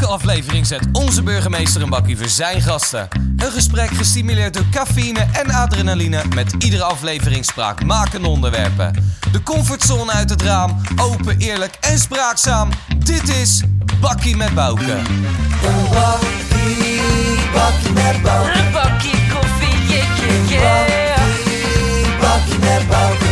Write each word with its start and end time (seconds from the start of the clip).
Elke 0.00 0.12
aflevering 0.12 0.66
zet 0.66 0.86
onze 0.92 1.22
burgemeester 1.22 1.82
een 1.82 1.88
bakkie 1.88 2.16
voor 2.16 2.28
zijn 2.28 2.60
gasten. 2.60 3.08
Een 3.36 3.50
gesprek 3.50 3.90
gestimuleerd 3.90 4.54
door 4.54 4.68
cafeïne 4.70 5.26
en 5.32 5.50
adrenaline 5.50 6.22
met 6.34 6.52
iedere 6.58 6.82
aflevering 6.82 7.44
spraakmakende 7.44 8.28
onderwerpen. 8.28 9.14
De 9.32 9.42
comfortzone 9.42 10.12
uit 10.12 10.30
het 10.30 10.42
raam, 10.42 10.80
open, 10.96 11.38
eerlijk 11.38 11.76
en 11.80 11.98
spraakzaam. 11.98 12.68
Dit 12.98 13.28
is 13.28 13.62
Bakkie 14.00 14.36
met 14.36 14.54
Bouke. 14.54 14.92
Een 14.92 15.88
bakkie, 15.92 17.00
bakkie 17.52 17.92
met 17.92 18.22
Bouke. 18.22 18.58
Een 18.58 18.72
bakje 18.72 19.10
koffie, 19.32 19.86
yeah, 19.88 20.48
yeah, 20.48 20.88
yeah. 20.88 22.20
Bakkie 22.20 22.58
met 22.58 22.88
Bouke. 22.88 23.24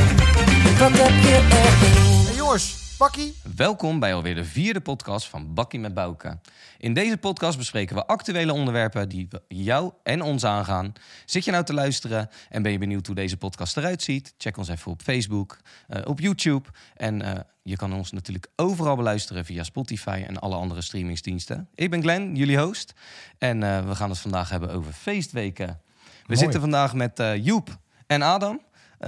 Wat 0.79 0.91
heb 0.91 1.23
je 1.23 1.41
erin? 1.51 2.27
Hey 2.27 2.35
jongens, 2.35 2.75
pakkie. 2.97 3.38
Welkom 3.59 3.99
bij 3.99 4.15
alweer 4.15 4.35
de 4.35 4.45
vierde 4.45 4.81
podcast 4.81 5.29
van 5.29 5.55
Bakkie 5.55 5.81
met 5.81 5.95
Bouke. 5.95 6.39
In 6.79 6.95
deze 6.95 7.17
podcast 7.17 7.59
bespreken 7.59 7.97
we 7.97 8.07
actuele 8.07 8.53
onderwerpen 8.53 9.09
die 9.09 9.29
jou 9.49 9.93
en 10.03 10.23
ons 10.23 10.45
aangaan. 10.45 10.93
Zit 11.25 11.45
je 11.45 11.51
nou 11.51 11.65
te 11.65 11.75
luisteren 11.75 12.29
en 12.49 12.63
ben 12.63 12.73
je 12.73 12.79
benieuwd 12.79 13.07
hoe 13.07 13.15
deze 13.15 13.37
podcast 13.37 13.77
eruit 13.77 14.03
ziet? 14.03 14.35
Check 14.37 14.57
ons 14.57 14.69
even 14.69 14.93
op 14.93 15.03
Facebook, 15.03 15.59
eh, 15.89 16.03
op 16.05 16.21
YouTube. 16.21 16.69
En 16.97 17.23
eh, 17.23 17.41
je 17.63 17.77
kan 17.77 17.93
ons 17.93 18.13
natuurlijk 18.13 18.47
overal 18.57 18.97
beluisteren 18.97 19.45
via 19.45 19.63
Spotify 19.63 20.25
en 20.27 20.39
alle 20.39 20.57
andere 20.57 20.81
streamingsdiensten. 20.81 21.69
Ik 21.75 21.91
ben 21.91 22.03
Glenn, 22.03 22.37
jullie 22.37 22.59
host. 22.59 22.95
En 23.39 23.63
eh, 23.63 23.89
we 23.89 23.95
gaan 23.95 24.11
het 24.11 24.19
vandaag 24.19 24.51
hebben 24.51 24.71
over 24.71 24.93
feestweken. 24.93 25.81
We 26.27 26.37
zitten 26.37 26.61
vandaag 26.61 26.95
met 26.95 27.23
Joep 27.41 27.79
en 28.07 28.23
Adam. 28.23 28.61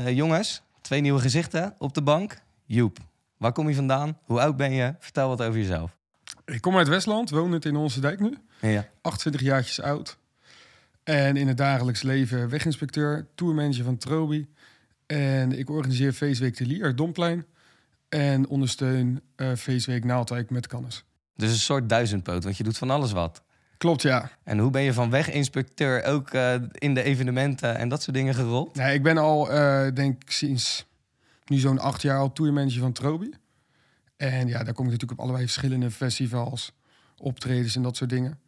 Jongens, 0.07 0.63
twee 0.81 1.01
nieuwe 1.01 1.21
gezichten 1.21 1.75
op 1.79 1.95
de 1.95 2.03
bank. 2.03 2.43
Joep, 2.67 2.99
waar 3.41 3.53
kom 3.53 3.69
je 3.69 3.75
vandaan? 3.75 4.19
Hoe 4.25 4.41
oud 4.41 4.57
ben 4.57 4.73
je? 4.73 4.95
Vertel 4.99 5.29
wat 5.29 5.43
over 5.43 5.61
jezelf. 5.61 5.97
Ik 6.45 6.61
kom 6.61 6.77
uit 6.77 6.89
Westland, 6.89 7.31
woonend 7.31 7.65
in 7.65 7.77
Onze 7.77 8.01
Dijk 8.01 8.21
nu. 8.21 8.37
Ja. 8.61 8.89
28 9.01 9.41
jaartjes 9.41 9.81
oud. 9.81 10.19
En 11.03 11.37
in 11.37 11.49
het 11.49 11.57
dagelijks 11.57 12.03
leven 12.03 12.49
weginspecteur, 12.49 13.27
tourmanager 13.35 13.85
van 13.85 13.97
Trobi. 13.97 14.49
En 15.07 15.59
ik 15.59 15.71
organiseer 15.71 16.13
Feestweek 16.13 16.57
de 16.57 16.67
Lier, 16.67 16.97
Domplein. 16.97 17.47
En 18.09 18.49
ondersteun 18.49 19.21
eh, 19.37 19.53
Feestweek 19.57 20.05
Naaldwijk 20.05 20.51
met 20.51 20.67
Cannes. 20.67 21.05
Dus 21.37 21.51
een 21.51 21.59
soort 21.59 21.89
duizendpoot, 21.89 22.45
want 22.45 22.57
je 22.57 22.65
doet 22.65 22.79
van 22.79 22.91
alles 22.91 23.13
wat. 23.13 23.43
Klopt, 23.79 24.03
ja. 24.03 24.31
En 24.45 24.59
hoe 24.59 24.71
ben 24.71 24.83
je 24.83 24.93
van 24.93 25.11
weginspecteur 25.11 26.05
ook 26.05 26.31
eh, 26.31 26.55
in 26.73 26.95
de 26.95 27.03
evenementen 27.03 27.77
en 27.77 27.89
dat 27.89 28.03
soort 28.03 28.17
dingen 28.17 28.35
gerold? 28.35 28.75
Nee, 28.75 28.95
ik 28.95 29.03
ben 29.03 29.19
al, 29.19 29.51
eh, 29.51 29.87
denk 29.95 30.23
ik, 30.23 30.31
sinds 30.31 30.90
nu 31.51 31.57
zo'n 31.57 31.79
acht 31.79 32.03
jaar 32.03 32.19
al 32.19 32.33
tourmanager 32.33 32.81
van 32.81 32.93
Trobi. 32.93 33.31
En 34.17 34.49
ja, 34.49 34.65
daar 34.65 34.75
kom 34.75 34.85
ik 34.85 34.91
natuurlijk 34.91 35.21
op 35.21 35.27
allerlei 35.27 35.45
verschillende 35.49 35.91
festivals, 35.91 36.73
optredens 37.17 37.77
en 37.77 37.83
dat 37.83 37.97
soort 37.97 38.11
dingen. 38.11 38.39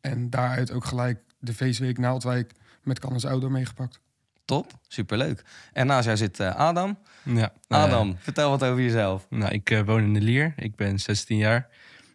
En 0.00 0.30
daaruit 0.30 0.72
ook 0.72 0.84
gelijk 0.84 1.20
de 1.38 1.54
Feestweek 1.54 1.98
Naaldwijk 1.98 2.52
met 2.82 2.98
Cannes 2.98 3.24
Outdoor 3.24 3.50
meegepakt. 3.50 4.00
Top, 4.44 4.72
superleuk. 4.88 5.44
En 5.72 5.86
naast 5.86 6.04
jou 6.04 6.16
zit 6.16 6.40
eh, 6.40 6.54
Adam. 6.54 6.98
Ja, 7.24 7.52
Adam, 7.68 8.16
vertel 8.18 8.50
wat 8.50 8.64
over 8.64 8.82
jezelf. 8.82 9.26
eh, 9.30 9.38
nou, 9.38 9.52
ik 9.52 9.70
eh, 9.70 9.80
woon 9.82 10.02
in 10.02 10.14
de 10.14 10.20
Lier. 10.20 10.52
Ik 10.56 10.76
ben 10.76 10.98
16 10.98 11.36
jaar. 11.36 11.68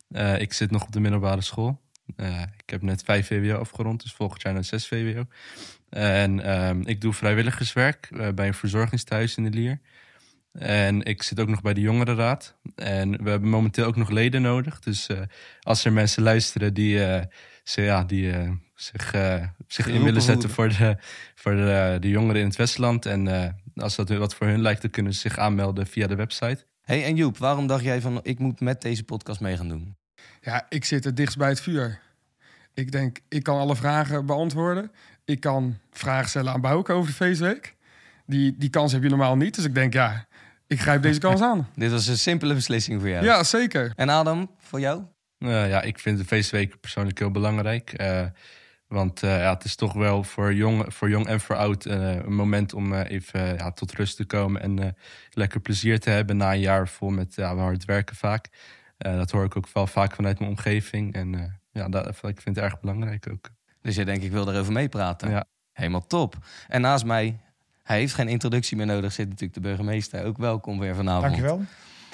Eh, 0.09 0.39
ik 0.41 0.53
zit 0.53 0.71
nog 0.71 0.83
op 0.83 0.91
de 0.91 0.99
middelbare 0.99 1.41
school. 1.41 1.81
Eh, 2.15 2.41
ik 2.41 2.69
heb 2.69 2.81
net 2.81 3.03
5 3.03 3.27
VWO 3.27 3.57
afgerond, 3.59 4.01
dus 4.03 4.13
volgend 4.13 4.41
jaar 4.41 4.53
naar 4.53 4.63
6 4.63 4.87
VWO. 4.87 5.25
En 5.89 6.39
ehm, 6.39 6.81
ik 6.81 7.01
doe 7.01 7.13
vrijwilligerswerk 7.13 8.09
eh, 8.11 8.29
bij 8.29 8.47
een 8.47 8.53
verzorgingstehuis 8.53 9.35
in 9.37 9.43
de 9.43 9.49
Lier. 9.49 9.79
En 10.57 11.03
ik 11.03 11.23
zit 11.23 11.39
ook 11.39 11.47
nog 11.47 11.61
bij 11.61 11.73
de 11.73 11.81
jongerenraad. 11.81 12.55
En 12.75 13.23
we 13.23 13.29
hebben 13.29 13.49
momenteel 13.49 13.85
ook 13.85 13.95
nog 13.95 14.09
leden 14.09 14.41
nodig. 14.41 14.79
Dus 14.79 15.07
eh, 15.07 15.21
als 15.61 15.85
er 15.85 15.93
mensen 15.93 16.23
luisteren 16.23 16.73
die, 16.73 17.05
eh, 17.05 17.23
ze, 17.63 17.81
ja, 17.81 18.03
die 18.03 18.31
eh, 18.31 18.51
zich, 18.75 19.13
eh, 19.13 19.43
zich 19.67 19.87
in 19.87 20.03
willen 20.03 20.21
zetten 20.21 20.49
voor, 20.49 20.69
de, 20.69 20.97
voor 21.35 21.55
de, 21.55 21.97
de 21.99 22.09
jongeren 22.09 22.41
in 22.41 22.47
het 22.47 22.55
Westland. 22.55 23.05
En 23.05 23.27
eh, 23.27 23.49
als 23.75 23.95
dat 23.95 24.09
wat 24.09 24.35
voor 24.35 24.47
hun 24.47 24.61
lijkt, 24.61 24.81
dan 24.81 24.91
kunnen 24.91 25.13
ze 25.13 25.19
zich 25.19 25.37
aanmelden 25.37 25.87
via 25.87 26.07
de 26.07 26.15
website. 26.15 26.65
Hey, 26.81 27.05
en 27.05 27.15
Joep, 27.15 27.37
waarom 27.37 27.67
dacht 27.67 27.83
jij 27.83 28.01
van 28.01 28.19
ik 28.23 28.39
moet 28.39 28.59
met 28.59 28.81
deze 28.81 29.03
podcast 29.03 29.39
mee 29.39 29.57
gaan 29.57 29.69
doen? 29.69 29.95
Ja, 30.41 30.65
ik 30.69 30.85
zit 30.85 31.03
het 31.03 31.17
dichtst 31.17 31.37
bij 31.37 31.49
het 31.49 31.61
vuur. 31.61 31.99
Ik 32.73 32.91
denk, 32.91 33.19
ik 33.29 33.43
kan 33.43 33.59
alle 33.59 33.75
vragen 33.75 34.25
beantwoorden. 34.25 34.91
Ik 35.25 35.39
kan 35.39 35.77
vragen 35.91 36.29
stellen 36.29 36.53
aan 36.53 36.61
Bouke 36.61 36.93
over 36.93 37.09
de 37.09 37.15
feestweek. 37.15 37.75
Die, 38.25 38.55
die 38.57 38.69
kans 38.69 38.91
heb 38.91 39.03
je 39.03 39.09
normaal 39.09 39.35
niet. 39.35 39.55
Dus 39.55 39.65
ik 39.65 39.73
denk, 39.73 39.93
ja, 39.93 40.25
ik 40.67 40.81
grijp 40.81 41.01
deze 41.01 41.19
kans 41.19 41.41
aan. 41.41 41.67
Dit 41.75 41.91
was 41.91 42.07
een 42.07 42.17
simpele 42.17 42.53
beslissing 42.53 42.99
voor 42.99 43.09
jou. 43.09 43.25
Ja, 43.25 43.43
zeker. 43.43 43.93
En 43.95 44.09
Adam, 44.09 44.51
voor 44.57 44.79
jou? 44.79 45.03
Eh, 45.37 45.69
ja, 45.69 45.81
ik 45.81 45.99
vind 45.99 46.17
de 46.17 46.25
feestweek 46.25 46.79
persoonlijk 46.79 47.19
heel 47.19 47.31
belangrijk. 47.31 47.93
Eh, 47.93 48.25
want 48.87 49.23
eh, 49.23 49.39
ja, 49.39 49.53
het 49.53 49.63
is 49.63 49.75
toch 49.75 49.93
wel 49.93 50.23
voor 50.23 50.53
jong, 50.53 50.93
voor 50.93 51.09
jong 51.09 51.27
en 51.27 51.39
voor 51.39 51.55
oud 51.55 51.85
eh, 51.85 52.15
een 52.15 52.35
moment 52.35 52.73
om 52.73 52.93
eh, 52.93 53.11
even 53.11 53.55
ja, 53.55 53.71
tot 53.71 53.91
rust 53.91 54.15
te 54.15 54.25
komen 54.25 54.61
en 54.61 54.79
eh, 54.79 54.89
lekker 55.29 55.59
plezier 55.59 55.99
te 55.99 56.09
hebben 56.09 56.37
na 56.37 56.53
een 56.53 56.59
jaar 56.59 56.87
vol 56.87 57.09
met 57.09 57.35
ja, 57.35 57.55
hard 57.55 57.85
werken 57.85 58.15
vaak. 58.15 58.47
Eh, 58.97 59.15
dat 59.15 59.31
hoor 59.31 59.45
ik 59.45 59.57
ook 59.57 59.67
wel 59.73 59.87
vaak 59.87 60.15
vanuit 60.15 60.39
mijn 60.39 60.51
omgeving. 60.51 61.13
En 61.13 61.35
eh, 61.35 61.43
ja, 61.71 61.89
dat, 61.89 62.07
ik 62.07 62.41
vind 62.41 62.55
het 62.55 62.57
erg 62.57 62.79
belangrijk 62.79 63.27
ook. 63.31 63.49
Dus 63.81 63.95
jij 63.95 64.05
denkt, 64.05 64.23
ik 64.23 64.31
wil 64.31 64.49
erover 64.51 64.73
meepraten. 64.73 65.29
Ja. 65.29 65.45
Helemaal 65.71 66.07
top. 66.07 66.35
En 66.67 66.81
naast 66.81 67.05
mij, 67.05 67.39
hij 67.85 67.97
heeft 67.97 68.13
geen 68.13 68.27
introductie 68.27 68.77
meer 68.77 68.85
nodig, 68.85 69.13
zit 69.13 69.27
natuurlijk 69.27 69.53
de 69.53 69.59
burgemeester. 69.59 70.25
Ook 70.25 70.37
welkom 70.37 70.79
weer 70.79 70.95
vanavond. 70.95 71.23
Dankjewel. 71.23 71.61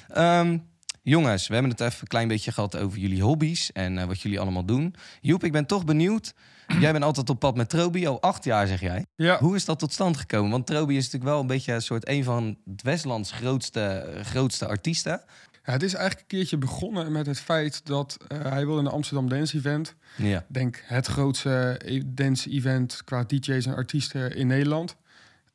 Ehm, 0.08 0.58
jongens, 1.02 1.48
we 1.48 1.54
hebben 1.54 1.72
het 1.72 1.82
even 1.82 2.02
een 2.02 2.08
klein 2.08 2.28
beetje 2.28 2.52
gehad 2.52 2.78
over 2.78 3.00
jullie 3.00 3.22
hobby's 3.24 3.72
en 3.72 3.98
eh, 3.98 4.06
wat 4.06 4.22
jullie 4.22 4.40
allemaal 4.40 4.66
doen. 4.66 4.96
Joep, 5.22 5.44
ik 5.44 5.52
ben 5.52 5.66
toch 5.66 5.86
benieuwd. 5.86 6.34
Jij 6.80 6.92
bent 6.92 7.04
altijd 7.04 7.30
op 7.30 7.40
pad 7.40 7.56
met 7.56 7.70
Trobi, 7.70 8.08
al 8.08 8.22
acht 8.22 8.44
jaar 8.44 8.68
zeg 8.68 8.80
jij. 8.80 9.06
Ja, 9.16 9.38
Hoe 9.40 9.56
is 9.56 9.66
dat 9.66 9.80
tot 9.80 9.94
stand 9.94 10.18
gekomen? 10.18 10.52
Want 10.52 10.68
Trobi 10.68 10.98
is 10.98 11.04
natuurlijk 11.04 11.32
wel 11.32 11.42
een 11.42 11.48
beetje 11.48 11.74
een 11.74 11.82
soort 11.82 12.08
een 12.08 12.24
van 12.24 12.58
het 12.72 12.82
Westlands 12.82 13.32
grootste, 13.32 14.14
grootste 14.24 14.68
artiesten. 14.68 15.22
Ja, 15.66 15.72
het 15.72 15.84
is 15.84 15.94
eigenlijk 15.94 16.22
een 16.22 16.38
keertje 16.38 16.58
begonnen 16.58 17.12
met 17.12 17.26
het 17.26 17.40
feit 17.40 17.86
dat 17.86 18.18
eh, 18.28 18.42
hij 18.42 18.66
wilde 18.66 18.82
een 18.82 18.88
Amsterdam 18.88 19.30
Dance 19.30 19.58
Event. 19.58 19.96
Ja. 20.16 20.38
Ik 20.38 20.46
denk 20.48 20.84
het 20.86 21.08
grootste 21.08 21.80
e- 21.86 22.02
dance 22.06 22.50
event 22.50 23.02
qua 23.06 23.24
DJ's 23.24 23.66
en 23.66 23.76
artiesten 23.76 24.36
in 24.36 24.48
Nederland. 24.48 24.96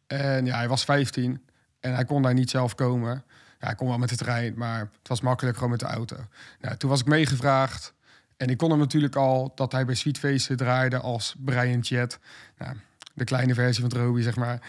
En 0.06 0.46
ja, 0.46 0.56
hij 0.56 0.68
was 0.68 0.84
15 0.84 1.42
en 1.80 1.94
hij 1.94 2.04
kon 2.04 2.22
daar 2.22 2.34
niet 2.34 2.50
zelf 2.50 2.74
komen. 2.74 3.24
Ja, 3.60 3.66
hij 3.66 3.74
kon 3.74 3.88
wel 3.88 3.98
met 3.98 4.08
de 4.08 4.16
trein, 4.16 4.54
maar 4.56 4.78
het 4.78 5.08
was 5.08 5.20
makkelijk 5.20 5.56
gewoon 5.56 5.70
met 5.70 5.80
de 5.80 5.86
auto. 5.86 6.16
Nou, 6.60 6.76
toen 6.76 6.90
was 6.90 7.00
ik 7.00 7.06
meegevraagd. 7.06 7.94
En 8.36 8.48
ik 8.48 8.56
kon 8.56 8.70
hem 8.70 8.78
natuurlijk 8.78 9.16
al 9.16 9.52
dat 9.54 9.72
hij 9.72 9.84
bij 9.84 9.94
Sweetfeesten 9.94 10.56
draaide 10.56 10.98
als 10.98 11.34
Brian 11.38 11.84
Chat. 11.84 12.18
Nou, 12.58 12.76
de 13.14 13.24
kleine 13.24 13.54
versie 13.54 13.80
van 13.80 13.90
Trobi, 13.90 14.22
zeg 14.22 14.36
maar. 14.36 14.60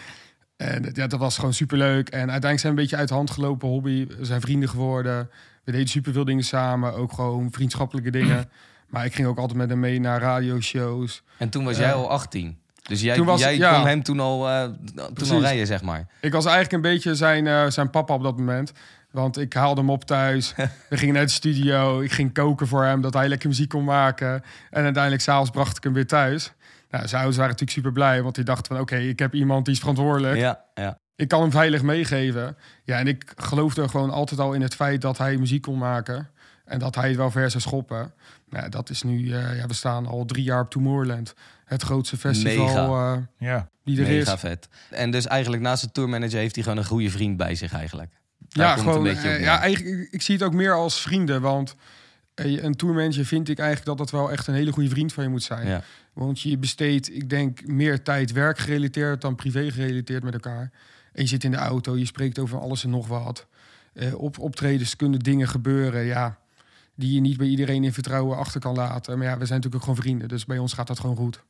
En 0.56 0.90
ja, 0.92 1.06
dat 1.06 1.18
was 1.18 1.36
gewoon 1.36 1.54
superleuk. 1.54 2.08
En 2.08 2.18
uiteindelijk 2.18 2.60
zijn 2.60 2.74
we 2.74 2.78
een 2.78 2.84
beetje 2.84 2.96
uit 2.96 3.08
de 3.08 3.14
hand 3.14 3.30
gelopen 3.30 3.68
hobby. 3.68 4.06
We 4.06 4.24
zijn 4.24 4.40
vrienden 4.40 4.68
geworden. 4.68 5.30
We 5.64 5.72
deden 5.72 5.88
superveel 5.88 6.24
dingen 6.24 6.44
samen. 6.44 6.94
Ook 6.94 7.12
gewoon 7.12 7.52
vriendschappelijke 7.52 8.10
dingen. 8.10 8.50
Maar 8.88 9.04
ik 9.04 9.14
ging 9.14 9.28
ook 9.28 9.38
altijd 9.38 9.58
met 9.58 9.68
hem 9.68 9.80
mee 9.80 10.00
naar 10.00 10.20
radioshows. 10.20 11.22
En 11.36 11.48
toen 11.48 11.64
was 11.64 11.76
jij 11.76 11.92
al 11.92 12.10
18. 12.10 12.58
Dus 12.88 13.00
jij, 13.00 13.16
Toen 13.16 13.26
was- 13.26 13.40
jij 13.40 13.56
ja. 13.56 13.74
kon 13.74 13.86
hem 13.86 14.02
toen 14.02 14.20
al, 14.20 14.48
eh, 14.48 14.64
toen 15.14 15.30
al 15.30 15.40
rijden, 15.40 15.66
zeg 15.66 15.82
maar. 15.82 16.06
Ik 16.20 16.32
was 16.32 16.44
eigenlijk 16.44 16.74
een 16.74 16.90
beetje 16.92 17.14
zijn, 17.14 17.46
eh, 17.46 17.66
zijn 17.66 17.90
papa 17.90 18.14
op 18.14 18.22
dat 18.22 18.36
moment. 18.38 18.72
Want 19.10 19.38
ik 19.38 19.52
haalde 19.52 19.80
hem 19.80 19.90
op 19.90 20.04
thuis. 20.04 20.54
We 20.90 20.96
gingen 20.96 21.14
naar 21.14 21.24
de 21.26 21.30
studio. 21.32 22.00
Ik 22.00 22.12
ging 22.12 22.32
koken 22.32 22.66
voor 22.66 22.84
hem, 22.84 23.00
dat 23.00 23.14
hij 23.14 23.28
lekker 23.28 23.48
muziek 23.48 23.68
kon 23.68 23.84
maken. 23.84 24.42
En 24.70 24.82
uiteindelijk 24.84 25.22
s'avonds 25.22 25.50
bracht 25.50 25.76
ik 25.76 25.84
hem 25.84 25.92
weer 25.92 26.06
thuis. 26.06 26.52
Nou, 26.90 27.02
zijn 27.06 27.14
ouders 27.16 27.36
waren 27.36 27.50
natuurlijk 27.52 27.78
super 27.78 27.92
blij. 27.92 28.22
Want 28.22 28.34
die 28.34 28.44
dachten 28.44 28.66
van, 28.74 28.80
oké, 28.82 28.96
ik 28.96 29.18
heb 29.18 29.34
iemand 29.34 29.64
die 29.64 29.74
is 29.74 29.80
verantwoordelijk. 29.80 30.36
Ja, 30.36 30.64
ja. 30.74 30.98
Ik 31.16 31.28
kan 31.28 31.40
hem 31.40 31.50
veilig 31.50 31.82
meegeven. 31.82 32.56
Ja, 32.84 32.98
en 32.98 33.06
ik 33.06 33.32
geloofde 33.36 33.88
gewoon 33.88 34.10
altijd 34.10 34.40
al 34.40 34.52
in 34.52 34.62
het 34.62 34.74
feit 34.74 35.00
dat 35.00 35.18
hij 35.18 35.36
muziek 35.36 35.62
kon 35.62 35.78
maken. 35.78 36.28
En 36.68 36.78
dat 36.78 36.94
hij 36.94 37.08
het 37.08 37.16
wel 37.16 37.30
ver 37.30 37.50
zou 37.50 37.62
schoppen. 37.62 38.12
Nou, 38.50 38.68
dat 38.68 38.90
is 38.90 39.02
nu, 39.02 39.32
eh, 39.32 39.56
ja, 39.58 39.66
we 39.66 39.74
staan 39.74 40.06
al 40.06 40.24
drie 40.24 40.42
jaar 40.44 40.60
op 40.60 40.70
Tomorrowland. 40.70 41.34
Het 41.64 41.82
grootste 41.82 42.16
festival 42.16 42.66
Mega. 42.66 43.12
eh, 43.14 43.48
Ja. 43.48 43.68
die 43.84 44.00
er 44.02 44.08
Mega 44.08 44.32
is. 44.32 44.40
vet. 44.40 44.68
En 44.90 45.10
dus 45.10 45.26
eigenlijk 45.26 45.62
naast 45.62 45.82
de 45.82 45.92
tourmanager 45.92 46.38
heeft 46.38 46.54
hij 46.54 46.64
gewoon 46.64 46.78
een 46.78 46.84
goede 46.84 47.10
vriend 47.10 47.36
bij 47.36 47.54
zich 47.54 47.72
eigenlijk. 47.72 48.12
Daar 48.48 48.66
Ja, 48.66 48.82
gewoon. 48.82 49.06
eh, 49.06 49.40
ja, 49.40 49.60
eigenlijk, 49.60 49.98
ik- 50.00 50.08
ik 50.12 50.22
zie 50.22 50.34
het 50.34 50.44
ook 50.44 50.52
meer 50.54 50.72
als 50.74 51.00
vrienden. 51.00 51.40
Want 51.40 51.74
een 52.34 52.74
tourmanager 52.74 53.24
vind 53.24 53.48
ik 53.48 53.58
eigenlijk 53.58 53.88
dat 53.88 53.98
dat 53.98 54.10
wel 54.20 54.30
echt 54.32 54.46
een 54.46 54.54
hele 54.54 54.72
goede 54.72 54.88
vriend 54.88 55.12
van 55.12 55.24
je 55.24 55.30
moet 55.30 55.42
zijn. 55.42 55.66
Ja. 55.66 55.82
Want 56.12 56.40
je 56.40 56.58
besteedt, 56.58 57.14
ik 57.14 57.30
denk, 57.30 57.66
meer 57.66 58.02
tijd 58.02 58.32
werkgerelateerd 58.32 59.20
dan 59.20 59.34
privé 59.34 59.70
gerelateerd 59.70 60.22
met 60.22 60.32
elkaar. 60.34 60.70
En 61.12 61.22
je 61.22 61.28
zit 61.28 61.44
in 61.44 61.50
de 61.50 61.56
auto, 61.56 61.96
je 61.96 62.04
spreekt 62.06 62.38
over 62.38 62.60
alles 62.60 62.84
en 62.84 62.90
nog 62.90 63.06
wat. 63.06 63.46
Eh, 63.92 64.14
op 64.20 64.38
optredens 64.38 64.96
kunnen 64.96 65.18
dingen 65.18 65.48
gebeuren, 65.48 66.04
ja, 66.04 66.38
die 66.98 67.14
je 67.14 67.20
niet 67.20 67.36
bij 67.36 67.46
iedereen 67.46 67.84
in 67.84 67.92
vertrouwen 67.92 68.36
achter 68.36 68.60
kan 68.60 68.74
laten. 68.74 69.18
Maar 69.18 69.26
ja, 69.26 69.38
we 69.38 69.46
zijn 69.46 69.60
natuurlijk 69.60 69.74
ook 69.74 69.82
gewoon 69.82 70.04
vrienden, 70.04 70.28
dus 70.28 70.44
bij 70.44 70.58
ons 70.58 70.72
gaat 70.72 70.86
dat 70.86 71.00
gewoon 71.00 71.16
goed. 71.16 71.44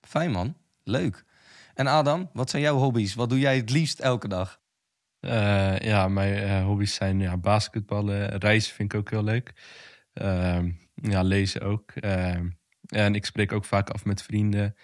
Fijn 0.00 0.30
man, 0.30 0.56
leuk. 0.84 1.24
En 1.74 1.86
Adam, 1.86 2.30
wat 2.32 2.50
zijn 2.50 2.62
jouw 2.62 2.76
hobby's? 2.76 3.14
Wat 3.14 3.28
doe 3.28 3.38
jij 3.38 3.56
het 3.56 3.70
liefst 3.70 4.00
elke 4.00 4.28
dag? 4.28 4.60
Eh, 5.20 5.78
ja, 5.78 6.08
mijn 6.08 6.34
eh, 6.34 6.64
hobby's 6.64 6.94
zijn 6.94 7.20
ja, 7.20 7.36
basketballen, 7.36 8.38
reizen 8.38 8.74
vind 8.74 8.92
ik 8.92 8.98
ook 8.98 9.10
heel 9.10 9.24
leuk. 9.24 9.52
Ehm, 10.12 10.70
Ja, 10.94 11.22
lezen 11.22 11.60
ook. 11.62 11.90
Ehm, 11.90 12.48
en 12.86 13.14
ik 13.14 13.24
spreek 13.24 13.52
ook 13.52 13.64
vaak 13.64 13.90
af 13.90 14.04
met 14.04 14.22
vrienden. 14.22 14.76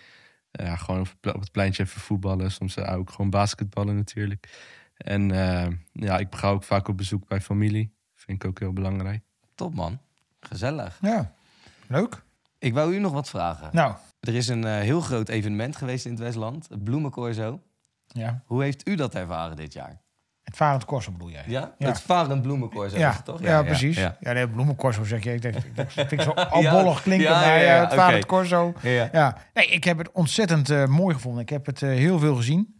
Ja, 0.51 0.77
gewoon 0.77 1.01
op 1.23 1.41
het 1.41 1.53
pleintje 1.53 1.83
even 1.83 2.01
voetballen. 2.01 2.51
Soms 2.51 2.77
eh, 2.77 2.97
ook 2.97 3.11
gewoon 3.11 3.31
basketballen 3.31 3.97
natuurlijk. 3.97 4.49
En 4.97 5.29
ja, 5.93 6.19
ik 6.19 6.35
ga 6.35 6.51
ook 6.51 6.65
vaak 6.65 6.89
op 6.89 6.97
bezoek 6.97 7.29
bij 7.29 7.41
familie. 7.41 7.95
Vind 8.15 8.43
ik 8.43 8.49
ook 8.49 8.59
heel 8.59 8.73
belangrijk. 8.73 9.23
Top 9.55 9.75
man. 9.75 10.01
Gezellig. 10.41 10.99
Ja, 11.01 11.33
leuk. 11.87 12.23
Ik 12.59 12.75
wou 12.75 12.95
u 12.95 12.99
nog 12.99 13.13
wat 13.13 13.29
vragen. 13.29 13.69
Nou, 13.73 13.95
Er 14.21 14.35
is 14.35 14.49
een 14.49 14.65
eh, 14.65 14.73
heel 14.79 15.01
groot 15.01 15.29
evenement 15.29 15.77
geweest 15.77 16.05
in 16.05 16.11
het 16.11 16.21
Westland. 16.21 16.67
Het 16.69 16.85
Bloemencorso. 16.85 17.61
ja. 18.07 18.43
Hoe 18.47 18.63
heeft 18.63 18.89
u 18.89 18.95
dat 18.95 19.15
ervaren 19.15 19.57
dit 19.57 19.73
jaar? 19.73 20.01
Het 20.43 20.57
varend 20.57 20.85
korso 20.85 21.13
bedoel 21.13 21.31
jij? 21.31 21.45
Ja? 21.47 21.75
Ja. 21.79 21.87
Het 21.89 22.01
Varend 22.01 22.43
Bloemencorso 22.43 22.95
is 22.95 23.01
Ja, 23.01 23.13
het 23.13 23.25
toch? 23.25 23.41
ja, 23.43 23.63
precies. 23.63 23.97
Ja, 23.97 24.17
Ja, 24.21 24.33
nee, 24.33 24.49
bloemencorso 24.49 25.05
zeg 25.05 25.25
je. 25.25 25.33
Ik 25.35 25.43
denk, 25.43 25.55
ik 25.57 25.77
denk, 25.77 25.91
vind 25.91 26.13
ik 26.13 26.21
zo 26.21 26.31
albollig 26.57 27.03
klinken 27.03 27.29
Ja, 27.31 27.41
bij 27.41 27.65
ja, 27.65 27.71
ja, 27.73 27.75
eh, 27.83 27.85
het 27.91 27.95
varend 27.99 28.27
corso. 28.27 28.75
ja. 28.83 28.91
ja. 28.91 29.09
Ja, 29.13 29.37
nee, 29.55 29.67
ik 29.67 29.85
heb 29.85 29.99
het 29.99 30.13
ontzettend 30.13 30.71
eh, 30.71 30.87
mooi 30.87 31.15
gevonden. 31.15 31.43
Ik 31.43 31.49
heb 31.49 31.67
het 31.67 31.81
heel 31.81 32.19
veel 32.19 32.35
gezien. 32.37 32.79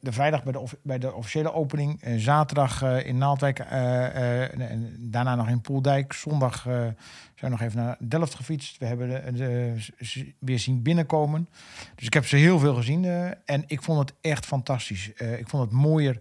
De 0.00 0.12
vrijdag 0.12 0.42
bij 0.42 0.52
de, 0.52 0.64
bij 0.82 0.98
de 0.98 1.12
officiële 1.12 1.52
opening. 1.52 2.02
eh, 2.02 2.18
zaterdag 2.18 2.82
eh, 2.82 3.06
in 3.06 3.18
Naaldwijk. 3.18 3.58
eh, 3.58 4.70
en, 4.70 4.96
daarna 5.00 5.34
nog 5.34 5.48
in 5.48 5.60
Poeldijk. 5.60 6.12
Zondag 6.12 6.62
zijn 6.62 6.96
we 7.34 7.48
nog 7.48 7.60
even 7.60 7.76
naar 7.78 7.96
Delft 8.00 8.34
gefietst. 8.34 8.78
We 8.78 8.86
hebben 8.86 9.08
de, 9.08 9.32
de, 9.32 9.74
z- 9.98 10.22
weer 10.38 10.58
zien 10.58 10.82
binnenkomen. 10.82 11.48
Dus 11.94 12.06
ik 12.06 12.14
heb 12.14 12.26
ze 12.26 12.36
heel 12.36 12.58
veel 12.58 12.74
gezien. 12.74 13.04
en 13.44 13.64
ik 13.66 13.82
vond 13.82 13.98
het 13.98 14.14
echt 14.20 14.46
fantastisch. 14.46 15.08
Ik 15.12 15.48
vond 15.48 15.62
het 15.62 15.72
mooier 15.72 16.20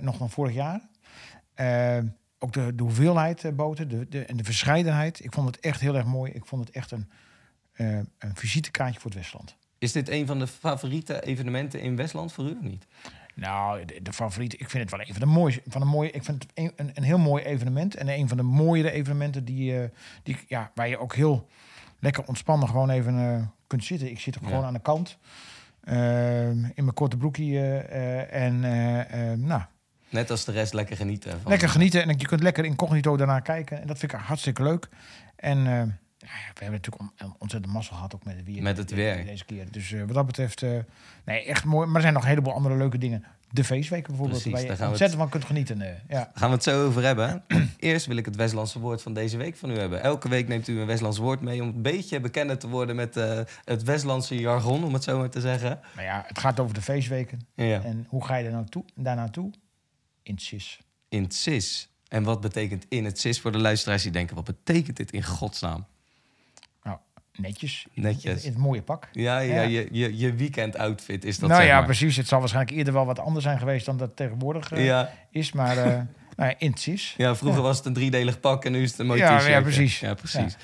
nog 0.00 0.18
dan 0.18 0.30
vorig 0.30 0.54
jaar. 0.54 0.80
Ook 2.38 2.52
de, 2.52 2.74
de 2.74 2.82
hoeveelheid 2.82 3.56
boten 3.56 3.88
de, 3.88 4.08
de, 4.08 4.24
en 4.24 4.36
de 4.36 4.44
verscheidenheid. 4.44 5.24
Ik 5.24 5.32
vond 5.32 5.46
het 5.46 5.60
echt 5.60 5.80
heel 5.80 5.94
erg 5.96 6.06
mooi. 6.06 6.32
Ik 6.32 6.46
vond 6.46 6.66
het 6.66 6.74
echt 6.76 6.90
een, 6.90 7.08
een 8.18 8.34
visitekaartje 8.36 9.00
voor 9.00 9.10
het 9.10 9.18
Westland. 9.18 9.56
Is 9.78 9.92
dit 9.92 10.08
een 10.08 10.26
van 10.26 10.38
de 10.38 10.46
favoriete 10.46 11.22
evenementen 11.24 11.80
in 11.80 11.96
Westland 11.96 12.32
voor 12.32 12.44
u 12.44 12.50
of 12.50 12.60
niet? 12.62 12.86
Nou, 13.34 13.84
de, 13.84 14.02
de 14.02 14.12
favoriet. 14.12 14.52
Ik 14.52 14.70
vind 14.70 14.82
het 14.82 14.90
wel 14.90 15.00
een 15.08 15.14
van 15.14 15.20
de 15.28 15.34
mooiste. 15.34 15.62
Van 15.66 15.80
de 15.80 15.86
mooie, 15.86 16.10
ik 16.10 16.24
vind 16.24 16.42
het 16.42 16.52
een, 16.54 16.72
een, 16.76 16.90
een 16.94 17.02
heel 17.02 17.18
mooi 17.18 17.44
evenement. 17.44 17.94
En 17.94 18.08
een 18.08 18.28
van 18.28 18.36
de 18.36 18.42
mooiere 18.42 18.90
evenementen 18.90 19.44
die, 19.44 19.78
eh, 19.80 19.88
die, 20.22 20.36
ja, 20.48 20.70
waar 20.74 20.88
je 20.88 20.98
ook 20.98 21.14
heel 21.14 21.48
lekker 21.98 22.24
ontspannen 22.26 22.68
gewoon 22.68 22.90
even 22.90 23.18
eh, 23.18 23.42
kunt 23.66 23.84
zitten. 23.84 24.10
Ik 24.10 24.20
zit 24.20 24.36
ook 24.36 24.42
Ja. 24.42 24.48
gewoon 24.48 24.64
aan 24.64 24.72
de 24.72 24.80
kant. 24.80 25.18
eh, 25.80 26.48
in 26.48 26.72
mijn 26.74 26.94
korte 26.94 27.16
broekje. 27.16 27.60
eh, 27.78 28.44
en 28.44 28.64
eh, 28.64 29.30
eh, 29.32 29.38
nou, 29.38 29.62
Net 30.08 30.30
als 30.30 30.44
de 30.44 30.52
rest 30.52 30.72
lekker 30.72 30.96
genieten. 30.96 31.30
Van. 31.40 31.50
lekker 31.50 31.68
genieten. 31.68 32.02
En 32.02 32.14
je 32.18 32.26
kunt 32.26 32.42
lekker 32.42 32.64
incognito 32.64 33.16
daarna 33.16 33.40
kijken. 33.40 33.80
En 33.80 33.86
dat 33.86 33.98
vind 33.98 34.12
ik 34.12 34.18
hartstikke 34.18 34.62
leuk. 34.62 34.88
En 35.36 35.58
eh, 35.66 35.72
ja, 35.72 35.88
we 36.54 36.64
hebben 36.64 36.80
natuurlijk 36.82 37.12
ontzettend 37.38 37.72
mazzel 37.72 37.94
gehad 37.94 38.14
ook 38.14 38.24
met 38.24 38.36
het 38.36 38.44
weer. 38.44 38.62
Met 38.62 38.76
het 38.76 38.90
weer. 38.90 39.24
Deze 39.24 39.44
keer. 39.44 39.70
Dus 39.70 39.92
eh, 39.92 40.00
wat 40.00 40.14
dat 40.14 40.26
betreft, 40.26 40.62
eh, 40.62 40.70
nee, 41.24 41.44
echt 41.44 41.64
mooi. 41.64 41.86
Maar 41.86 41.94
er 41.96 42.00
zijn 42.02 42.12
nog 42.14 42.22
een 42.22 42.28
heleboel 42.28 42.52
andere 42.52 42.76
leuke 42.76 42.98
dingen. 42.98 43.24
De 43.50 43.64
feestweken 43.64 44.06
bijvoorbeeld, 44.08 44.42
Precies, 44.42 44.52
waar 44.52 44.60
daar 44.60 44.70
je 44.70 44.76
gaan 44.76 44.84
we 44.86 44.90
ontzettend 44.90 45.20
van 45.20 45.30
kunt 45.30 45.44
genieten. 45.44 45.80
eh, 45.80 45.94
ja. 46.08 46.30
Gaan 46.34 46.48
we 46.48 46.54
het 46.54 46.64
zo 46.64 46.86
over 46.86 47.02
hebben. 47.02 47.44
Eerst 47.78 48.06
wil 48.06 48.16
ik 48.16 48.24
het 48.24 48.36
Westlandse 48.36 48.78
woord 48.78 49.02
van 49.02 49.14
deze 49.14 49.36
week 49.36 49.56
van 49.56 49.70
u 49.70 49.78
hebben. 49.78 50.02
Elke 50.02 50.28
week 50.28 50.48
neemt 50.48 50.68
u 50.68 50.80
een 50.80 50.86
Westlands 50.86 51.18
woord 51.18 51.40
mee 51.40 51.62
om 51.62 51.68
een 51.68 51.82
beetje 51.82 52.20
bekender 52.20 52.58
te 52.58 52.68
worden 52.68 52.96
met 52.96 53.14
het 53.64 53.82
Westlandse 53.82 54.34
jargon, 54.38 54.84
om 54.84 54.92
het 54.92 55.02
zo 55.04 55.18
maar 55.18 55.30
te 55.30 55.40
zeggen. 55.40 55.80
Maar 55.94 56.04
ja, 56.04 56.24
het 56.26 56.38
gaat 56.38 56.60
over 56.60 56.74
de 56.74 56.82
feestweken. 56.82 57.40
Ja. 57.54 57.82
En 57.82 58.06
hoe 58.08 58.24
ga 58.24 58.36
je 58.36 58.44
er 58.46 58.52
nou 58.52 58.66
toe, 58.66 58.84
daar 58.94 59.16
naartoe? 59.16 59.50
In 60.22 60.34
het 60.34 60.42
SIS. 60.42 60.80
In 61.08 61.22
het 61.22 61.34
CIS. 61.34 61.88
En 62.08 62.22
wat 62.22 62.40
betekent 62.40 62.86
in 62.88 63.04
het 63.04 63.20
CIS 63.20 63.40
voor 63.40 63.52
de 63.52 63.58
luisteraars 63.58 64.02
die 64.02 64.12
denken, 64.12 64.34
wat 64.36 64.44
betekent 64.44 64.96
dit 64.96 65.10
in 65.12 65.24
godsnaam? 65.24 65.86
Netjes. 67.36 67.86
Netjes. 67.94 68.44
In, 68.44 68.50
het 68.52 68.58
mooie 68.60 68.82
pak. 68.82 69.08
Ja, 69.12 69.38
ja, 69.38 69.54
Ja. 69.54 69.62
Je, 69.62 69.88
je, 69.90 70.16
je 70.18 70.34
weekend 70.34 70.76
outfit 70.76 71.24
is 71.24 71.38
dat 71.38 71.48
nou 71.48 71.60
zeg 71.60 71.70
ja, 71.70 71.76
maar. 71.76 71.84
precies. 71.86 72.16
Het 72.16 72.28
zal 72.28 72.38
waarschijnlijk 72.38 72.76
eerder 72.76 72.92
wel 72.92 73.06
wat 73.06 73.18
anders 73.18 73.44
zijn 73.44 73.58
geweest 73.58 73.86
dan 73.86 73.96
dat 73.96 74.16
tegenwoordig 74.16 74.72
eh, 74.72 74.84
Ja, 74.84 75.12
is. 75.30 75.52
Maar 75.52 75.76
eh, 75.78 75.84
nou 76.36 76.50
ja, 76.50 76.54
in 76.58 76.70
het 76.70 76.80
SIS. 76.80 77.14
ja, 77.16 77.34
vroeger 77.36 77.60
Ja. 77.60 77.66
was 77.66 77.76
het 77.76 77.86
een 77.86 77.92
driedelig 77.92 78.40
pak 78.40 78.64
en 78.64 78.72
nu 78.72 78.82
is 78.82 78.90
het 78.90 78.98
een 79.00 79.06
mooi 79.06 79.20
Ja, 79.20 79.36
t-shirt. 79.36 79.52
ja, 79.52 79.60
precies. 79.60 80.00
Ja, 80.00 80.14
precies. 80.14 80.56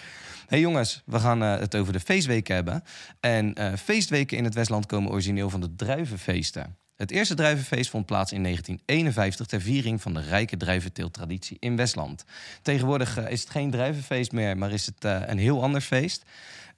Hey 0.46 0.61
jongens, 0.61 1.02
we 1.06 1.19
gaan 1.19 1.43
eh, 1.43 1.58
het 1.58 1.76
over 1.76 1.93
de 1.93 2.00
feestweken 2.00 2.55
hebben. 2.55 2.82
En 3.20 3.55
feestweken 3.78 4.37
in 4.37 4.44
het 4.44 4.55
Westland 4.55 4.87
komen 4.87 5.11
origineel 5.11 5.50
van 5.50 5.61
de 5.61 5.75
druivenfeesten. 5.75 6.76
Het 7.00 7.11
eerste 7.11 7.35
druivenfeest 7.35 7.91
vond 7.91 8.06
plaats 8.06 8.32
in 8.32 8.43
1951 8.43 9.47
ter 9.47 9.61
viering 9.61 10.02
van 10.02 10.14
de 10.14 10.20
rijke 10.20 10.56
druiventeeltraditie 10.56 11.56
in 11.61 11.76
Westland. 11.76 12.25
Tegenwoordig 12.62 13.17
eh, 13.17 13.31
is 13.31 13.41
het 13.41 13.50
geen 13.50 13.70
druivenfeest 13.70 14.32
meer, 14.32 14.56
maar 14.58 14.70
is 14.70 14.87
het 14.87 15.05
eh, 15.05 15.23
een 15.26 15.38
heel 15.38 15.62
ander 15.62 15.81
feest. 15.81 16.25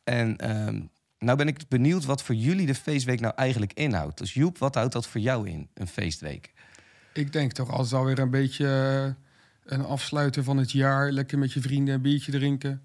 En 0.05 0.37
ehm, 0.37 0.81
nou 1.19 1.37
ben 1.39 1.49
ik 1.49 1.69
benieuwd 1.69 2.05
wat 2.05 2.23
voor 2.23 2.35
jullie 2.35 2.67
de 2.67 2.75
feestweek 2.75 3.21
nou 3.21 3.35
eigenlijk 3.37 3.73
inhoudt. 3.73 4.19
Dus 4.19 4.35
Joep, 4.35 4.59
wat 4.59 4.75
houdt 4.75 4.93
dat 4.93 5.07
voor 5.07 5.21
jou 5.21 5.49
in, 5.49 5.69
een 5.75 5.87
feestweek? 5.89 6.53
Ik 7.13 7.33
denk 7.33 7.53
toch 7.53 7.71
altijd 7.71 7.93
alweer 7.93 8.19
een 8.19 8.31
beetje 8.31 8.67
eh, 9.65 9.75
een 9.79 9.85
afsluiten 9.85 10.45
van 10.45 10.57
het 10.57 10.73
jaar. 10.73 11.11
Lekker 11.11 11.39
met 11.39 11.53
je 11.53 11.61
vrienden 11.61 11.95
een 11.95 12.03
biertje 12.03 12.33
drinken. 12.33 12.83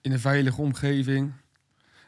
In 0.00 0.12
een 0.12 0.20
veilige 0.20 0.60
omgeving. 0.60 1.32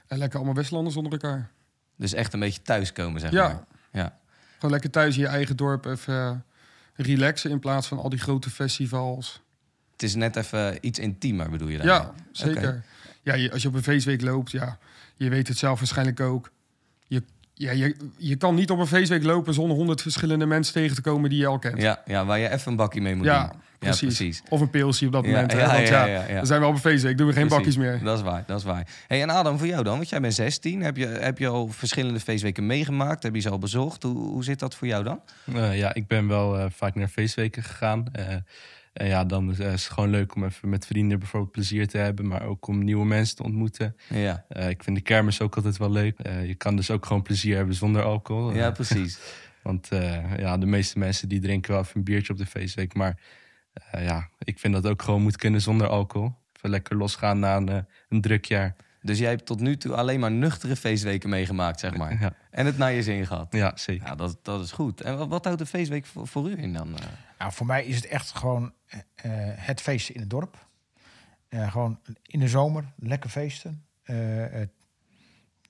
En 0.06 0.18
lekker 0.18 0.36
allemaal 0.36 0.56
Westlanders 0.56 0.96
onder 0.96 1.12
elkaar. 1.12 1.50
Dus 1.96 2.12
echt 2.12 2.32
een 2.32 2.40
beetje 2.40 2.62
thuiskomen, 2.62 3.20
zeg 3.20 3.30
Ja. 3.30 3.48
maar. 3.48 3.64
Ja. 3.92 4.18
Gewoon 4.58 4.70
lekker 4.70 4.90
thuis 4.90 5.16
in 5.16 5.22
je 5.22 5.28
eigen 5.28 5.56
dorp 5.56 5.84
even 5.86 6.14
eh, 6.14 7.06
relaxen 7.06 7.50
in 7.50 7.58
plaats 7.58 7.86
van 7.86 7.98
al 7.98 8.08
die 8.08 8.18
grote 8.18 8.50
festivals. 8.50 9.42
Het 9.92 10.02
is 10.02 10.14
net 10.14 10.36
even 10.36 10.78
iets 10.80 10.98
intiemer, 10.98 11.50
bedoel 11.50 11.68
je 11.68 11.76
dan? 11.78 11.86
Ja, 11.86 12.14
zeker. 12.32 12.84
Ja, 13.22 13.48
als 13.48 13.62
je 13.62 13.68
op 13.68 13.74
een 13.74 13.82
feestweek 13.82 14.22
loopt, 14.22 14.50
ja, 14.50 14.78
je 15.16 15.28
weet 15.28 15.48
het 15.48 15.58
zelf 15.58 15.78
waarschijnlijk 15.78 16.20
ook. 16.20 16.50
Je, 17.06 17.22
ja, 17.54 17.70
je, 17.70 17.96
je 18.16 18.36
kan 18.36 18.54
niet 18.54 18.70
op 18.70 18.78
een 18.78 18.86
feestweek 18.86 19.22
lopen 19.22 19.54
zonder 19.54 19.76
honderd 19.76 20.02
verschillende 20.02 20.46
mensen 20.46 20.74
tegen 20.74 20.94
te 20.94 21.02
komen 21.02 21.30
die 21.30 21.38
je 21.38 21.46
al 21.46 21.58
kent. 21.58 21.82
Ja, 21.82 22.02
ja, 22.06 22.24
waar 22.24 22.38
je 22.38 22.48
even 22.50 22.70
een 22.70 22.76
bakkie 22.76 23.00
mee 23.00 23.14
moet 23.14 23.26
Ja, 23.26 23.48
doen. 23.48 23.60
Precies. 23.78 24.00
Ja, 24.00 24.06
precies. 24.24 24.42
Of 24.48 24.60
een 24.60 24.70
pilsje 24.70 25.06
op 25.06 25.12
dat 25.12 25.24
Ja, 25.24 25.30
moment. 25.30 25.52
hè, 25.52 25.60
ja, 25.60 25.72
want 25.72 25.88
ja, 25.88 26.04
ja, 26.06 26.12
ja, 26.22 26.28
ja. 26.28 26.34
dan 26.34 26.46
zijn 26.46 26.60
we 26.60 26.66
op 26.66 26.72
een 26.72 26.78
feestweek, 26.80 27.18
doen 27.18 27.26
we 27.26 27.32
geen 27.32 27.46
Precies. 27.48 27.64
bakjes 27.66 27.84
meer. 27.90 28.04
Dat 28.04 28.16
is 28.18 28.24
waar, 28.24 28.44
dat 28.46 28.58
is 28.58 28.64
waar. 28.64 28.86
Hey, 29.06 29.22
en 29.22 29.30
Adam, 29.30 29.58
voor 29.58 29.66
jou 29.66 29.82
dan? 29.84 29.96
Want 29.96 30.08
jij 30.08 30.20
bent 30.20 30.34
16. 30.34 30.82
Heb 30.82 30.96
je, 30.96 31.06
heb 31.06 31.38
je 31.38 31.46
al 31.48 31.68
verschillende 31.68 32.20
feestweken 32.20 32.66
meegemaakt? 32.66 33.22
Heb 33.22 33.34
je 33.34 33.40
ze 33.40 33.50
al 33.50 33.58
bezocht? 33.58 34.02
Hoe, 34.02 34.16
hoe 34.28 34.44
zit 34.44 34.58
dat 34.58 34.74
voor 34.74 34.86
jou 34.86 35.04
dan? 35.04 35.20
Eh, 35.54 35.78
ja, 35.78 35.94
ik 35.94 36.06
ben 36.06 36.28
wel 36.28 36.58
eh, 36.58 36.66
vaak 36.70 36.94
naar 36.94 37.08
feestweken 37.08 37.62
gegaan. 37.62 38.04
Eh, 38.12 38.34
en 38.92 39.06
ja, 39.06 39.24
dan 39.24 39.50
is, 39.50 39.58
het 39.58 39.80
gewoon 39.80 40.10
leuk 40.10 40.34
om 40.34 40.44
even 40.44 40.68
met 40.68 40.86
vrienden 40.86 41.18
bijvoorbeeld 41.18 41.52
plezier 41.52 41.86
te 41.88 41.98
hebben. 41.98 42.26
Maar 42.26 42.42
ook 42.42 42.66
om 42.66 42.84
nieuwe 42.84 43.04
mensen 43.06 43.36
te 43.36 43.42
ontmoeten. 43.42 43.96
Ja, 44.08 44.44
Eh, 44.48 44.68
ik 44.68 44.82
vind 44.82 44.96
de 44.96 45.02
kermis 45.02 45.40
ook 45.40 45.56
altijd 45.56 45.76
wel 45.76 45.90
leuk. 45.90 46.18
Eh, 46.18 46.46
je 46.46 46.54
kan 46.54 46.76
dus 46.76 46.90
ook 46.90 47.06
gewoon 47.06 47.22
plezier 47.22 47.56
hebben 47.56 47.74
zonder 47.74 48.02
alcohol. 48.02 48.52
ja 48.54 48.70
precies. 48.70 49.18
Want 49.62 49.88
eh, 49.88 50.38
ja, 50.38 50.58
de 50.58 50.66
meeste 50.66 50.98
mensen 50.98 51.28
die 51.28 51.40
drinken 51.40 51.72
wel 51.72 51.80
even 51.80 51.96
een 51.96 52.04
biertje 52.04 52.32
op 52.32 52.38
de 52.38 52.46
feestweek. 52.46 52.94
Maar 52.94 53.16
eh, 53.90 54.04
ja, 54.04 54.28
ik 54.38 54.58
vind 54.58 54.74
dat 54.74 54.86
ook 54.86 55.02
gewoon 55.02 55.22
moet 55.22 55.36
kunnen 55.36 55.60
zonder 55.60 55.88
alcohol. 55.88 56.34
Even 56.56 56.70
lekker 56.70 56.96
losgaan 56.96 57.38
na 57.38 57.56
een, 57.56 57.68
eh, 57.68 57.78
een 58.08 58.20
druk 58.20 58.44
jaar. 58.44 58.76
Dus 59.02 59.18
jij 59.18 59.30
hebt 59.30 59.46
tot 59.46 59.60
nu 59.60 59.76
toe 59.76 59.94
alleen 59.94 60.20
maar 60.20 60.30
nuchtere 60.30 60.76
feestweken 60.76 61.28
meegemaakt, 61.28 61.80
zeg 61.80 61.96
maar. 61.96 62.16
Ja, 62.20 62.32
En 62.50 62.66
het 62.66 62.78
naar 62.78 62.92
je 62.92 63.02
zin 63.02 63.26
gehad. 63.26 63.52
ja 63.52 63.72
zeker. 63.76 64.06
Ja, 64.06 64.14
dat, 64.14 64.38
dat 64.42 64.64
is 64.64 64.72
goed. 64.72 65.00
En 65.00 65.18
wat, 65.18 65.28
wat 65.28 65.44
houdt 65.44 65.58
de 65.58 65.66
feestweek 65.66 66.06
voor, 66.06 66.26
voor 66.26 66.50
u 66.50 66.58
in 66.62 66.72
dan? 66.72 66.98
eh? 66.98 67.04
Nou, 67.38 67.52
voor 67.52 67.66
mij 67.66 67.84
is 67.84 67.96
het 67.96 68.06
echt 68.06 68.30
gewoon 68.36 68.72
het 69.54 69.80
feesten 69.80 70.14
in 70.14 70.20
het 70.20 70.30
dorp. 70.30 70.66
Eh, 71.48 71.72
gewoon 71.72 71.98
in 72.22 72.40
de 72.40 72.48
zomer, 72.48 72.84
lekker 72.96 73.30
feesten. 73.30 73.84
Eh, 74.02 74.16
het, 74.50 74.70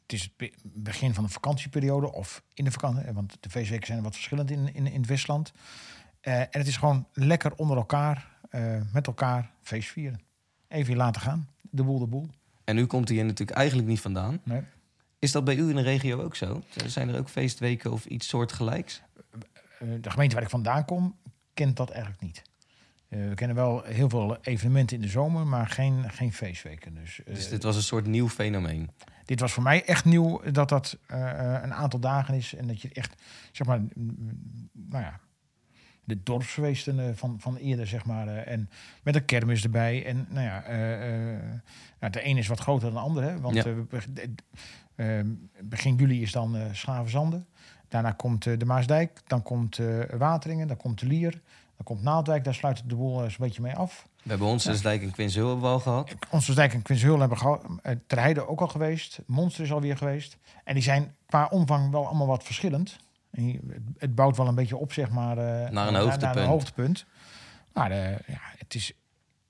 het 0.02 0.12
is 0.12 0.22
het 0.22 0.36
be- 0.36 0.52
begin 0.62 1.14
van 1.14 1.24
de 1.24 1.30
vakantieperiode 1.30 2.12
of 2.12 2.42
in 2.54 2.64
de 2.64 2.70
vakantie. 2.70 3.12
Want 3.12 3.36
de 3.40 3.50
feestweken 3.50 3.86
zijn 3.86 4.02
wat 4.02 4.14
verschillend 4.14 4.50
in, 4.50 4.74
in, 4.74 4.86
in 4.86 5.00
het 5.00 5.06
Westland. 5.08 5.52
Eh, 6.20 6.40
en 6.40 6.48
het 6.50 6.66
is 6.66 6.76
gewoon 6.76 7.06
lekker 7.12 7.54
onder 7.54 7.76
elkaar, 7.76 8.28
eh, 8.50 8.80
met 8.92 9.06
elkaar 9.06 9.50
feest 9.62 9.88
vieren. 9.88 10.20
Even 10.68 10.96
laten 10.96 11.20
gaan, 11.20 11.48
de 11.70 11.84
boel 11.84 11.98
de 11.98 12.06
boel. 12.06 12.28
En 12.64 12.78
u 12.78 12.86
komt 12.86 13.08
hier 13.08 13.24
natuurlijk 13.24 13.58
eigenlijk 13.58 13.88
niet 13.88 14.00
vandaan. 14.00 14.40
Nee. 14.44 14.62
Is 15.18 15.32
dat 15.32 15.44
bij 15.44 15.56
u 15.56 15.68
in 15.68 15.76
de 15.76 15.82
regio 15.82 16.22
ook 16.22 16.36
zo? 16.36 16.62
Zijn 16.86 17.08
er 17.08 17.18
ook 17.18 17.28
feestweken 17.28 17.92
of 17.92 18.04
iets 18.04 18.28
soortgelijks? 18.28 19.02
Eh, 19.78 19.88
de 20.00 20.10
gemeente 20.10 20.34
waar 20.34 20.44
ik 20.44 20.50
vandaan 20.50 20.84
kom, 20.84 21.16
kent 21.54 21.76
dat 21.76 21.90
eigenlijk 21.90 22.22
niet. 22.22 22.42
We 23.08 23.32
kennen 23.34 23.56
wel 23.56 23.82
heel 23.82 24.08
veel 24.08 24.38
evenementen 24.40 24.96
in 24.96 25.02
de 25.02 25.08
zomer, 25.08 25.46
maar 25.46 25.66
geen, 25.66 26.10
geen 26.10 26.32
feestweken. 26.32 26.94
Dus, 26.94 27.20
Dus 27.24 27.48
dit 27.48 27.62
was 27.62 27.76
een 27.76 27.82
soort 27.82 28.06
nieuw 28.06 28.28
fenomeen. 28.28 28.90
dit 29.24 29.40
was 29.40 29.52
voor 29.52 29.62
mij 29.62 29.84
echt 29.84 30.04
nieuw 30.04 30.40
dat 30.50 30.68
dat 30.68 30.98
een 31.06 31.74
aantal 31.74 32.00
dagen 32.00 32.34
is 32.34 32.54
en 32.54 32.66
dat 32.66 32.82
je 32.82 32.88
echt, 32.92 33.22
zeg 33.52 33.66
maar, 33.66 33.80
mm, 33.80 33.90
mm, 33.94 34.68
nou 34.72 35.04
ja, 35.04 35.20
de 36.08 36.22
dorpsfeesten 36.22 37.00
eh, 37.00 37.14
van, 37.14 37.36
van 37.40 37.56
eerder, 37.56 37.86
zeg 37.86 38.04
maar, 38.04 38.28
eh, 38.28 38.52
en 38.52 38.70
met 39.02 39.14
een 39.14 39.24
kermis 39.24 39.62
erbij. 39.62 40.06
En 40.06 40.26
nou 40.30 40.44
ja, 40.46 40.62
eh, 40.62 40.78
nou, 42.00 42.12
de 42.12 42.26
een 42.26 42.36
is 42.36 42.46
wat 42.48 42.60
groter 42.60 42.84
dan 42.92 42.94
de 42.94 43.08
ander, 43.08 43.22
hè, 43.22 43.40
want 43.40 43.54
Ja. 43.54 43.64
eh, 43.64 43.74
we 43.74 43.82
beg- 43.88 44.06
de- 44.12 44.34
eh, 44.94 45.20
begin 45.62 45.94
juli 45.96 46.22
is 46.22 46.32
dan 46.32 46.56
Schavenzanden. 46.72 47.46
Daarna 47.88 48.12
komt 48.12 48.42
de 48.44 48.64
Maasdijk, 48.64 49.20
dan 49.26 49.42
komt 49.42 49.78
Wateringen, 50.18 50.66
dan 50.68 50.76
komt 50.76 51.00
de 51.00 51.06
Lier. 51.06 51.30
Dan 51.76 51.86
komt 51.86 52.02
Naaldwijk, 52.02 52.44
daar 52.44 52.54
sluit 52.54 52.82
de 52.88 52.94
boel 52.96 53.24
eens 53.24 53.38
een 53.38 53.44
beetje 53.46 53.62
mee 53.62 53.74
af. 53.74 54.08
We 54.22 54.28
hebben 54.28 54.46
Honsensdijk 54.48 55.02
en 55.02 55.12
Quinshul 55.12 55.46
hebben 55.48 55.64
we 55.64 55.70
al 55.70 55.80
gehad. 55.80 56.14
Onselsdijk 56.30 56.72
en 56.74 56.82
Quinshul 56.82 57.18
hebben 57.20 57.38
gehad. 57.38 57.64
Uh, 57.82 57.92
Ter 58.06 58.18
Heide 58.18 58.48
ook 58.48 58.60
al 58.60 58.68
geweest. 58.68 59.18
Monster 59.26 59.64
is 59.64 59.72
alweer 59.72 59.96
geweest. 59.96 60.36
En 60.64 60.74
die 60.74 60.82
zijn 60.82 61.14
qua 61.26 61.46
omvang 61.50 61.90
wel 61.90 62.06
allemaal 62.06 62.26
wat 62.26 62.44
verschillend. 62.44 62.96
Het, 63.98 64.14
bouwt 64.14 64.36
wel 64.36 64.48
een 64.48 64.54
beetje 64.54 64.76
op, 64.76 64.92
zeg 64.92 65.10
maar. 65.10 65.38
eh, 65.38 65.44
Naar 65.70 65.86
een 65.86 65.92
Naar 65.92 66.02
hoogtepunt. 66.02 66.36
een 66.36 66.44
hoogtepunt. 66.46 67.04
Maar 67.72 67.90
eh, 67.90 68.10
ja, 68.26 68.40
het 68.58 68.74
is... 68.74 68.92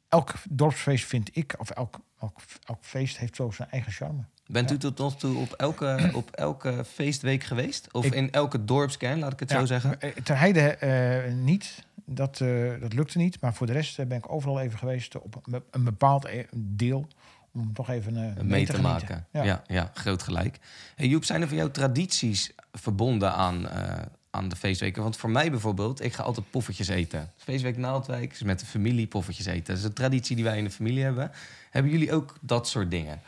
Elk 0.08 0.32
dorpsfeest 0.50 1.04
vind 1.06 1.36
ik, 1.36 1.54
of 1.58 1.70
elk, 1.70 1.98
elk, 2.20 2.38
elk 2.64 2.78
feest 2.80 3.18
heeft 3.18 3.36
zo 3.36 3.50
zijn 3.50 3.70
eigen 3.70 3.92
charme. 3.92 4.22
Bent 4.46 4.70
u 4.70 4.78
tot 4.78 4.98
nog 4.98 5.16
toe 5.16 5.36
op 5.38 5.52
elke, 5.52 6.10
op 6.14 6.30
elke 6.30 6.84
feestweek 6.84 7.44
geweest? 7.44 7.92
Of 7.92 8.04
Ik- 8.04 8.14
in 8.14 8.30
elke 8.32 8.64
dorpskern, 8.64 9.18
laat 9.18 9.32
ik 9.32 9.40
het 9.40 9.50
zo 9.50 9.64
zeggen? 9.64 10.00
eh, 10.00 10.10
Ter 10.10 10.38
Heide 10.38 11.30
niet. 11.34 11.86
Dat, 12.04 12.38
dat 12.80 12.92
lukte 12.92 13.18
niet. 13.18 13.40
Maar 13.40 13.54
voor 13.54 13.66
de 13.66 13.72
rest 13.72 13.96
ben 13.96 14.18
ik 14.18 14.32
overal 14.32 14.60
even 14.60 14.78
geweest 14.78 15.16
op 15.18 15.40
een- 15.70 15.84
bepaald 15.84 16.28
deel. 16.54 17.08
Om 17.52 17.72
toch 17.72 17.90
even 17.90 18.36
eh, 18.36 18.42
mee 18.42 18.66
te, 18.66 18.80
maken. 18.80 19.26
Ja. 19.32 19.42
Ja. 19.42 19.62
Ja, 19.66 19.90
groot 19.94 20.22
gelijk. 20.22 20.58
Hey 20.94 21.06
Joep, 21.06 21.24
zijn 21.24 21.40
er 21.40 21.48
voor 21.48 21.56
jou 21.56 21.70
tradities 21.70 22.52
verbonden 22.72 23.32
aan, 23.32 23.68
eh, 23.68 24.02
aan 24.30 24.48
de 24.48 24.56
feestweken? 24.56 25.02
Want 25.02 25.16
voor 25.16 25.30
mij 25.30 25.50
bijvoorbeeld, 25.50 26.04
ik 26.04 26.12
ga 26.12 26.22
altijd 26.22 26.50
poffertjes 26.50 26.88
eten. 26.88 27.30
Feestweek 27.36 27.76
Naaldwijk 27.76 28.32
is 28.32 28.42
met 28.42 28.60
de 28.60 28.66
familie 28.66 29.06
poffertjes 29.06 29.46
eten. 29.46 29.64
Dat 29.66 29.76
is 29.76 29.84
een 29.84 29.92
traditie 29.92 30.36
die 30.36 30.44
wij 30.44 30.58
in 30.58 30.64
de 30.64 30.70
familie 30.70 31.02
hebben. 31.02 31.30
Hebben 31.70 31.92
jullie 31.92 32.12
ook 32.12 32.36
dat 32.40 32.68
soort 32.68 32.90
dingen? 32.90 33.20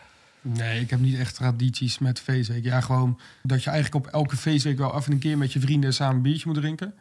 Nee, 0.42 0.80
ik 0.80 0.90
heb 0.90 1.00
niet 1.00 1.18
echt 1.18 1.34
tradities 1.34 1.98
met 1.98 2.20
feestweek. 2.20 2.64
Ja, 2.64 2.80
gewoon 2.80 3.20
dat 3.42 3.64
je 3.64 3.70
eigenlijk 3.70 4.06
op 4.06 4.12
elke 4.12 4.36
feestweek 4.36 4.78
wel 4.78 4.96
even 4.96 5.12
een 5.12 5.18
keer 5.18 5.38
met 5.38 5.52
je 5.52 5.60
vrienden 5.60 5.94
samen 5.94 6.16
een 6.16 6.22
biertje 6.22 6.48
moet 6.48 6.56
drinken. 6.56 6.94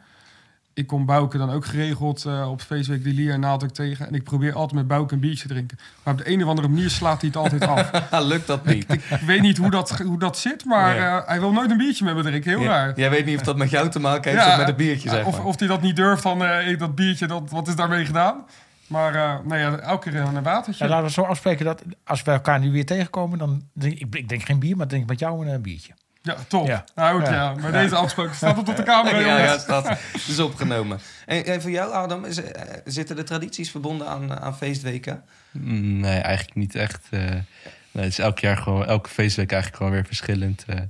Ik 0.80 0.86
kom 0.86 1.06
Bouke 1.06 1.38
dan 1.38 1.50
ook 1.50 1.64
geregeld 1.66 2.24
eh, 2.24 2.50
op 2.50 2.60
feestweek 2.62 3.04
de 3.04 3.10
Lier 3.12 3.32
en 3.32 3.40
Naaldwijk 3.40 3.72
tegen. 3.74 4.06
En 4.06 4.14
ik 4.14 4.22
probeer 4.22 4.52
altijd 4.54 4.72
met 4.72 4.86
Bouke 4.88 5.14
een 5.14 5.20
biertje 5.20 5.46
te 5.48 5.52
drinken. 5.54 5.78
Maar 6.02 6.14
op 6.14 6.20
de 6.24 6.30
een 6.32 6.42
of 6.42 6.48
andere 6.48 6.68
manier 6.68 6.90
slaat 6.90 7.20
hij 7.20 7.28
het 7.34 7.36
altijd 7.38 7.66
af. 7.66 7.90
Lukt 8.32 8.46
dat 8.46 8.64
niet? 8.64 8.92
ik 8.92 9.02
weet 9.26 9.40
niet 9.40 9.56
hoe 9.58 9.70
dat, 9.70 9.90
hoe 9.90 10.18
dat 10.18 10.38
zit, 10.38 10.64
maar 10.64 10.96
Ja. 10.96 11.18
eh, 11.20 11.28
hij 11.28 11.40
wil 11.40 11.52
nooit 11.52 11.70
een 11.70 11.76
biertje 11.76 12.04
met 12.04 12.14
me 12.14 12.22
drinken. 12.22 12.50
Heel 12.50 12.60
Ja, 12.60 12.68
raar. 12.68 12.92
Jij 12.96 13.10
weet 13.10 13.26
niet 13.26 13.36
of 13.36 13.42
dat 13.42 13.56
met 13.56 13.70
jou 13.70 13.88
te 13.90 14.00
maken 14.00 14.30
heeft 14.30 14.44
Ja, 14.44 14.50
of 14.52 14.56
met 14.58 14.66
het 14.66 14.76
biertje, 14.76 15.08
zeg 15.08 15.24
of, 15.24 15.36
maar. 15.36 15.46
of 15.46 15.58
hij 15.58 15.68
dat 15.68 15.82
niet 15.82 15.96
durft, 15.96 16.22
dan 16.22 16.44
eh, 16.44 16.78
dat 16.78 16.94
biertje, 16.94 17.26
dat, 17.26 17.50
wat 17.50 17.68
is 17.68 17.76
daarmee 17.76 18.04
gedaan? 18.04 18.44
Maar 18.86 19.14
eh 19.14 19.34
nou 19.44 19.60
ja, 19.60 19.78
elke 19.78 20.10
keer 20.10 20.20
een 20.20 20.42
watertje. 20.42 20.84
Ja, 20.84 20.90
laten 20.90 21.06
we 21.06 21.12
zo 21.12 21.22
afspreken 21.22 21.64
dat 21.64 21.82
als 22.04 22.22
we 22.22 22.30
elkaar 22.30 22.60
nu 22.60 22.70
weer 22.72 22.86
tegenkomen, 22.86 23.38
dan 23.38 23.62
drink 23.74 23.98
ik, 23.98 24.14
ik 24.14 24.28
drink 24.28 24.42
geen 24.42 24.58
bier, 24.58 24.76
maar 24.76 24.86
drink 24.86 25.06
met 25.08 25.18
jou 25.18 25.48
een 25.48 25.62
biertje. 25.62 25.92
Ja, 26.22 26.36
top. 26.48 26.66
Ja. 26.66 26.84
Nou, 26.94 27.20
ook, 27.20 27.26
Ja. 27.26 27.32
ja. 27.32 27.54
Maar 27.54 27.72
deze 27.72 27.94
afspraak 27.96 28.34
staat 28.34 28.58
op 28.58 28.66
de 28.66 28.82
camera, 28.82 29.18
Ja, 29.18 29.26
jongens. 29.26 29.42
ja, 29.52 29.58
staat 29.58 29.98
is 30.28 30.38
opgenomen. 30.38 30.98
En, 31.26 31.44
en 31.44 31.62
voor 31.62 31.70
jou, 31.70 31.92
Adam, 31.92 32.24
is, 32.24 32.42
eh, 32.42 32.62
zitten 32.84 33.16
de 33.16 33.22
tradities 33.22 33.70
verbonden 33.70 34.06
aan, 34.06 34.40
aan 34.40 34.56
feestweken? 34.56 35.22
Nee, 35.50 36.18
eigenlijk 36.20 36.56
niet 36.56 36.74
echt. 36.74 37.06
eh, 37.10 37.20
nee, 37.20 38.04
het 38.04 38.06
is 38.12 38.18
elk 38.18 38.38
jaar 38.38 38.56
gewoon, 38.56 38.86
elke 38.86 39.08
feestweek 39.08 39.52
eigenlijk 39.52 39.82
gewoon 39.82 39.96
weer 39.98 40.06
verschillend. 40.06 40.64
eh. 40.66 40.80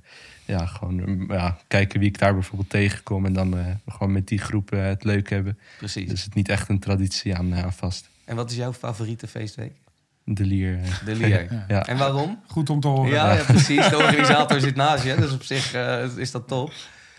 ja, 0.45 0.67
gewoon 0.67 0.95
mm, 0.95 1.33
ja, 1.33 1.57
kijken 1.69 2.01
wie 2.01 2.09
ik 2.09 2.19
daar 2.19 2.33
bijvoorbeeld 2.35 2.71
tegenkom. 2.71 3.27
En 3.27 3.33
dan 3.33 3.59
eh, 3.59 3.65
gewoon 3.89 4.13
met 4.13 4.29
die 4.29 4.39
groep 4.39 4.71
het 4.71 5.05
leuk 5.05 5.31
hebben. 5.31 5.59
Precies. 5.79 6.09
Dus 6.09 6.19
het 6.21 6.29
is 6.29 6.35
niet 6.35 6.49
echt 6.49 6.69
een 6.69 6.79
traditie 6.79 7.37
aan, 7.37 7.55
aan 7.55 7.73
vast. 7.73 8.09
En 8.25 8.37
wat 8.37 8.51
is 8.51 8.57
jouw 8.57 8.73
favoriete 8.73 9.27
feestweek? 9.27 9.73
De 10.35 10.45
lier. 10.47 10.79
eh. 10.83 11.05
De 11.05 11.15
Lier. 11.15 11.49
Ja. 11.69 11.87
En 11.87 11.97
waarom? 11.97 12.41
Goed 12.47 12.71
om 12.71 12.81
te 12.81 12.89
horen. 12.89 13.11
Ja, 13.13 13.33
ja, 13.33 13.43
precies. 13.45 13.89
De 13.89 13.97
organisator 13.97 14.61
zit 14.61 14.75
naast 14.77 15.05
je, 15.05 15.15
dus 15.17 15.33
op 15.33 15.43
zich 15.43 15.73
eh, 15.75 16.17
is 16.17 16.31
dat 16.31 16.49
top. 16.49 16.73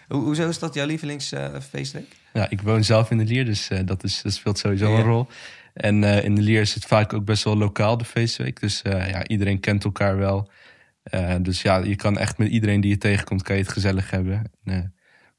Ho 0.07 0.19
hoezo 0.19 0.49
is 0.49 0.59
dat 0.59 0.73
jouw 0.73 0.85
lievelingsfeestweek? 0.85 2.15
Ja, 2.33 2.49
ik 2.49 2.61
woon 2.61 2.83
zelf 2.83 3.11
in 3.11 3.17
de 3.17 3.23
Lier, 3.25 3.45
dus 3.45 3.69
eh, 3.69 3.79
dat, 3.85 4.03
is, 4.03 4.21
dat 4.21 4.33
speelt 4.33 4.57
sowieso 4.57 4.91
Ja. 4.91 4.97
een 4.97 5.03
rol. 5.05 5.27
En 5.73 6.03
eh, 6.03 6.23
in 6.23 6.35
de 6.35 6.41
Lier 6.41 6.61
is 6.61 6.73
het 6.73 6.85
vaak 6.85 7.13
ook 7.13 7.25
best 7.25 7.43
wel 7.43 7.57
lokaal, 7.57 7.97
de 7.97 8.05
feestweek. 8.05 8.59
Dus 8.59 8.81
eh, 8.81 9.09
ja, 9.09 9.27
iedereen 9.27 9.59
kent 9.59 9.83
elkaar 9.83 10.17
wel. 10.17 10.49
Eh, 11.03 11.35
dus 11.41 11.61
ja, 11.61 11.77
je 11.77 11.95
kan 11.95 12.17
echt 12.17 12.37
met 12.37 12.47
iedereen 12.49 12.81
die 12.81 12.89
je 12.89 12.97
tegenkomt, 12.97 13.41
kan 13.43 13.55
je 13.55 13.61
het 13.61 13.71
gezellig 13.71 14.09
hebben. 14.11 14.51
En, 14.63 14.73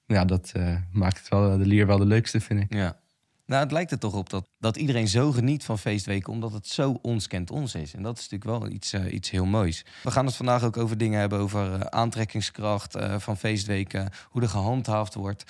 eh, 0.07 0.17
ja, 0.17 0.25
dat 0.25 0.51
eh, 0.55 0.77
maakt 0.93 1.19
het 1.19 1.29
wel, 1.29 1.59
de 1.59 1.67
Lier 1.67 1.87
wel 1.87 1.99
de 1.99 2.07
leukste, 2.07 2.41
vind 2.41 2.61
ik. 2.61 2.75
ja. 2.75 3.01
Nou, 3.47 3.63
het 3.63 3.73
lijkt 3.73 3.91
er 3.91 3.99
toch 3.99 4.15
op 4.15 4.31
dat, 4.31 4.49
dat 4.59 4.77
iedereen 4.77 5.09
zo 5.09 5.33
geniet 5.33 5.65
van 5.65 5.79
feestweken, 5.79 6.33
omdat 6.33 6.53
het 6.53 6.67
zo 6.67 6.99
ons 7.03 7.27
kent 7.27 7.51
ons 7.51 7.75
is. 7.75 7.95
En 7.95 8.03
dat 8.03 8.19
is 8.19 8.29
natuurlijk 8.29 8.61
wel 8.61 8.71
iets, 8.71 8.93
eh, 8.93 9.13
iets 9.13 9.31
heel 9.31 9.45
moois. 9.45 9.85
We 10.03 10.11
gaan 10.11 10.27
het 10.27 10.37
vandaag 10.37 10.65
ook 10.65 10.77
over 10.77 10.99
dingen 10.99 11.21
hebben, 11.21 11.39
over 11.39 11.73
eh, 11.73 11.81
aantrekkingskracht 11.81 12.95
eh, 12.95 13.19
van 13.19 13.37
feestweken, 13.37 14.11
hoe 14.31 14.43
er 14.43 14.49
gehandhaafd 14.49 15.15
wordt 15.15 15.45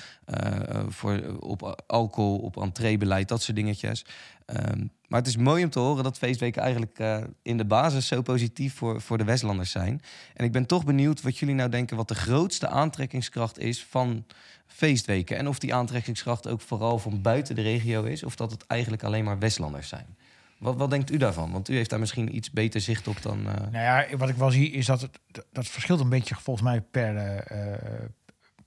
voor, 0.88 1.36
op 1.40 1.82
alcohol, 1.86 2.38
op 2.38 2.56
entreebeleid, 2.56 3.28
dat 3.28 3.42
soort 3.42 3.56
dingetjes. 3.56 4.04
Ehm, 4.46 4.86
maar 5.08 5.18
het 5.18 5.28
is 5.28 5.36
mooi 5.36 5.64
om 5.64 5.70
te 5.70 5.78
horen 5.78 6.04
dat 6.04 6.18
feestweken 6.18 6.62
eigenlijk 6.62 7.00
in 7.42 7.56
de 7.56 7.64
basis 7.64 8.06
zo 8.06 8.22
positief 8.22 8.74
voor, 8.74 9.00
voor 9.00 9.18
de 9.18 9.24
Westlanders 9.24 9.70
zijn. 9.70 10.02
En 10.34 10.44
ik 10.44 10.52
ben 10.52 10.66
toch 10.66 10.84
benieuwd 10.84 11.22
wat 11.22 11.38
jullie 11.38 11.54
nou 11.54 11.70
denken 11.70 11.96
wat 11.96 12.08
de 12.08 12.14
grootste 12.14 12.68
aantrekkingskracht 12.68 13.58
is 13.58 13.84
van 13.84 14.24
feestweken. 14.74 15.36
En 15.36 15.48
of 15.48 15.58
die 15.58 15.74
aantrekkingskracht 15.74 16.48
ook 16.48 16.60
vooral 16.60 16.98
van 16.98 17.22
buiten 17.22 17.54
de 17.54 17.62
regio 17.62 18.02
is, 18.04 18.24
of 18.24 18.36
dat 18.36 18.50
het 18.50 18.66
eigenlijk 18.66 19.02
alleen 19.02 19.24
maar 19.24 19.38
Westlanders 19.38 19.88
zijn. 19.88 20.16
Wat, 20.58 20.76
wat 20.76 20.90
denkt 20.90 21.10
u 21.10 21.16
daarvan? 21.16 21.52
Want 21.52 21.68
u 21.68 21.74
heeft 21.76 21.90
daar 21.90 21.98
misschien 21.98 22.36
iets 22.36 22.50
beter 22.50 22.80
zicht 22.80 23.08
op 23.08 23.22
dan. 23.22 23.38
eh, 23.48 23.54
Nou 23.54 23.72
ja, 24.10 24.16
wat 24.16 24.28
ik 24.28 24.36
wel 24.36 24.50
zie 24.50 24.70
is 24.70 24.86
dat 24.86 25.00
het 25.00 25.18
dat 25.52 25.66
verschilt 25.68 26.00
een 26.00 26.08
beetje 26.08 26.34
volgens 26.34 26.66
mij 26.66 26.80
per, 26.80 27.16
eh, 27.16 28.06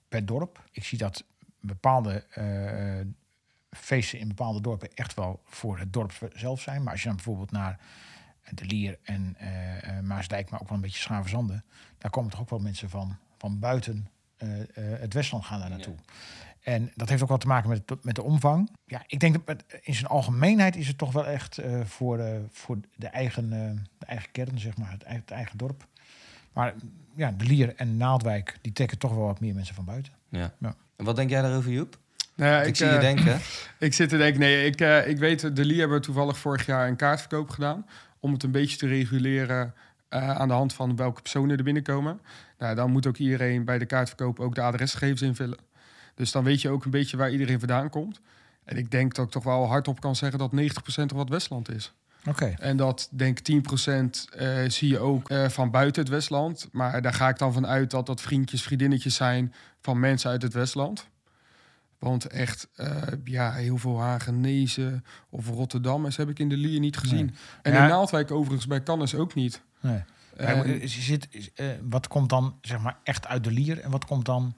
per 0.10 0.26
dorp. 0.26 0.64
Ik 0.72 0.84
zie 0.84 0.98
dat 0.98 1.24
bepaalde 1.60 2.24
eh, 2.30 3.06
feesten 3.70 4.20
in 4.20 4.28
bepaalde 4.28 4.62
dorpen 4.62 4.90
echt 4.94 5.14
wel 5.14 5.42
voor 5.46 5.80
het 5.80 5.94
dorp 5.94 6.12
zelf 6.34 6.62
zijn. 6.62 6.84
Maar 6.84 6.92
als 6.92 7.02
je 7.02 7.08
dan 7.08 7.16
bijvoorbeeld 7.16 7.52
naar 7.52 7.80
de 8.50 8.66
Lier 8.66 8.98
en 9.04 9.38
Maasdijk, 10.04 10.50
maar 10.50 10.62
ook 10.62 10.68
wel 10.68 10.78
een 10.78 10.84
beetje 10.84 11.02
Schavenzanden, 11.02 11.64
daar 11.98 12.12
komen 12.12 12.32
toch 12.32 12.42
ook 12.42 12.50
wel 12.50 12.60
mensen 12.60 12.90
van, 12.90 13.18
van 13.38 13.60
buiten 13.60 14.08
het 15.00 15.14
Westland 15.14 15.46
gaan 15.46 15.60
daar 15.60 15.70
naartoe. 15.70 15.96
En 16.62 16.92
dat 16.96 17.10
heeft 17.10 17.22
ook 17.22 17.28
wel 17.30 17.38
te 17.38 17.48
maken 17.48 17.70
met, 17.70 18.04
met 18.04 18.16
de 18.16 18.24
omvang. 18.24 18.70
Ja, 18.86 19.04
ik 19.08 19.20
denk 19.20 19.46
dat 19.46 19.64
in 19.82 19.94
zijn 19.94 20.08
algemeenheid 20.08 20.76
is 20.76 20.88
het 20.88 20.98
toch 20.98 21.12
wel 21.12 21.26
echt 21.26 21.58
eh, 21.58 21.80
voor, 21.86 22.20
eh, 22.20 22.38
voor 22.52 22.78
de, 22.96 23.08
eigen, 23.08 23.54
eh, 23.54 23.60
de 24.00 24.06
eigen 24.06 24.32
kern, 24.32 24.60
zeg 24.60 24.78
maar, 24.78 24.92
het, 24.92 25.04
eigen- 25.04 25.22
het 25.22 25.32
eigen 25.32 25.58
dorp. 25.58 25.88
Maar 26.54 26.74
ja, 27.16 27.32
de 27.32 27.46
Lier 27.46 27.76
en 27.76 27.98
Naaldwijk, 27.98 28.58
die 28.62 28.74
trekken 28.74 28.98
toch 28.98 29.14
wel 29.16 29.26
wat 29.26 29.40
meer 29.40 29.56
mensen 29.56 29.76
van 29.76 29.86
buiten. 29.86 30.14
ja. 30.30 30.54
Ja. 30.60 30.76
En 30.96 31.06
wat 31.06 31.16
denk 31.16 31.30
jij 31.30 31.42
daarover, 31.42 31.72
Joep? 31.72 31.98
Nou 32.36 32.52
ja, 32.52 32.62
ik, 32.62 32.76
zie 32.76 32.86
je 32.86 32.92
eh, 32.94 33.00
denken. 33.02 33.40
Ik 33.80 33.94
zit 33.94 34.10
te 34.10 34.18
denken, 34.18 34.40
nee, 34.40 34.66
ik, 34.66 34.82
eh, 34.82 35.08
ik 35.08 35.18
weet, 35.18 35.56
de 35.56 35.66
Lie 35.66 35.80
hebben 35.80 36.02
toevallig 36.02 36.38
vorig 36.38 36.66
jaar 36.66 36.88
een 36.88 36.96
kaartverkoop 36.96 37.50
gedaan. 37.50 37.86
Om 38.20 38.34
het 38.34 38.44
een 38.44 38.52
beetje 38.52 38.78
te 38.78 38.88
reguleren 38.88 39.74
eh, 40.10 40.30
aan 40.30 40.48
de 40.48 40.54
hand 40.54 40.74
van 40.74 40.96
welke 40.96 41.22
personen 41.22 41.58
er 41.58 41.64
binnenkomen. 41.64 42.20
Nou, 42.58 42.76
dan 42.76 42.92
moet 42.92 43.08
ook 43.08 43.18
iedereen 43.18 43.66
bij 43.66 43.78
de 43.78 43.86
kaartverkoop 43.86 44.40
ook 44.40 44.56
de 44.56 44.62
adresgegevens 44.62 45.22
invullen. 45.22 45.58
Dus 46.16 46.32
dan 46.32 46.44
weet 46.44 46.62
je 46.62 46.70
ook 46.70 46.86
een 46.86 46.92
beetje 46.92 47.18
waar 47.18 47.32
iedereen 47.32 47.60
vandaan 47.60 47.90
komt. 47.90 48.20
En 48.64 48.78
ik 48.78 48.92
denk 48.92 49.14
dat 49.16 49.26
ik 49.26 49.32
toch 49.32 49.44
wel 49.44 49.68
hardop 49.68 50.00
kan 50.00 50.16
zeggen 50.16 50.40
dat 50.40 50.52
90% 50.52 50.56
er 50.96 51.16
wat 51.16 51.30
Westland 51.30 51.70
is. 51.72 51.94
Oké. 52.28 52.46
En 52.58 52.78
dat 52.78 53.10
denk 53.12 53.40
ik 53.40 53.46
10% 53.46 54.30
eh, 54.30 54.58
zie 54.68 54.90
je 54.90 55.00
ook 55.00 55.30
eh, 55.30 55.50
van 55.50 55.72
buiten 55.72 56.02
het 56.02 56.12
Westland. 56.12 56.68
Maar 56.72 57.02
daar 57.02 57.14
ga 57.14 57.30
ik 57.30 57.38
dan 57.38 57.54
van 57.54 57.68
uit 57.68 57.92
dat 57.92 58.06
dat 58.06 58.22
vriendjes, 58.22 58.64
vriendinnetjes 58.64 59.16
zijn 59.16 59.54
van 59.82 60.00
mensen 60.00 60.30
uit 60.30 60.42
het 60.42 60.54
Westland. 60.54 61.08
Want 62.00 62.26
echt, 62.28 62.68
eh, 62.76 62.98
ja, 63.24 63.52
heel 63.54 63.78
veel 63.78 64.00
Hagenezen 64.02 65.06
of 65.30 65.48
Rotterdammers 65.48 66.18
heb 66.18 66.30
ik 66.30 66.40
in 66.40 66.50
de 66.50 66.58
Lier 66.58 66.80
niet 66.80 66.98
gezien. 66.98 67.36
En 67.62 67.74
Ja. 67.74 67.84
in 67.84 67.90
Naaldwijk 67.90 68.32
overigens 68.32 68.68
bij 68.68 68.84
Cannes 68.84 69.16
ook 69.16 69.34
niet. 69.34 69.62
Nee. 69.80 70.04
Eh, 70.38 70.48
het- 71.08 71.28
is, 71.32 71.50
eh, 71.56 71.66
wat 71.90 72.08
komt 72.08 72.30
dan 72.30 72.58
zeg 72.62 72.80
maar 72.80 72.98
echt 73.04 73.28
uit 73.28 73.44
de 73.44 73.52
Lier 73.52 73.80
en 73.80 73.92
wat 73.92 74.06
komt 74.06 74.26
dan 74.26 74.54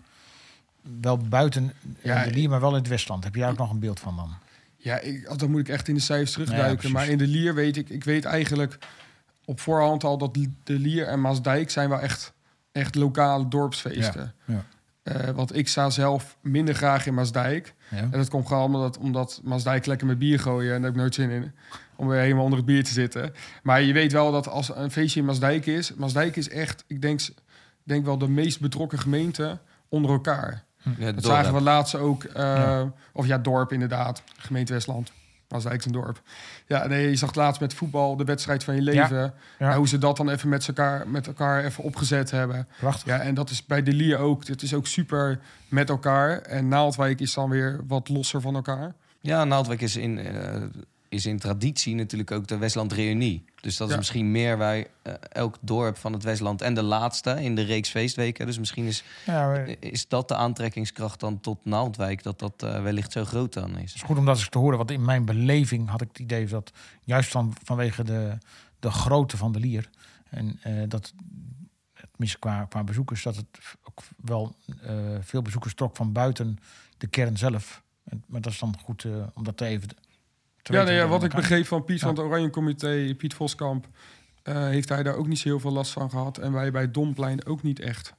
wel 1.02 1.18
buiten 1.18 1.64
eh, 1.64 2.04
Ja, 2.04 2.24
de 2.24 2.32
Lier, 2.32 2.50
maar 2.50 2.60
wel 2.60 2.70
in 2.70 2.76
het 2.76 2.88
Westland? 2.88 3.24
Heb 3.24 3.36
je 3.36 3.42
daar 3.42 3.50
ook 3.52 3.58
nog 3.58 3.72
een 3.72 3.80
beeld 3.80 4.00
van 4.00 4.16
dan? 4.16 4.34
Ja, 4.78 5.00
ik, 5.00 5.40
dan 5.40 5.52
moet 5.52 5.60
ik 5.60 5.70
echt 5.70 5.88
in 5.88 5.94
de 5.96 6.00
cijfers 6.02 6.32
terugduiken. 6.32 6.92
maar 6.92 7.08
in 7.08 7.18
de 7.18 7.28
Lier 7.28 7.54
weet 7.56 7.78
ik, 7.78 7.90
ik 7.90 8.04
weet 8.04 8.26
eigenlijk 8.26 8.78
op 9.46 9.60
voorhand 9.60 10.04
al 10.04 10.18
dat 10.18 10.34
de 10.64 10.80
Lier 10.80 11.08
en 11.08 11.22
Maasdijk 11.22 11.70
zijn 11.70 11.90
wel 11.90 12.00
echt, 12.00 12.34
echt 12.72 12.96
lokale 12.96 13.48
dorpsfeesten. 13.48 14.34
Ja, 14.46 14.66
Eh, 15.08 15.30
want 15.30 15.56
ik 15.56 15.68
sta 15.68 15.90
zelf 15.90 16.38
minder 16.42 16.76
graag 16.76 17.06
in 17.06 17.14
Maasdijk. 17.14 17.74
Ja. 17.90 17.98
En 17.98 18.12
dat 18.12 18.30
komt 18.30 18.48
gewoon 18.48 18.64
omdat, 18.64 18.98
omdat 18.98 19.42
Maasdijk 19.44 19.86
lekker 19.86 20.08
met 20.08 20.20
bier 20.20 20.40
gooien. 20.40 20.68
En 20.74 20.76
daar 20.76 20.84
heb 20.86 20.92
ik 20.94 21.00
nooit 21.00 21.16
zin 21.16 21.30
in. 21.30 21.52
Om 21.96 22.08
weer 22.08 22.20
helemaal 22.20 22.44
onder 22.44 22.58
het 22.58 22.68
bier 22.68 22.84
te 22.84 22.92
zitten. 22.94 23.34
Maar 23.64 23.82
je 23.82 23.94
weet 23.94 24.12
wel 24.12 24.32
dat 24.32 24.48
als 24.48 24.76
een 24.76 24.92
feestje 24.92 25.20
in 25.20 25.26
Maasdijk 25.26 25.66
is... 25.66 25.94
Maasdijk 25.94 26.36
is 26.36 26.50
echt, 26.50 26.84
ik 26.88 27.02
denk, 27.02 27.22
denk 27.84 28.06
wel 28.06 28.18
de 28.18 28.28
meest 28.30 28.60
betrokken 28.60 29.00
gemeente 29.00 29.58
onder 29.90 30.12
elkaar. 30.12 30.64
Ja, 30.84 30.92
Dat 31.06 31.14
dorp. 31.14 31.26
zagen 31.36 31.54
we 31.54 31.62
laatst 31.62 31.96
ook. 31.96 32.24
eh, 32.24 32.82
Of 33.14 33.26
ja, 33.26 33.38
dorp 33.38 33.74
inderdaad. 33.74 34.22
Gemeente 34.38 34.74
Westland. 34.74 35.12
Een 35.48 35.92
dorp. 35.92 36.22
Ja, 36.66 36.88
nee, 36.88 37.10
je 37.10 37.16
zag 37.16 37.36
laatst 37.36 37.62
met 37.62 37.74
voetbal 37.74 38.16
de 38.16 38.24
wedstrijd 38.24 38.64
van 38.64 38.76
je 38.76 38.82
leven. 38.82 39.18
Ja. 39.18 39.34
Ja, 39.60 39.78
hoe 39.78 39.88
ze 39.88 39.98
dat 39.98 40.18
dan 40.18 40.30
even 40.30 40.50
met 40.50 40.68
elkaar, 40.68 41.08
met 41.08 41.28
elkaar 41.28 41.64
even 41.64 41.84
opgezet 41.84 42.32
hebben. 42.32 42.68
Prachtig. 42.80 43.08
Ja, 43.08 43.20
en 43.20 43.34
dat 43.34 43.50
is 43.50 43.66
bij 43.66 43.84
de 43.84 43.94
Lier 43.94 44.18
ook. 44.18 44.48
Het 44.48 44.62
is 44.62 44.74
ook 44.74 44.88
super 44.88 45.40
met 45.68 45.90
elkaar. 45.90 46.42
En 46.42 46.68
Naaldwijk 46.68 47.20
is 47.20 47.34
dan 47.34 47.50
weer 47.50 47.80
wat 47.88 48.10
losser 48.10 48.42
van 48.42 48.56
elkaar. 48.56 48.94
Ja, 49.22 49.44
Naaldwijk 49.44 49.82
is 49.82 49.96
in, 49.96 50.20
eh, 50.20 50.62
is 51.10 51.26
in 51.26 51.40
traditie 51.40 51.96
natuurlijk 51.96 52.32
ook 52.32 52.48
de 52.48 52.58
Westland 52.58 52.94
Reunie. 52.94 53.46
Dus 53.62 53.78
dat 53.78 53.90
is 53.90 53.96
misschien 53.96 54.32
meer 54.32 54.58
bij 54.58 54.88
eh, 55.02 55.14
elk 55.30 55.58
dorp 55.62 55.98
van 55.98 56.14
het 56.14 56.24
Westland. 56.24 56.62
En 56.62 56.74
de 56.74 56.84
laatste 56.84 57.44
in 57.44 57.56
de 57.56 57.62
reeks 57.62 57.90
feestweken. 57.90 58.46
Dus 58.46 58.60
misschien 58.60 58.86
is, 58.86 59.04
Ja, 59.26 59.48
maar 59.48 59.68
het 59.68 59.78
is 59.80 60.08
dat 60.08 60.28
de 60.28 60.36
aantrekkingskracht 60.36 61.20
dan 61.20 61.40
tot 61.40 61.66
Naaldwijk... 61.66 62.24
dat 62.24 62.40
dat 62.40 62.64
eh, 62.64 62.82
wellicht 62.82 63.12
zo 63.12 63.26
groot 63.26 63.54
dan 63.54 63.78
is. 63.78 63.94
is 63.94 64.02
goed 64.02 64.18
om 64.18 64.26
dat 64.26 64.38
eens 64.38 64.50
te 64.50 64.58
horen. 64.58 64.78
Want 64.78 64.92
in 64.92 65.06
mijn 65.06 65.26
beleving 65.26 65.90
had 65.90 66.02
ik 66.02 66.08
het 66.08 66.20
idee 66.20 66.46
dat 66.46 66.72
juist 67.04 67.32
van, 67.32 67.54
vanwege 67.64 68.04
de, 68.04 68.38
de 68.80 68.92
grootte 68.92 69.38
van 69.38 69.52
de 69.52 69.60
lier... 69.60 69.90
en 70.30 70.60
eh, 70.62 70.84
dat, 70.88 71.14
tenminste 72.18 72.40
qua, 72.40 72.66
qua 72.66 72.84
bezoekers, 72.84 73.24
dat 73.24 73.36
het 73.36 73.48
ook 73.84 74.02
wel 74.18 74.56
eh, 74.82 74.96
veel 75.22 75.42
bezoekers 75.42 75.74
trok 75.74 75.96
van 75.96 76.12
buiten 76.12 76.58
de 76.98 77.08
kern 77.08 77.38
zelf. 77.38 77.84
En, 78.04 78.24
maar 78.28 78.42
dat 78.42 78.52
is 78.52 78.60
dan 78.60 78.76
goed 78.84 79.04
eh, 79.04 79.12
om 79.34 79.44
dat 79.44 79.58
te 79.58 79.66
even 79.66 79.90
Ja, 80.74 80.84
nee, 80.84 80.96
ja, 80.96 81.08
wat 81.08 81.24
ik 81.24 81.34
begreep 81.36 81.66
van 81.68 81.84
Piet 81.84 82.00
Ja. 82.00 82.06
van 82.06 82.16
het 82.16 82.26
Oranje 82.26 82.50
Comité, 82.50 83.14
Piet 83.18 83.34
Voskamp, 83.34 83.88
eh, 84.44 84.56
heeft 84.68 84.90
hij 84.90 85.04
daar 85.04 85.16
ook 85.16 85.28
niet 85.28 85.40
zo 85.40 85.48
heel 85.50 85.60
veel 85.60 85.72
last 85.72 85.92
van 85.92 86.10
gehad. 86.10 86.38
En 86.38 86.52
wij 86.52 86.72
bij 86.72 86.92
Domplein 86.92 87.46
ook 87.46 87.64
niet 87.64 87.80
echt. 87.80 88.14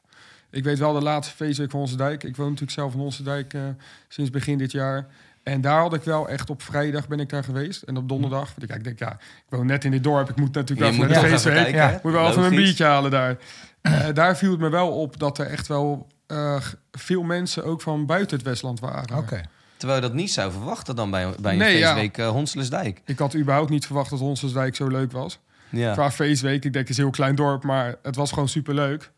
Ik 0.51 0.65
weet 0.65 0.79
wel 0.79 0.93
de 0.93 1.03
laatste 1.03 1.35
feestweek 1.35 1.71
van 1.71 1.81
Onze 1.81 1.97
Dijk. 1.97 2.25
Ik 2.25 2.37
woon 2.37 2.47
natuurlijk 2.47 2.73
zelf 2.73 2.95
in 2.95 3.01
Onze 3.01 3.23
Dijk 3.23 3.55
eh, 3.55 3.63
sinds 4.09 4.31
begin 4.31 4.59
dit 4.59 4.73
jaar. 4.73 5.07
En 5.43 5.61
daar 5.61 5.81
had 5.81 5.95
ik 5.95 6.03
wel 6.03 6.29
echt 6.29 6.51
op 6.51 6.63
vrijdag 6.63 7.09
ben 7.09 7.21
ik 7.21 7.29
daar 7.29 7.45
geweest. 7.45 7.83
En 7.83 7.97
op 7.97 8.09
donderdag, 8.09 8.55
want 8.57 8.71
ik, 8.71 8.77
ik 8.77 8.85
denk 8.85 8.99
ja, 8.99 9.13
ik 9.13 9.45
woon 9.49 9.67
net 9.67 9.85
in 9.85 9.91
dit 9.91 10.05
dorp. 10.05 10.31
Ik 10.31 10.37
moet 10.37 10.55
natuurlijk 10.55 10.91
wel 10.91 10.99
naar 11.07 11.23
de 11.23 11.29
feestweek. 11.29 11.75
Ja. 11.75 12.01
Moet 12.03 12.13
wel 12.13 12.29
even 12.29 12.43
een 12.43 12.55
biertje 12.55 12.85
halen 12.85 13.11
daar. 13.11 13.37
Eh, 13.81 14.07
daar 14.15 14.37
viel 14.37 14.51
het 14.51 14.61
me 14.61 14.69
wel 14.69 14.91
op 14.91 15.19
dat 15.19 15.39
er 15.39 15.47
echt 15.47 15.67
wel 15.67 16.07
eh, 16.27 16.61
veel 16.93 17.23
mensen 17.23 17.65
ook 17.65 17.81
van 17.81 18.07
buiten 18.07 18.37
het 18.37 18.47
Westland 18.47 18.81
waren. 18.81 19.17
Oké. 19.17 19.41
Terwijl 19.79 20.01
je 20.01 20.07
dat 20.07 20.17
niet 20.17 20.33
zou 20.33 20.53
verwachten 20.53 20.97
dan 20.97 21.11
bij, 21.11 21.35
bij 21.41 21.53
een 21.53 21.59
Nee, 21.59 21.79
ja. 21.79 21.87
feestweek 21.93 22.19
eh 22.19 22.29
Honselesdijk. 22.29 23.03
Ik 23.05 23.19
had 23.19 23.37
überhaupt 23.37 23.71
niet 23.71 23.87
verwacht 23.87 24.11
dat 24.11 24.19
Honselsdijk 24.19 24.77
zo 24.77 24.87
leuk 24.87 25.13
was. 25.13 25.39
Ja. 25.71 25.93
Qua 25.93 26.11
feestweek, 26.11 26.65
ik 26.65 26.73
denk 26.73 26.75
het 26.75 26.89
is 26.89 26.97
een 26.97 27.03
heel 27.03 27.13
klein 27.13 27.35
dorp, 27.35 27.63
maar 27.65 27.95
het 28.03 28.17
was 28.17 28.31
gewoon 28.33 28.49
superleuk. 28.49 29.11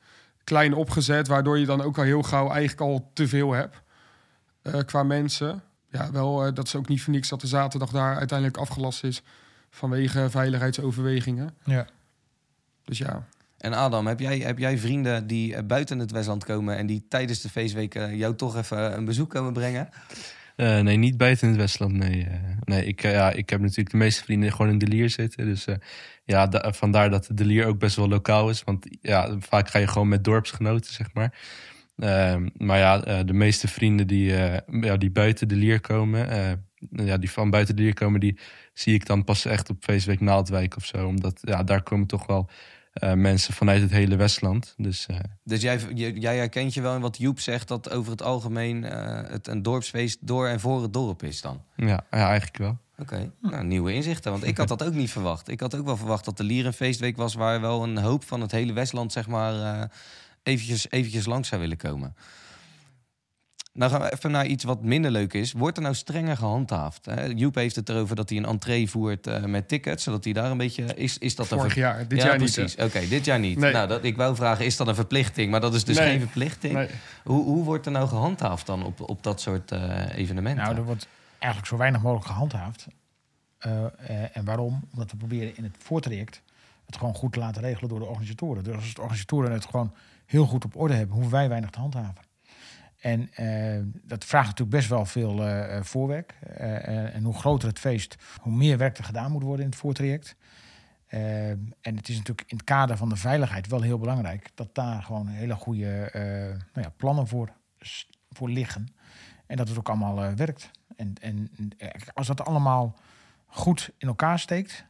Klein 0.44 0.74
opgezet, 0.74 1.28
waardoor 1.28 1.58
je 1.58 1.66
dan 1.66 1.82
ook 1.82 1.98
al 1.98 2.04
heel 2.04 2.22
gauw 2.22 2.48
eigenlijk 2.50 2.80
al 2.80 3.10
te 3.14 3.28
veel 3.28 3.52
hebt. 3.52 3.76
eh, 4.62 4.78
qua 4.86 5.02
mensen. 5.02 5.62
Ja, 5.90 6.10
wel, 6.12 6.46
eh, 6.46 6.54
dat 6.54 6.66
is 6.66 6.74
ook 6.76 6.88
niet 6.88 7.02
voor 7.02 7.12
niks 7.12 7.28
dat 7.28 7.40
de 7.40 7.46
zaterdag 7.46 7.90
daar 7.90 8.16
uiteindelijk 8.16 8.58
afgelast 8.58 9.04
is 9.04 9.22
vanwege 9.70 10.30
veiligheidsoverwegingen. 10.30 11.54
Ja. 11.64 11.86
Dus 12.84 12.98
ja, 12.98 13.26
En 13.58 13.72
Adam, 13.72 14.06
heb 14.06 14.20
jij, 14.20 14.38
heb 14.38 14.58
jij 14.58 14.78
vrienden 14.78 15.26
die 15.26 15.62
buiten 15.62 15.98
het 15.98 16.10
Westland 16.10 16.44
komen... 16.44 16.76
en 16.76 16.86
die 16.86 17.06
tijdens 17.08 17.40
de 17.40 17.48
feestweek 17.48 17.94
jou 17.94 18.34
toch 18.36 18.56
even 18.56 18.96
een 18.96 19.04
bezoek 19.04 19.30
komen 19.30 19.52
brengen? 19.52 19.88
Eh, 20.60 20.80
nee, 20.80 20.96
niet 20.96 21.16
buiten 21.16 21.48
het 21.48 21.56
Westland. 21.56 21.92
Nee, 21.92 22.24
eh, 22.24 22.38
nee 22.64 22.84
ik, 22.84 23.02
eh, 23.02 23.12
ja, 23.12 23.32
ik 23.32 23.50
heb 23.50 23.60
natuurlijk 23.60 23.90
de 23.90 23.96
meeste 23.96 24.24
vrienden 24.24 24.52
gewoon 24.52 24.70
in 24.70 24.78
de 24.78 24.86
Lier 24.86 25.10
zitten. 25.10 25.44
Dus 25.46 25.64
ja, 26.24 26.46
da- 26.46 26.72
vandaar 26.72 27.10
dat 27.10 27.28
de 27.32 27.44
Lier 27.44 27.66
ook 27.66 27.78
best 27.78 27.96
wel 27.96 28.08
lokaal 28.08 28.50
is. 28.50 28.64
Want 28.64 28.86
ja, 29.00 29.36
vaak 29.38 29.68
ga 29.68 29.78
je 29.78 29.86
gewoon 29.86 30.08
met 30.08 30.24
dorpsgenoten, 30.24 30.92
zeg 30.92 31.06
maar. 31.14 31.38
Ehm, 31.96 32.48
maar 32.56 32.78
ja, 32.78 33.22
de 33.22 33.32
meeste 33.32 33.68
vrienden 33.68 34.06
die, 34.06 34.32
ja, 34.80 34.96
die 34.96 35.10
buiten 35.10 35.48
de 35.48 35.54
Lier 35.56 35.80
komen, 35.80 36.28
ja, 36.90 37.16
die 37.16 37.30
van 37.30 37.50
buiten 37.50 37.76
de 37.76 37.82
Lier 37.82 37.94
komen, 37.94 38.20
die 38.20 38.38
zie 38.72 38.94
ik 38.94 39.06
dan 39.06 39.24
pas 39.24 39.44
echt 39.44 39.70
op 39.70 39.84
feestweek 39.84 40.20
Naaldwijk 40.20 40.76
of 40.76 40.84
zo. 40.84 41.06
Omdat 41.06 41.38
ja, 41.42 41.62
daar 41.62 41.82
komen 41.82 42.06
toch 42.06 42.26
wel 42.26 42.50
eh, 42.90 43.12
mensen 43.12 43.54
vanuit 43.54 43.82
het 43.82 43.90
hele 43.90 44.16
Westland. 44.16 44.74
Dus 44.76 45.06
eh, 45.06 45.16
Dus 45.44 45.62
jij, 45.62 45.78
jij 46.14 46.36
herkent 46.36 46.74
je 46.74 46.80
wel 46.80 46.94
in 46.94 47.00
wat 47.00 47.18
Joep 47.18 47.40
zegt... 47.40 47.68
dat 47.68 47.90
over 47.90 48.10
het 48.10 48.22
algemeen 48.22 48.84
eh, 48.84 49.30
het 49.30 49.48
een 49.48 49.62
dorpsfeest 49.62 50.18
door 50.20 50.46
en 50.46 50.60
voor 50.60 50.82
het 50.82 50.92
dorp 50.92 51.22
is 51.22 51.40
dan? 51.40 51.62
ja, 51.76 51.86
ja, 52.10 52.28
eigenlijk 52.28 52.56
wel. 52.56 52.78
Oké, 52.98 53.32
nou, 53.40 53.64
nieuwe 53.64 53.92
inzichten. 53.92 54.30
Want 54.30 54.46
ik 54.46 54.56
had 54.56 54.68
dat 54.68 54.84
ook 54.84 54.94
niet 54.94 55.10
verwacht. 55.10 55.48
Ik 55.48 55.60
had 55.60 55.74
ook 55.74 55.84
wel 55.84 55.96
verwacht 55.96 56.24
dat 56.24 56.36
de 56.36 56.44
Lier 56.44 56.66
een 56.66 56.72
feestweek 56.72 57.16
was... 57.16 57.34
waar 57.34 57.60
wel 57.60 57.82
een 57.82 57.98
hoop 57.98 58.24
van 58.24 58.40
het 58.40 58.50
hele 58.50 58.72
Westland, 58.72 59.12
zeg 59.12 59.26
maar... 59.26 59.88
eventjes, 60.42 60.90
eventjes 60.90 61.26
langs 61.26 61.48
zou 61.48 61.60
willen 61.60 61.76
komen. 61.76 62.14
Nou 63.72 63.90
gaan 63.90 64.00
we 64.00 64.12
even 64.12 64.30
naar 64.30 64.46
iets 64.46 64.64
wat 64.64 64.82
minder 64.82 65.10
leuk 65.10 65.32
is. 65.32 65.52
Wordt 65.52 65.76
er 65.76 65.82
nou 65.82 65.94
strenger 65.94 66.36
gehandhaafd? 66.36 67.06
Hè? 67.06 67.24
Joep 67.24 67.54
heeft 67.54 67.76
het 67.76 67.88
erover 67.88 68.16
dat 68.16 68.28
hij 68.28 68.38
een 68.38 68.44
entree 68.44 68.90
voert 68.90 69.26
eh, 69.26 69.44
met 69.44 69.68
tickets... 69.68 70.04
zodat 70.04 70.24
hij 70.24 70.32
daar 70.32 70.50
een 70.50 70.56
beetje... 70.56 70.84
Is, 70.94 71.18
is 71.18 71.34
dat 71.34 71.46
vorig 71.46 71.72
ver- 71.72 71.80
jaar, 71.82 72.08
dit 72.08 72.18
ja, 72.18 72.26
jaar 72.26 72.38
niet. 72.38 72.52
precies. 72.52 72.76
hè. 72.76 72.84
Oké, 72.84 73.08
dit 73.08 73.24
jaar 73.24 73.38
niet. 73.38 73.58
Nee. 73.58 73.72
Nou, 73.72 73.88
dat, 73.88 74.04
ik 74.04 74.16
wou 74.16 74.36
vragen, 74.36 74.64
is 74.64 74.76
dat 74.76 74.88
een 74.88 74.94
verplichting? 74.94 75.50
Maar 75.50 75.60
dat 75.60 75.74
is 75.74 75.84
dus 75.84 75.96
Nee. 75.98 76.08
geen 76.08 76.20
verplichting. 76.20 76.72
Nee. 76.74 76.88
Hoe, 77.24 77.44
hoe 77.44 77.64
wordt 77.64 77.86
er 77.86 77.92
nou 77.92 78.08
gehandhaafd 78.08 78.66
dan 78.66 78.84
op, 78.84 79.00
op 79.10 79.22
dat 79.22 79.40
soort 79.40 79.72
eh, 79.72 80.14
evenementen? 80.16 80.64
Nou, 80.64 80.76
er 80.76 80.84
wordt 80.84 81.06
eigenlijk 81.38 81.72
zo 81.72 81.78
weinig 81.78 82.02
mogelijk 82.02 82.26
gehandhaafd. 82.26 82.86
Eh, 83.58 83.84
eh, 83.84 84.36
en 84.36 84.44
waarom? 84.44 84.80
Omdat 84.92 85.10
we 85.10 85.16
proberen 85.16 85.56
in 85.56 85.64
het 85.64 85.76
voortraject 85.78 86.42
het 86.86 86.96
gewoon 86.96 87.14
goed 87.14 87.32
te 87.32 87.38
laten 87.38 87.62
regelen 87.62 87.88
door 87.88 87.98
de 87.98 88.04
organisatoren. 88.04 88.64
Dus 88.64 88.74
als 88.74 88.94
de 88.94 89.00
organisatoren 89.00 89.52
het 89.52 89.64
gewoon 89.64 89.92
heel 90.26 90.46
goed 90.46 90.64
op 90.64 90.76
orde 90.76 90.94
hebben, 90.94 91.14
hoeven 91.14 91.32
wij 91.32 91.48
weinig 91.48 91.70
te 91.70 91.78
handhaven. 91.78 92.28
En 93.00 93.32
eh, 93.32 93.80
dat 94.02 94.24
vraagt 94.24 94.46
natuurlijk 94.46 94.76
best 94.76 94.88
wel 94.88 95.04
veel 95.04 95.46
eh, 95.46 95.82
voorwerk. 95.82 96.32
En 97.12 97.24
hoe 97.24 97.38
groter 97.38 97.68
het 97.68 97.78
feest, 97.78 98.16
hoe 98.40 98.52
meer 98.52 98.78
werk 98.78 98.98
er 98.98 99.04
gedaan 99.04 99.32
moet 99.32 99.42
worden 99.42 99.64
in 99.64 99.70
het 99.70 99.80
voortraject. 99.80 100.36
En 101.06 101.96
het 101.96 102.08
is 102.08 102.16
natuurlijk 102.16 102.50
in 102.50 102.56
het 102.56 102.64
kader 102.64 102.96
van 102.96 103.08
de 103.08 103.16
veiligheid 103.16 103.66
wel 103.66 103.80
heel 103.80 103.98
belangrijk 103.98 104.50
dat 104.54 104.74
daar 104.74 105.02
gewoon 105.02 105.26
hele 105.26 105.54
goede 105.54 106.10
nou 106.72 106.86
ja, 106.86 106.92
plannen 106.96 107.26
voor, 107.26 107.52
voor 108.30 108.50
liggen. 108.50 108.94
En 109.46 109.56
dat 109.56 109.68
het 109.68 109.78
ook 109.78 109.88
allemaal 109.88 110.34
werkt. 110.34 110.70
En, 110.96 111.14
en 111.20 111.50
als 112.14 112.26
dat 112.26 112.44
allemaal 112.44 112.98
goed 113.46 113.90
in 113.98 114.08
elkaar 114.08 114.38
steekt, 114.38 114.84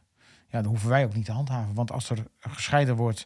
ja, 0.47 0.61
dan 0.61 0.69
hoeven 0.69 0.89
wij 0.89 1.05
ook 1.05 1.15
niet 1.15 1.25
te 1.25 1.31
handhaven. 1.31 1.73
Want 1.73 1.91
als 1.91 2.09
er 2.09 2.25
gescheiden 2.39 2.95
wordt 2.95 3.25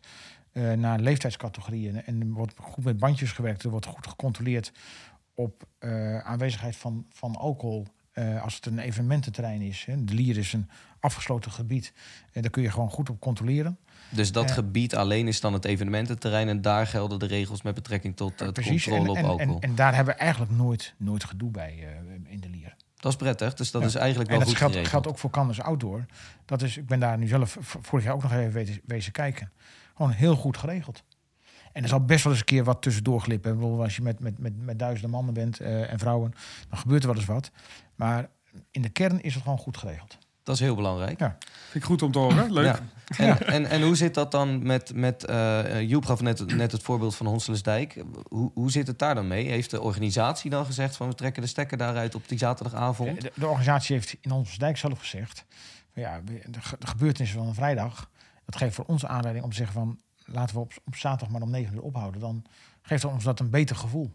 eh, 0.55 0.71
naar 0.71 0.99
leeftijdscategorieën 0.99 2.03
en 2.03 2.21
er 2.21 2.27
wordt 2.27 2.53
goed 2.61 2.83
met 2.83 2.97
bandjes 2.97 3.31
gewerkt, 3.31 3.63
er 3.63 3.69
wordt 3.69 3.85
goed 3.85 4.07
gecontroleerd 4.07 4.71
op 5.33 5.63
eh, 5.79 6.17
aanwezigheid 6.19 6.75
van, 6.75 7.05
van 7.09 7.35
alcohol. 7.35 7.87
eh, 8.11 8.43
als 8.43 8.55
het 8.55 8.65
een 8.65 8.79
evenemententerrein 8.79 9.61
is, 9.61 9.83
hè, 9.85 10.03
de 10.03 10.13
Lier 10.13 10.37
is 10.37 10.53
een 10.53 10.69
afgesloten 10.99 11.51
gebied, 11.51 11.93
en 12.31 12.41
daar 12.41 12.51
kun 12.51 12.61
je 12.63 12.71
gewoon 12.71 12.89
goed 12.89 13.09
op 13.09 13.19
controleren. 13.19 13.77
Dus 14.09 14.31
dat 14.31 14.51
gebied 14.51 14.95
alleen 14.95 15.27
is 15.27 15.41
dan 15.41 15.53
het 15.53 15.65
evenemententerrein... 15.65 16.47
en 16.49 16.61
daar 16.61 16.87
gelden 16.87 17.19
de 17.19 17.25
regels 17.25 17.61
met 17.61 17.73
betrekking 17.75 18.15
tot 18.15 18.39
het. 18.39 18.57
En, 18.57 18.63
controle 18.63 19.09
op 19.09 19.15
en, 19.17 19.25
alcohol. 19.25 19.55
en, 19.59 19.69
en 19.69 19.75
daar 19.75 19.95
hebben 19.95 20.13
we 20.13 20.19
eigenlijk 20.19 20.51
nooit, 20.51 20.93
nooit 20.97 21.23
gedoe 21.23 21.51
bij 21.51 21.87
in 22.27 22.39
de 22.39 22.49
Lier. 22.49 22.75
dat 22.99 23.11
is 23.11 23.17
prettig, 23.17 23.53
dus 23.53 23.71
dat 23.71 23.81
Ja. 23.81 23.87
is 23.87 23.95
eigenlijk 23.95 24.29
En 24.29 24.37
wel 24.37 24.45
dat 24.47 24.57
goed 24.57 24.87
geldt, 24.87 25.07
ook 25.07 25.17
voor 25.17 25.29
Canvas 25.29 25.61
Outdoor. 25.61 26.05
Dat 26.45 26.61
is, 26.61 26.77
ik 26.77 26.85
ben 26.87 26.99
daar 26.99 27.17
nu 27.17 27.27
zelf 27.27 27.57
vorig 27.61 28.05
jaar 28.05 28.13
ook 28.13 28.23
nog 28.23 28.31
even 28.33 28.51
wezen, 28.51 28.81
wezen 28.85 29.11
kijken. 29.11 29.51
Gewoon 29.95 30.11
heel 30.11 30.35
goed 30.35 30.57
geregeld. 30.57 31.03
En 31.71 31.83
er 31.83 31.89
zal 31.89 32.05
best 32.05 32.23
wel 32.23 32.31
eens 32.31 32.41
een 32.41 32.47
keer 32.47 32.63
wat 32.63 32.81
tussendoor 32.81 33.21
glippen. 33.21 33.51
Ik 33.51 33.57
bedoel, 33.57 33.81
als 33.81 33.95
je 33.95 34.01
met, 34.01 34.19
met, 34.19 34.39
met, 34.39 34.57
met 34.57 34.79
duizenden 34.79 35.09
mannen 35.09 35.33
bent 35.33 35.59
eh, 35.59 35.91
en 35.91 35.99
vrouwen, 35.99 36.33
dan 36.69 36.77
gebeurt 36.77 37.01
er 37.01 37.07
wel 37.07 37.17
eens 37.17 37.25
wat. 37.25 37.51
Maar 37.95 38.29
in 38.71 38.81
de 38.81 38.89
kern 38.89 39.21
is 39.21 39.33
het 39.33 39.43
gewoon 39.43 39.57
goed 39.57 39.77
geregeld. 39.77 40.17
Dat 40.43 40.55
is 40.55 40.61
heel 40.61 40.75
belangrijk. 40.75 41.19
Ja. 41.19 41.37
Vind 41.39 41.75
ik 41.75 41.83
goed 41.83 42.01
om 42.01 42.11
te 42.11 42.19
horen. 42.19 42.53
Leuk. 42.53 42.65
Ja. 42.65 42.79
En, 43.17 43.47
en, 43.47 43.65
en 43.65 43.81
hoe 43.81 43.95
zit 43.95 44.13
dat 44.13 44.31
dan 44.31 44.63
met... 44.63 44.93
met 44.93 45.23
eh, 45.25 45.81
Joep 45.81 46.05
gaf 46.05 46.21
net, 46.21 46.55
net 46.55 46.71
het 46.71 46.83
voorbeeld 46.83 47.15
van 47.15 47.25
Honselesdijk. 47.25 48.03
Hoe, 48.29 48.51
hoe 48.53 48.71
zit 48.71 48.87
het 48.87 48.99
daar 48.99 49.15
dan 49.15 49.27
mee? 49.27 49.49
Heeft 49.49 49.71
de 49.71 49.81
organisatie 49.81 50.49
dan 50.49 50.65
gezegd... 50.65 50.95
van 50.95 51.07
we 51.07 51.15
trekken 51.15 51.41
de 51.41 51.47
stekker 51.47 51.77
daaruit 51.77 52.15
op 52.15 52.27
die 52.27 52.37
zaterdagavond? 52.37 53.21
De, 53.21 53.31
de 53.35 53.47
organisatie 53.47 53.95
heeft 53.95 54.15
in 54.21 54.31
ons 54.31 54.57
dijk 54.57 54.77
zelf 54.77 54.99
gezegd... 54.99 55.45
van 55.93 56.01
ja, 56.01 56.21
de, 56.25 56.41
de 56.49 56.59
gebeurtenissen 56.79 57.39
van 57.39 57.47
een 57.47 57.53
vrijdag... 57.53 58.09
dat 58.45 58.55
geeft 58.55 58.75
voor 58.75 58.85
ons 58.85 59.05
aanleiding 59.05 59.43
om 59.43 59.51
te 59.51 59.57
zeggen 59.57 59.75
van... 59.75 59.99
laten 60.25 60.55
we 60.55 60.61
op, 60.61 60.73
op 60.85 60.95
zaterdag 60.95 61.29
maar 61.29 61.41
om 61.41 61.49
negen 61.49 61.75
uur 61.75 61.81
ophouden. 61.81 62.21
Dan 62.21 62.45
geeft 62.81 63.05
ons 63.05 63.23
dat 63.23 63.39
een 63.39 63.49
beter 63.49 63.75
gevoel. 63.75 64.11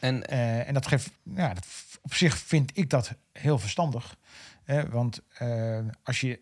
En 0.00 0.26
Eh, 0.26 0.68
en 0.68 0.74
dat 0.74 0.86
geeft, 0.86 1.10
ja, 1.22 1.54
dat, 1.54 1.66
op 2.02 2.14
zich 2.14 2.38
vind 2.38 2.70
ik 2.74 2.90
dat 2.90 3.14
heel 3.32 3.58
verstandig. 3.58 4.16
Eh, 4.64 4.82
want 4.82 5.20
eh, 5.34 5.78
als 6.02 6.20
je 6.20 6.40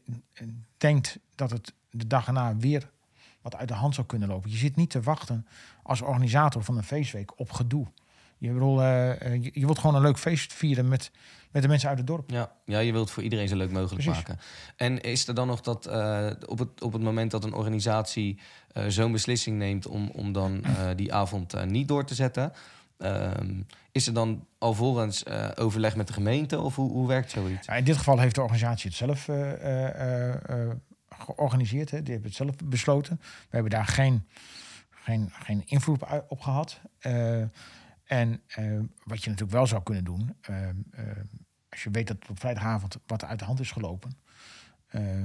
denkt 0.76 1.18
dat 1.34 1.50
het 1.50 1.74
de 1.90 2.06
dag 2.06 2.26
erna 2.26 2.56
weer 2.56 2.90
wat 3.40 3.56
uit 3.56 3.68
de 3.68 3.74
hand 3.74 3.94
zou 3.94 4.06
kunnen 4.06 4.28
lopen. 4.28 4.50
Je 4.50 4.56
zit 4.56 4.76
niet 4.76 4.90
te 4.90 5.00
wachten 5.00 5.46
als 5.82 6.00
organisator 6.00 6.62
van 6.64 6.76
een 6.76 6.84
feestweek 6.84 7.38
op 7.38 7.50
gedoe. 7.50 7.86
Je, 8.42 8.52
bedoel, 8.52 8.82
eh, 8.82 9.20
eh, 9.20 9.42
je, 9.42 9.50
je 9.54 9.64
wilt 9.64 9.78
gewoon 9.78 9.96
een 9.96 10.02
leuk 10.02 10.18
feest 10.18 10.52
vieren 10.52 10.88
met, 10.88 11.10
met 11.50 11.62
de 11.62 11.68
mensen 11.68 11.88
uit 11.88 11.98
het 11.98 12.06
dorp. 12.06 12.30
Ja, 12.30 12.52
ja, 12.64 12.78
je 12.78 12.92
wilt 12.92 13.10
voor 13.10 13.22
iedereen 13.22 13.48
zo 13.48 13.56
leuk 13.56 13.70
mogelijk 13.70 14.02
Precies. 14.02 14.12
maken. 14.12 14.38
En 14.76 15.00
is 15.00 15.28
er 15.28 15.34
dan 15.34 15.46
nog 15.46 15.60
dat 15.60 15.86
eh, 15.86 16.30
op, 16.46 16.58
het, 16.58 16.82
op 16.82 16.92
het 16.92 17.02
moment 17.02 17.30
dat 17.30 17.44
een 17.44 17.52
organisatie 17.52 18.38
zo'n 18.88 19.12
beslissing 19.12 19.58
neemt 19.58 19.86
om, 19.86 20.10
om 20.12 20.32
dan 20.32 20.64
die 20.96 21.14
avond 21.14 21.64
niet 21.64 21.88
door 21.88 22.04
te 22.04 22.14
zetten, 22.14 22.52
ehm, 22.98 23.60
is 23.92 24.06
er 24.06 24.14
dan 24.14 24.46
alvorens 24.58 25.22
eh 25.22 25.48
overleg 25.54 25.96
met 25.96 26.06
de 26.06 26.12
gemeente 26.12 26.60
of 26.60 26.76
hoe, 26.76 26.90
hoe 26.90 27.08
werkt 27.08 27.30
zoiets? 27.30 27.66
Ja, 27.66 27.74
in 27.74 27.84
dit 27.84 27.96
geval 27.96 28.18
heeft 28.18 28.34
de 28.34 28.42
organisatie 28.42 28.88
het 28.88 28.98
zelf 28.98 29.28
georganiseerd. 31.08 31.90
Hè. 31.90 32.02
Die 32.02 32.12
hebben 32.12 32.30
het 32.30 32.38
zelf 32.38 32.56
besloten. 32.64 33.16
We 33.20 33.48
hebben 33.50 33.70
daar 33.70 33.86
geen, 33.86 34.26
geen, 34.90 35.30
geen 35.32 35.62
invloed 35.66 36.02
op 36.28 36.40
gehad. 36.40 36.80
En 38.12 38.40
eh, 38.46 38.64
wat 39.04 39.22
je 39.24 39.30
natuurlijk 39.30 39.56
wel 39.56 39.66
zou 39.66 39.82
kunnen 39.82 40.04
doen, 40.04 40.36
eh, 40.40 40.68
eh, 40.68 40.74
als 41.68 41.82
je 41.82 41.90
weet 41.90 42.06
dat 42.06 42.16
op 42.28 42.40
vrijdagavond 42.40 42.98
wat 43.06 43.24
uit 43.24 43.38
de 43.38 43.44
hand 43.44 43.60
is 43.60 43.70
gelopen, 43.70 44.20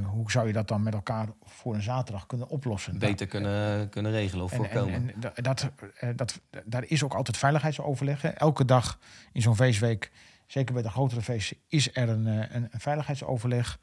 hoe 0.03 0.31
zou 0.31 0.47
je 0.47 0.53
dat 0.53 0.67
dan 0.67 0.83
met 0.83 0.93
elkaar 0.93 1.27
voor 1.43 1.75
een 1.75 1.81
zaterdag 1.81 2.25
kunnen 2.25 2.47
oplossen? 2.47 2.99
Beter 2.99 3.27
kunnen, 3.27 3.89
kunnen 3.89 4.11
regelen 4.11 4.43
of 4.45 4.51
En, 4.51 4.57
en, 4.57 4.69
voorkomen. 4.69 4.93
en 5.13 5.19
da- 5.19 5.33
dat, 5.41 5.69
dat, 6.15 6.41
daar 6.65 6.83
is 6.83 7.03
ook 7.03 7.13
altijd 7.13 7.37
veiligheidsoverleg. 7.37 8.21
hè. 8.21 8.29
Elke 8.29 8.65
dag 8.65 8.99
in 9.31 9.41
zo'n 9.41 9.55
feestweek, 9.55 10.11
zeker 10.45 10.73
bij 10.73 10.83
de 10.83 10.89
grotere 10.89 11.21
feesten, 11.21 11.57
is 11.67 11.95
er 11.95 12.09
een, 12.09 12.25
een, 12.25 12.67
een 12.71 12.79
veiligheidsoverleg. 12.79 13.79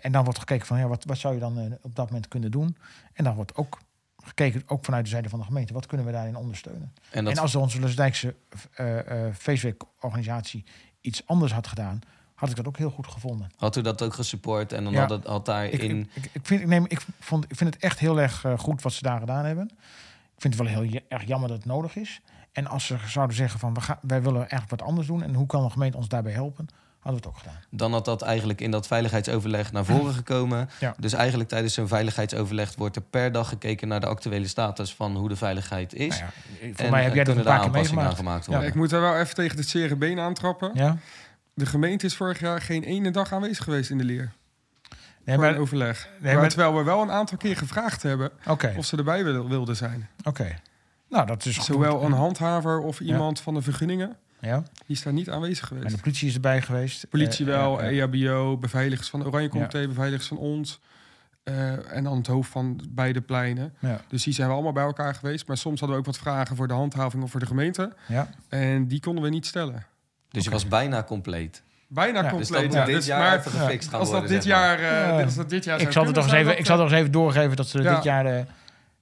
En 0.00 0.12
dan 0.12 0.24
wordt 0.24 0.38
gekeken 0.38 0.66
van 0.66 0.78
ja, 0.78 0.86
wat, 0.86 1.04
wat 1.04 1.18
zou 1.18 1.34
je 1.34 1.40
dan 1.40 1.78
op 1.82 1.94
dat 1.94 2.06
moment 2.06 2.28
kunnen 2.28 2.50
doen. 2.50 2.76
En 3.12 3.24
dan 3.24 3.34
wordt 3.34 3.54
ook 3.54 3.78
gekeken, 4.26 4.62
ook 4.66 4.84
vanuit 4.84 5.04
de 5.04 5.10
zijde 5.10 5.28
van 5.28 5.38
de 5.38 5.44
gemeente, 5.44 5.72
wat 5.72 5.86
kunnen 5.86 6.06
we 6.06 6.12
daarin 6.12 6.36
ondersteunen. 6.36 6.92
en 7.10 7.24
dat, 7.24 7.34
En 7.34 7.40
als 7.42 7.52
de 7.52 7.58
onze 7.58 7.80
Lusdijkse 7.80 8.34
eh, 8.74 9.26
eh, 9.26 9.34
feestweekorganisatie 9.34 10.64
iets 11.00 11.26
anders 11.26 11.52
had 11.52 11.66
gedaan, 11.66 12.00
had 12.34 12.50
ik 12.50 12.56
dat 12.56 12.66
ook 12.66 12.76
heel 12.78 12.90
goed 12.90 13.06
gevonden. 13.06 13.48
had 13.56 13.76
u 13.76 13.80
dat 13.82 14.02
ook 14.02 14.14
gesupport 14.14 14.72
en 14.72 14.84
dan 14.84 14.92
Ja. 14.92 15.00
had, 15.00 15.10
het, 15.10 15.26
had 15.26 15.38
Ik, 15.38 15.44
daarin... 15.44 16.10
ik, 16.14 16.24
ik, 16.32 16.40
vind, 16.46 16.60
ik, 16.60 16.66
neem, 16.66 16.84
ik, 16.88 17.00
vond, 17.20 17.44
ik 17.48 17.56
vind 17.56 17.74
het 17.74 17.82
echt 17.82 17.98
heel 17.98 18.20
erg 18.20 18.44
eh, 18.44 18.58
goed 18.58 18.82
wat 18.82 18.92
ze 18.92 19.02
daar 19.02 19.18
gedaan 19.18 19.44
hebben. 19.44 19.70
Ik 20.34 20.40
vind 20.40 20.54
het 20.58 20.62
wel 20.62 20.82
heel 20.82 21.00
erg 21.08 21.24
jammer 21.24 21.48
dat 21.48 21.56
het 21.56 21.66
nodig 21.66 21.96
is. 21.96 22.20
En 22.52 22.66
als 22.66 22.86
ze 22.86 22.96
zouden 23.06 23.36
zeggen 23.36 23.60
van 23.60 23.74
we 23.74 23.80
gaan, 23.80 23.98
wij 24.02 24.22
willen 24.22 24.40
eigenlijk 24.40 24.70
wat 24.70 24.82
anders 24.82 25.06
doen 25.06 25.22
en 25.22 25.34
hoe 25.34 25.46
kan 25.46 25.62
de 25.64 25.70
gemeente 25.70 25.96
ons 25.96 26.08
daarbij 26.08 26.32
helpen, 26.32 26.68
hadden 27.04 27.22
we 27.22 27.28
het 27.28 27.36
ook 27.36 27.38
gedaan. 27.42 27.62
dan 27.70 27.92
had 27.92 28.04
dat 28.04 28.22
eigenlijk 28.22 28.60
in 28.60 28.70
dat 28.70 28.86
veiligheidsoverleg 28.86 29.72
naar 29.72 29.84
voren 29.84 30.14
gekomen. 30.22 30.68
Ja. 30.80 30.94
Dus 30.98 31.12
eigenlijk 31.12 31.48
tijdens 31.48 31.74
zo'n 31.74 31.88
veiligheidsoverleg 31.88 32.74
wordt 32.76 32.96
er 32.96 33.02
per 33.02 33.32
dag 33.32 33.48
gekeken 33.48 33.88
naar 33.88 34.00
de 34.00 34.06
actuele 34.06 34.46
status 34.48 34.94
van 34.94 35.16
hoe 35.16 35.28
de 35.28 35.36
veiligheid 35.36 35.94
is. 35.94 36.18
Nou 36.18 36.30
ja, 36.60 36.72
voor 36.74 36.84
en 36.84 36.90
mij 36.90 37.02
heb 37.02 37.14
jij 37.14 37.24
dat 37.24 37.36
een 37.36 37.42
paar 37.42 37.60
keer 37.60 37.70
meegemaakt. 37.70 38.16
gemaakt 38.16 38.46
Ja. 38.46 38.62
Ik 38.62 38.74
moet 38.74 38.90
daar 38.90 39.00
wel 39.00 39.16
even 39.18 39.34
tegen 39.34 39.58
het 39.58 39.68
zere 39.68 39.96
been 39.96 40.18
aantrappen. 40.18 40.70
Ja? 40.74 40.96
De 41.54 41.66
gemeente 41.66 42.06
is 42.06 42.16
vorig 42.16 42.40
jaar 42.40 42.60
geen 42.60 42.82
ene 42.82 43.10
dag 43.10 43.32
aanwezig 43.32 43.64
geweest 43.64 43.90
in 43.90 43.98
de 43.98 44.04
leer. 44.04 44.32
Nee, 45.24 45.34
voor 45.36 45.44
maar 45.44 45.54
een 45.54 45.60
overleg. 45.60 46.08
Nee, 46.20 46.32
maar, 46.32 46.40
maar- 46.40 46.50
terwijl 46.50 46.74
we 46.76 46.82
wel 46.82 47.02
een 47.02 47.10
aantal 47.10 47.36
keer 47.38 47.56
gevraagd 47.56 48.02
hebben 48.02 48.30
of 48.76 48.84
ze 48.84 48.96
erbij 48.96 49.24
wil- 49.24 49.48
wilden 49.48 49.76
zijn. 49.76 50.08
oké. 50.24 50.54
Nou, 51.08 51.26
dat 51.26 51.44
is 51.44 51.56
goed. 51.56 51.64
Zowel 51.64 52.02
een 52.02 52.12
handhaver 52.12 52.78
of 52.80 53.00
iemand 53.00 53.40
van 53.40 53.54
de 53.54 53.62
vergunningen. 53.62 54.16
Ja, 54.44 54.58
Die 54.58 54.96
is 54.96 55.02
daar 55.02 55.12
niet 55.12 55.30
aanwezig 55.30 55.70
en 55.70 55.76
geweest. 55.76 55.94
de 55.96 56.00
politie 56.02 56.28
is 56.28 56.34
erbij 56.34 56.62
geweest. 56.62 57.08
Politie 57.08 57.46
Eh, 57.46 57.52
wel, 57.56 57.80
eh, 57.80 57.88
eh, 57.88 57.98
EHBO, 58.02 58.56
beveiligers 58.58 59.08
van 59.08 59.20
de 59.20 59.26
Oranje 59.26 59.48
Comité, 59.48 59.86
beveiligers 59.86 60.28
van 60.28 60.36
ons. 60.36 60.80
eh, 61.44 61.92
en 61.96 62.04
dan 62.04 62.16
het 62.16 62.26
hoofd 62.26 62.50
van 62.50 62.80
beide 62.88 63.20
pleinen. 63.20 63.74
ja, 63.78 64.00
Dus 64.08 64.22
die 64.24 64.32
zijn 64.34 64.48
we 64.48 64.54
allemaal 64.54 64.72
bij 64.72 64.84
elkaar 64.84 65.14
geweest. 65.14 65.46
Maar 65.46 65.56
soms 65.56 65.80
hadden 65.80 65.96
we 65.98 66.02
ook 66.02 66.08
wat 66.14 66.18
vragen 66.22 66.56
voor 66.56 66.68
de 66.68 66.74
handhaving 66.74 67.22
of 67.22 67.30
voor 67.30 67.40
de 67.40 67.46
gemeente. 67.46 67.92
ja. 68.06 68.28
En 68.48 68.86
die 68.88 69.00
konden 69.00 69.24
we 69.24 69.30
niet 69.30 69.46
stellen. 69.46 69.86
Dus 70.28 70.44
je 70.44 70.50
was 70.50 70.68
bijna 70.68 71.02
compleet. 71.02 71.62
Bijna 71.88 72.22
Ja, 72.22 72.22
Dus 72.22 72.30
compleet. 72.30 72.52
dat 72.52 72.62
moet 72.64 72.72
ja. 72.74 72.84
dit 72.84 72.94
Dus, 72.94 73.06
jaar 73.06 73.18
maar 73.18 73.42
gefixt 73.42 73.88
gaan 73.88 74.00
als 74.00 74.10
dat 74.10 74.18
worden. 74.18 74.36
dit 74.36 74.46
jaar, 74.46 74.78
eh, 74.78 74.82
Ja. 75.18 75.22
als 75.22 75.34
dat 75.34 75.50
dit 75.50 75.64
jaar 75.64 75.80
Ik 75.80 75.92
zal 75.92 76.04
het 76.06 76.14
nog 76.14 76.24
eens 76.24 76.32
even, 76.32 76.58
ik 76.58 76.66
zal 76.66 76.76
nog 76.76 76.90
eens 76.90 76.98
even 76.98 77.12
doorgeven 77.12 77.56
dat 77.56 77.68
ze 77.68 77.82
Ja. 77.82 77.94
dit 77.94 78.04
jaar 78.04 78.26
eh, 78.26 78.42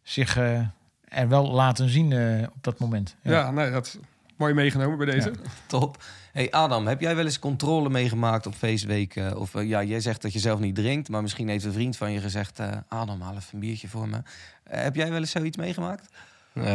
zich 0.02 0.36
eh, 0.36 0.60
er 1.04 1.28
wel 1.28 1.50
laten 1.50 1.88
zien 1.88 2.12
eh, 2.12 2.42
op 2.54 2.62
dat 2.64 2.78
moment. 2.78 3.16
Ja, 3.22 3.50
nee, 3.50 3.70
dat 3.70 3.98
mooi 4.42 4.54
meegenomen 4.54 4.98
bij 4.98 5.06
deze. 5.06 5.32
Top. 5.66 6.02
Hey 6.32 6.50
Adam, 6.50 6.86
heb 6.86 7.00
jij 7.00 7.16
wel 7.16 7.24
eens 7.24 7.38
controle 7.38 7.88
meegemaakt 7.88 8.46
op 8.46 8.54
feestweken? 8.54 9.38
Of 9.38 9.54
eh, 9.54 9.68
ja, 9.68 9.82
jij 9.82 10.00
zegt 10.00 10.22
dat 10.22 10.32
je 10.32 10.38
zelf 10.38 10.60
niet 10.60 10.74
drinkt, 10.74 11.08
maar 11.08 11.22
misschien 11.22 11.48
heeft 11.48 11.64
een 11.64 11.72
vriend 11.72 11.96
van 11.96 12.12
je 12.12 12.20
gezegd: 12.20 12.58
eh, 12.58 12.68
Adam, 12.88 13.20
haal 13.20 13.34
even 13.34 13.48
een 13.52 13.60
biertje 13.60 13.88
voor 13.88 14.08
me. 14.08 14.16
Eh, 14.64 14.82
heb 14.82 14.94
jij 14.94 15.10
wel 15.10 15.18
eens 15.18 15.30
zoiets 15.30 15.56
meegemaakt? 15.56 16.08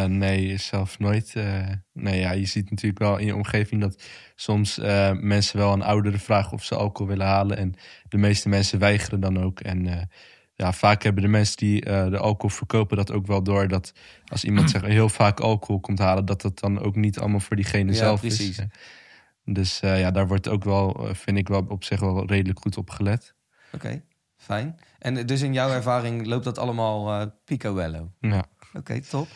Nee, 0.08 0.58
zelf 0.58 1.00
nooit. 1.00 1.36
eh. 1.36 1.68
nee, 1.94 2.20
ja, 2.20 2.32
je 2.32 2.46
ziet 2.46 2.70
natuurlijk 2.70 3.00
wel 3.00 3.18
in 3.18 3.26
je 3.26 3.36
omgeving 3.36 3.82
dat 3.82 4.04
soms 4.36 4.80
eh, 4.80 5.12
mensen 5.12 5.58
wel 5.60 5.72
aan 5.72 5.82
ouderen 5.82 6.20
vragen 6.20 6.52
of 6.54 6.64
ze 6.64 6.76
alcohol 6.76 7.08
willen 7.08 7.26
halen. 7.26 7.58
En 7.58 7.74
de 8.10 8.18
meeste 8.18 8.50
mensen 8.50 8.80
weigeren 8.80 9.20
dan 9.20 9.44
ook. 9.44 9.60
En 9.60 9.88
eh, 9.88 10.02
ja, 10.58 10.74
vaak 10.74 11.04
hebben 11.04 11.24
de 11.24 11.30
mensen 11.30 11.58
die 11.58 11.84
eh, 11.84 12.10
de 12.10 12.18
alcohol 12.18 12.50
verkopen 12.50 12.98
dat 12.98 13.12
ook 13.12 13.28
wel 13.28 13.44
door. 13.44 13.68
Dat 13.68 13.94
als 14.26 14.44
iemand 14.44 14.70
zeg, 14.70 14.82
heel 14.82 15.10
vaak 15.10 15.40
alcohol 15.40 15.80
komt 15.80 16.00
halen, 16.00 16.26
dat 16.26 16.42
dat 16.42 16.60
dan 16.60 16.80
ook 16.80 16.96
niet 16.96 17.20
allemaal 17.20 17.40
voor 17.40 17.56
diegene 17.56 17.92
Ja, 17.92 17.98
zelf 17.98 18.20
precies. 18.20 18.60
is. 18.60 18.66
Dus 19.44 19.80
eh, 19.80 20.00
ja, 20.00 20.12
daar 20.12 20.28
wordt 20.28 20.48
ook 20.48 20.64
wel, 20.64 21.08
eh, 21.08 21.14
vind 21.16 21.38
ik 21.38 21.48
wel 21.48 21.66
op 21.68 21.84
zich 21.84 22.00
wel 22.00 22.26
redelijk 22.26 22.60
goed 22.60 22.78
op 22.78 22.90
gelet. 22.90 23.34
Oké, 23.72 24.02
fijn. 24.38 24.80
En 25.00 25.26
dus 25.26 25.42
in 25.42 25.54
jouw 25.54 25.70
ervaring 25.70 26.26
loopt 26.26 26.44
dat 26.44 26.58
allemaal 26.58 27.22
eh 27.22 27.28
picobello? 27.46 28.12
Ja. 28.20 28.46
Oké, 28.74 29.02
top. 29.02 29.28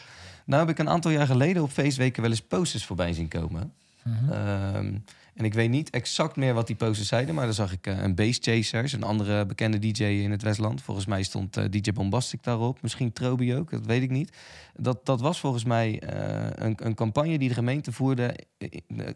Nou 0.45 0.61
heb 0.61 0.69
ik 0.69 0.79
een 0.79 0.89
aantal 0.89 1.11
jaar 1.11 1.25
geleden 1.27 1.63
op 1.63 1.71
feestweken 1.71 2.21
wel 2.21 2.31
eens 2.31 2.41
posters 2.41 2.85
voorbij 2.85 3.13
zien 3.13 3.27
komen. 3.27 3.73
Mhm. 4.03 4.31
Ehm, 4.31 4.97
en 5.33 5.45
ik 5.45 5.53
weet 5.53 5.69
niet 5.69 5.89
exact 5.89 6.35
meer 6.35 6.53
wat 6.53 6.67
die 6.67 6.75
posters 6.75 7.07
zeiden, 7.07 7.35
maar 7.35 7.45
dan 7.45 7.53
zag 7.53 7.71
ik 7.71 7.87
eh, 7.87 8.01
een 8.01 8.15
Bass 8.15 8.39
Chasers, 8.41 8.93
een 8.93 9.03
andere 9.03 9.45
bekende 9.45 9.79
DJ 9.79 10.03
in 10.03 10.31
het 10.31 10.41
Westland. 10.41 10.81
Volgens 10.81 11.05
mij 11.05 11.23
stond 11.23 11.57
eh, 11.57 11.65
DJ 11.69 11.91
Bombastic 11.91 12.43
daarop, 12.43 12.81
misschien 12.81 13.13
Trobi 13.13 13.55
ook, 13.55 13.71
dat 13.71 13.85
weet 13.85 14.01
ik 14.01 14.09
niet. 14.09 14.37
Dat, 14.75 15.05
dat 15.05 15.21
was 15.21 15.39
volgens 15.39 15.63
mij 15.63 15.99
eh, 15.99 16.65
een, 16.65 16.85
een 16.85 16.95
campagne 16.95 17.37
die 17.37 17.47
de 17.47 17.53
gemeente 17.53 17.91
voerde. 17.91 18.35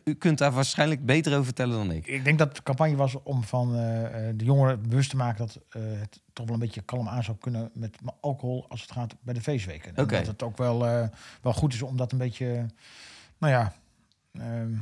U 0.03 0.13
kunt 0.13 0.37
daar 0.37 0.51
waarschijnlijk 0.51 1.05
beter 1.05 1.31
over 1.31 1.45
vertellen 1.45 1.77
dan 1.77 1.91
ik. 1.91 2.07
Ik 2.07 2.23
denk 2.23 2.37
dat 2.37 2.55
de 2.55 2.63
campagne 2.63 2.95
was 2.95 3.23
om 3.23 3.43
van 3.43 3.71
de 4.35 4.45
jongeren 4.45 4.81
bewust 4.81 5.09
te 5.09 5.15
maken 5.15 5.37
dat 5.37 5.59
het 5.69 6.21
toch 6.33 6.45
wel 6.45 6.53
een 6.53 6.61
beetje 6.61 6.81
kalm 6.81 7.07
aan 7.07 7.23
zou 7.23 7.37
kunnen 7.37 7.69
met 7.73 7.97
alcohol 8.19 8.65
als 8.69 8.81
het 8.81 8.91
gaat 8.91 9.15
bij 9.21 9.33
de 9.33 9.41
feestweken. 9.41 9.95
En. 9.95 10.07
Dat 10.07 10.27
het 10.27 10.43
ook 10.43 10.57
wel, 10.57 10.79
wel 11.41 11.53
goed 11.53 11.73
is 11.73 11.81
om 11.81 11.97
dat 11.97 12.11
een 12.11 12.17
beetje, 12.17 12.65
nou 13.37 13.53
ja, 13.53 13.73
ehm, 14.31 14.73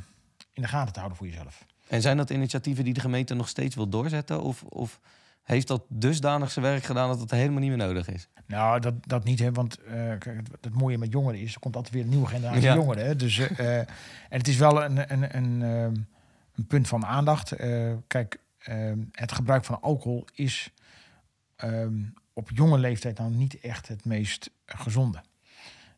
in 0.53 0.61
de 0.61 0.67
gaten 0.67 0.93
te 0.93 0.99
houden 0.99 1.17
voor 1.17 1.27
jezelf. 1.27 1.65
En 1.87 2.01
zijn 2.01 2.17
dat 2.17 2.29
initiatieven 2.29 2.83
die 2.83 2.93
de 2.93 2.99
gemeente 2.99 3.33
nog 3.33 3.47
steeds 3.47 3.75
wil 3.75 3.89
doorzetten? 3.89 4.41
Of, 4.41 4.63
of 4.63 4.99
heeft 5.43 5.67
dat 5.67 5.83
dusdanig 5.87 6.51
zijn 6.51 6.65
werk 6.65 6.83
gedaan 6.83 7.07
dat 7.07 7.19
het 7.19 7.31
helemaal 7.31 7.59
niet 7.59 7.69
meer 7.69 7.77
nodig 7.87 8.07
is? 8.07 8.27
Nou, 8.47 8.79
dat, 8.79 8.93
dat 9.07 9.23
niet, 9.23 9.39
hè, 9.39 9.51
want 9.51 9.77
eh, 9.77 9.93
kijk, 9.93 10.25
het, 10.25 10.49
het 10.61 10.73
mooie 10.73 10.97
met 10.97 11.11
jongeren 11.11 11.39
is, 11.39 11.53
er 11.53 11.59
komt 11.59 11.75
altijd 11.75 11.93
weer 11.93 12.03
een 12.03 12.09
nieuwe 12.09 12.27
generatie 12.27 12.61
Ja. 12.61 12.75
jongeren. 12.75 13.05
Hè, 13.05 13.15
dus, 13.15 13.37
eh, 13.39 13.59
eh, 13.59 13.77
en 14.29 14.37
het 14.37 14.47
is 14.47 14.57
wel 14.57 14.83
een, 14.83 15.13
een, 15.13 15.35
een, 15.37 15.61
ehm, 15.61 15.95
een 16.55 16.67
punt 16.67 16.87
van 16.87 17.05
aandacht. 17.05 17.53
Kijk, 18.07 18.39
ehm, 18.57 18.99
het 19.11 19.31
gebruik 19.31 19.65
van 19.65 19.81
alcohol 19.81 20.25
is 20.33 20.69
ehm, 21.55 22.01
op 22.33 22.49
jonge 22.53 22.77
leeftijd 22.77 23.17
nou 23.17 23.31
niet 23.31 23.59
echt 23.59 23.87
het 23.87 24.05
meest 24.05 24.49
gezonde. 24.65 25.21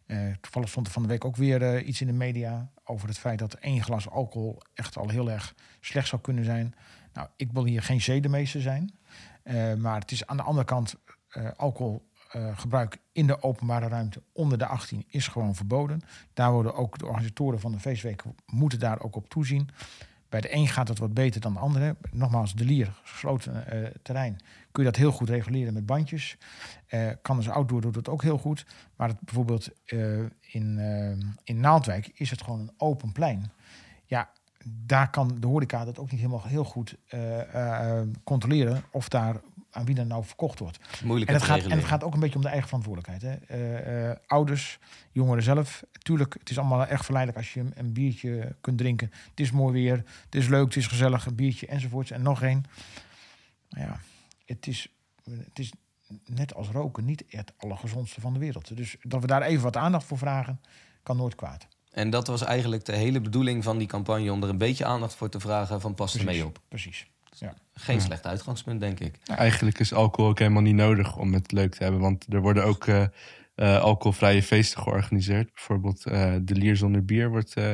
Eh, 0.05 0.31
toevallig 0.41 0.69
stond 0.69 0.87
er 0.87 0.93
van 0.93 1.01
de 1.01 1.07
week 1.07 1.25
ook 1.25 1.35
weer 1.35 1.61
eh, 1.61 1.87
iets 1.87 2.01
in 2.01 2.07
de 2.07 2.13
media 2.13 2.69
over 2.83 3.07
het 3.07 3.17
feit 3.17 3.39
dat 3.39 3.53
één 3.53 3.83
glas 3.83 4.09
alcohol 4.09 4.61
echt 4.73 4.97
al 4.97 5.09
heel 5.09 5.31
erg 5.31 5.55
slecht 5.79 6.07
zou 6.07 6.21
kunnen 6.21 6.45
zijn. 6.45 6.75
Nou, 7.13 7.27
ik 7.35 7.51
wil 7.51 7.65
hier 7.65 7.81
geen 7.81 8.01
zedemeester 8.01 8.61
zijn, 8.61 8.91
eh, 9.43 9.73
maar 9.73 9.99
het 9.99 10.11
is 10.11 10.27
aan 10.27 10.37
de 10.37 10.43
andere 10.43 10.65
kant 10.65 10.95
alcoholgebruik 11.55 12.97
in 13.11 13.27
de 13.27 13.43
openbare 13.43 13.87
ruimte 13.87 14.21
onder 14.33 14.57
de 14.57 14.65
18 14.65 15.03
is 15.07 15.27
gewoon 15.27 15.55
verboden. 15.55 16.01
Daar 16.33 16.51
worden 16.51 16.75
ook 16.75 16.97
de 16.97 17.05
organisatoren 17.05 17.59
van 17.59 17.71
de 17.71 17.79
feestweken 17.79 18.35
moeten 18.45 18.79
daar 18.79 19.01
ook 19.01 19.15
op 19.15 19.29
toezien. 19.29 19.69
Bij 20.29 20.41
de 20.41 20.53
een 20.53 20.67
gaat 20.67 20.87
het 20.87 20.99
wat 20.99 21.13
beter 21.13 21.41
dan 21.41 21.53
de 21.53 21.59
andere. 21.59 21.95
Nogmaals, 22.11 22.55
de 22.55 22.65
Lier, 22.65 22.93
gesloten 23.03 23.67
eh, 23.67 23.89
terrein, 24.01 24.39
kun 24.71 24.83
je 24.83 24.89
dat 24.89 24.99
heel 24.99 25.11
goed 25.11 25.29
reguleren 25.29 25.73
met 25.73 25.85
bandjes. 25.85 26.37
Eh 26.87 27.09
kan 27.21 27.37
dus 27.37 27.49
outdoor 27.49 27.81
doet 27.81 27.95
het 27.95 28.09
ook 28.09 28.21
heel 28.21 28.37
goed. 28.37 28.65
Maar 28.95 29.07
het, 29.07 29.19
bijvoorbeeld 29.19 29.69
eh, 29.85 30.19
in, 30.41 30.79
in 31.43 31.59
Naaldwijk 31.59 32.11
is 32.13 32.29
het 32.29 32.41
gewoon 32.41 32.59
een 32.59 32.73
open 32.77 33.11
plein. 33.11 33.51
Ja, 34.05 34.29
daar 34.65 35.09
kan 35.09 35.37
de 35.39 35.47
horeca 35.47 35.85
dat 35.85 35.99
ook 35.99 36.11
niet 36.11 36.19
helemaal 36.19 36.43
heel 36.43 36.65
goed 36.65 36.97
controleren 38.23 38.83
of 38.91 39.09
daar 39.09 39.41
aan 39.75 39.85
wie 39.85 39.95
dan 39.95 40.07
nou 40.07 40.23
verkocht 40.23 40.59
wordt. 40.59 40.79
Moeilijk 41.03 41.29
En 41.29 41.35
het, 41.35 41.43
gaat, 41.43 41.63
en 41.63 41.77
het 41.77 41.85
gaat 41.85 42.03
ook 42.03 42.13
een 42.13 42.19
beetje 42.19 42.35
om 42.35 42.41
de 42.41 42.47
eigen 42.47 42.67
verantwoordelijkheid. 42.67 43.21
Hè? 43.21 43.55
Eh, 43.55 44.09
eh, 44.09 44.17
ouders, 44.27 44.79
jongeren 45.11 45.43
zelf. 45.43 45.83
Tuurlijk, 45.91 46.35
het 46.39 46.49
is 46.49 46.57
allemaal 46.57 46.85
erg 46.85 47.05
verleidelijk 47.05 47.43
als 47.43 47.53
je 47.53 47.59
een, 47.59 47.71
een 47.75 47.93
biertje 47.93 48.55
kunt 48.61 48.77
drinken. 48.77 49.11
Het 49.29 49.39
is 49.39 49.51
mooi 49.51 49.73
weer, 49.73 50.03
het 50.25 50.35
is 50.35 50.47
leuk, 50.47 50.65
het 50.65 50.75
is 50.75 50.87
gezellig, 50.87 51.25
een 51.25 51.35
biertje 51.35 51.67
enzovoorts. 51.67 52.11
En 52.11 52.21
nog 52.21 52.41
één. 52.41 52.63
Ja, 53.69 53.99
het 54.45 54.67
is, 54.67 54.87
het 55.23 55.59
is 55.59 55.71
net 56.25 56.55
als 56.55 56.69
roken 56.69 57.05
niet 57.05 57.23
het 57.27 57.53
allergezondste 57.57 58.21
van 58.21 58.33
de 58.33 58.39
wereld. 58.39 58.77
Dus 58.77 58.95
dat 59.01 59.21
we 59.21 59.27
daar 59.27 59.41
even 59.41 59.63
wat 59.63 59.77
aandacht 59.77 60.05
voor 60.05 60.17
vragen, 60.17 60.61
kan 61.03 61.17
nooit 61.17 61.35
kwaad. 61.35 61.67
En 61.91 62.09
dat 62.09 62.27
was 62.27 62.41
eigenlijk 62.41 62.85
de 62.85 62.95
hele 62.95 63.21
bedoeling 63.21 63.63
van 63.63 63.77
die 63.77 63.87
campagne... 63.87 64.31
om 64.31 64.43
er 64.43 64.49
een 64.49 64.57
beetje 64.57 64.85
aandacht 64.85 65.15
voor 65.15 65.29
te 65.29 65.39
vragen 65.39 65.81
van 65.81 65.93
pas 65.93 66.15
er 66.15 66.25
mee 66.25 66.45
op. 66.45 66.59
Precies. 66.67 67.07
Ja. 67.39 67.53
Geen 67.73 68.01
slecht 68.01 68.25
uitgangspunt, 68.25 68.79
denk 68.79 68.99
ik. 68.99 69.15
Eigenlijk 69.25 69.79
is 69.79 69.93
alcohol 69.93 70.29
ook 70.29 70.39
helemaal 70.39 70.61
niet 70.61 70.75
nodig 70.75 71.17
om 71.17 71.33
het 71.33 71.51
leuk 71.51 71.75
te 71.75 71.83
hebben. 71.83 72.01
Want 72.01 72.25
er 72.33 72.41
worden 72.41 72.63
ook 72.65 72.87
eh, 72.87 73.03
eh, 73.55 73.79
alcoholvrije 73.81 74.43
feesten 74.43 74.81
georganiseerd. 74.81 75.53
Bijvoorbeeld 75.53 76.05
eh, 76.05 76.33
de 76.41 76.55
Lier 76.55 76.75
zonder 76.77 77.05
bier 77.05 77.29
wordt 77.29 77.53
eh, 77.53 77.73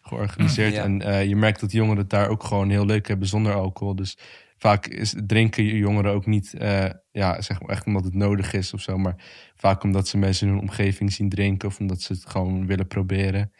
georganiseerd. 0.00 0.74
Ja. 0.80 0.82
En 0.82 1.02
eh, 1.02 1.24
je 1.24 1.36
merkt 1.36 1.60
dat 1.60 1.72
jongeren 1.72 1.98
het 1.98 2.10
daar 2.10 2.28
ook 2.28 2.44
gewoon 2.44 2.70
heel 2.70 2.86
leuk 2.86 3.08
hebben 3.08 3.26
zonder 3.28 3.54
alcohol. 3.54 3.94
Dus 3.96 4.18
vaak 4.56 4.86
is, 4.86 5.14
drinken 5.26 5.64
jongeren 5.64 6.12
ook 6.12 6.26
niet 6.26 6.54
eh, 6.54 6.84
ja, 7.12 7.40
zeg 7.40 7.60
maar 7.60 7.70
echt 7.70 7.86
omdat 7.86 8.04
het 8.04 8.14
nodig 8.14 8.52
is 8.52 8.74
of 8.74 8.80
zo. 8.80 8.98
Maar 8.98 9.14
vaak 9.56 9.82
omdat 9.82 10.08
ze 10.08 10.18
mensen 10.18 10.46
in 10.46 10.52
hun 10.52 10.62
omgeving 10.62 11.12
zien 11.12 11.28
drinken. 11.28 11.68
Of 11.68 11.78
omdat 11.78 12.00
ze 12.00 12.12
het 12.12 12.30
gewoon 12.30 12.66
willen 12.66 12.86
proberen. 12.86 13.52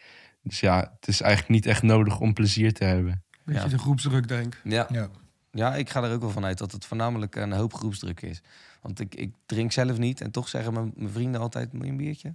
Dus 0.43 0.59
ja, 0.59 0.79
het 0.99 1.07
is 1.07 1.21
eigenlijk 1.21 1.51
niet 1.53 1.65
echt 1.65 1.81
nodig 1.83 2.19
om 2.19 2.33
plezier 2.33 2.73
te 2.73 2.83
hebben. 2.83 3.23
Beetje 3.45 3.61
Ja. 3.61 3.67
de 3.67 3.77
groepsdruk, 3.77 4.27
denk 4.27 4.53
ik. 4.55 4.71
Ja. 4.71 4.87
Ja. 4.91 5.09
Ja, 5.51 5.75
ik 5.75 5.89
ga 5.89 6.03
er 6.03 6.13
ook 6.13 6.21
wel 6.21 6.29
vanuit 6.29 6.57
dat 6.57 6.71
het 6.71 6.85
voornamelijk 6.85 7.35
een 7.35 7.51
hoop 7.51 7.73
groepsdruk 7.73 8.21
is. 8.21 8.41
Want 8.81 8.99
ik, 8.99 9.15
ik 9.15 9.33
drink 9.45 9.71
zelf 9.71 9.97
niet 9.97 10.21
en 10.21 10.31
toch 10.31 10.47
zeggen 10.47 10.73
mijn, 10.73 10.91
mijn 10.95 11.11
vrienden 11.11 11.41
altijd, 11.41 11.73
moet 11.73 11.85
je 11.85 11.91
een 11.91 11.97
biertje? 11.97 12.33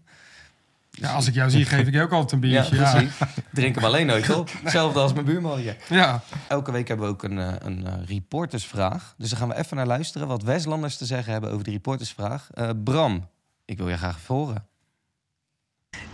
Ja, 0.90 1.12
als 1.12 1.26
ik 1.26 1.34
jou 1.34 1.50
zie, 1.50 1.64
geef 1.64 1.86
ik 1.86 1.94
je 1.94 2.02
ook 2.02 2.12
altijd 2.12 2.32
een 2.32 2.40
biertje. 2.40 2.76
Ja, 2.76 2.92
precies. 2.92 3.18
Drink 3.52 3.74
hem 3.74 3.84
alleen 3.84 4.06
nooit 4.06 4.34
op. 4.34 4.50
Hetzelfde 4.62 5.00
als 5.00 5.12
mijn 5.12 5.24
buurman 5.24 5.62
ja. 5.88 6.22
Elke 6.48 6.72
week 6.72 6.88
hebben 6.88 7.06
we 7.06 7.12
ook 7.12 7.22
een, 7.22 7.38
eh, 7.38 7.54
een 7.58 7.86
eh, 7.86 7.92
reportersvraag. 8.06 9.14
Dus 9.18 9.30
daar 9.30 9.38
gaan 9.38 9.48
we 9.48 9.56
even 9.56 9.76
naar 9.76 9.86
luisteren 9.86 10.28
wat 10.28 10.42
Westlanders 10.42 10.96
te 10.96 11.06
zeggen 11.06 11.32
hebben 11.32 11.50
over 11.50 11.64
de 11.64 11.70
reportersvraag. 11.70 12.48
Eh, 12.50 12.70
Bram, 12.84 13.28
ik 13.64 13.78
wil 13.78 13.88
je 13.88 13.96
graag 13.96 14.26
horen. 14.26 14.66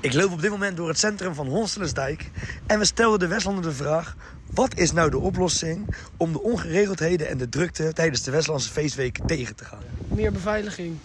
Ik 0.00 0.12
loop 0.12 0.32
op 0.32 0.40
dit 0.40 0.50
moment 0.50 0.76
door 0.76 0.88
het 0.88 0.98
centrum 0.98 1.34
van 1.34 1.46
Honselensdijk 1.46 2.30
en 2.66 2.78
we 2.78 2.84
stelden 2.84 3.18
de 3.18 3.26
Westlander 3.26 3.64
de 3.64 3.72
vraag: 3.72 4.16
wat 4.50 4.78
is 4.78 4.92
nou 4.92 5.10
de 5.10 5.18
oplossing 5.18 5.94
om 6.16 6.32
de 6.32 6.42
ongeregeldheden 6.42 7.28
en 7.28 7.38
de 7.38 7.48
drukte 7.48 7.92
tijdens 7.92 8.22
de 8.22 8.30
Westlandse 8.30 8.70
feestweek 8.70 9.18
tegen 9.26 9.56
te 9.56 9.64
gaan? 9.64 9.82
Meer 10.08 10.32
beveiliging. 10.32 10.98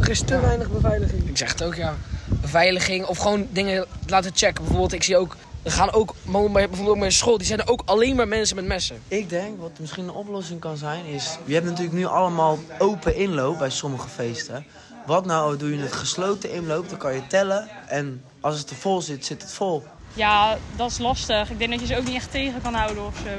Er 0.00 0.10
is 0.10 0.20
te 0.20 0.40
weinig 0.40 0.70
beveiliging. 0.70 1.28
Ik 1.28 1.36
zeg 1.36 1.52
het 1.52 1.62
ook, 1.62 1.74
ja. 1.74 1.94
Beveiliging 2.40 3.06
of 3.06 3.18
gewoon 3.18 3.46
dingen 3.50 3.86
laten 4.06 4.30
checken. 4.34 4.62
Bijvoorbeeld, 4.62 4.92
ik 4.92 5.02
zie 5.02 5.16
ook... 5.16 5.36
Er 5.62 5.70
gaan 5.70 5.92
ook, 5.92 6.14
bijvoorbeeld 6.24 6.88
ook 6.88 6.96
mijn 6.96 7.12
school, 7.12 7.38
die 7.38 7.46
zijn 7.46 7.60
er 7.60 7.68
ook 7.68 7.82
alleen 7.84 8.16
maar 8.16 8.28
mensen 8.28 8.56
met 8.56 8.64
messen. 8.64 8.96
Ik 9.08 9.28
denk 9.28 9.60
wat 9.60 9.70
misschien 9.80 10.04
een 10.04 10.14
oplossing 10.14 10.60
kan 10.60 10.76
zijn 10.76 11.04
is... 11.04 11.38
Je 11.44 11.54
hebt 11.54 11.66
natuurlijk 11.66 11.94
nu 11.94 12.04
allemaal 12.04 12.58
open 12.78 13.16
inloop 13.16 13.58
bij 13.58 13.70
sommige 13.70 14.08
feesten. 14.08 14.64
Wat 15.06 15.24
nou 15.26 15.56
doe 15.56 15.76
je 15.76 15.82
het 15.82 15.92
gesloten 15.92 16.52
inloop, 16.52 16.88
dan 16.88 16.98
kan 16.98 17.14
je 17.14 17.26
tellen. 17.26 17.68
En 17.88 18.24
als 18.40 18.58
het 18.58 18.70
er 18.70 18.76
vol 18.76 19.00
zit, 19.02 19.24
zit 19.26 19.42
het 19.42 19.52
vol. 19.52 19.84
Ja, 20.14 20.56
dat 20.76 20.90
is 20.90 20.98
lastig. 20.98 21.50
Ik 21.50 21.58
denk 21.58 21.70
dat 21.70 21.80
je 21.80 21.86
ze 21.86 21.96
ook 21.96 22.04
niet 22.06 22.14
echt 22.14 22.30
tegen 22.30 22.62
kan 22.62 22.74
houden 22.74 23.06
of 23.06 23.16
zo. 23.16 23.30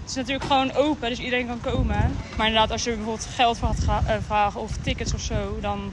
Het 0.00 0.08
is 0.10 0.14
natuurlijk 0.14 0.44
gewoon 0.44 0.72
open, 0.74 1.08
dus 1.08 1.18
iedereen 1.18 1.46
kan 1.46 1.60
komen. 1.72 2.16
Maar 2.36 2.46
inderdaad, 2.46 2.70
als 2.70 2.84
je 2.84 2.90
bijvoorbeeld 2.94 3.26
geld 3.34 3.58
voor 3.58 3.74
gaat 3.86 4.04
eh, 4.06 4.14
vragen 4.26 4.60
of 4.60 4.70
tickets 4.82 5.14
of 5.14 5.20
zo, 5.20 5.58
dan 5.60 5.92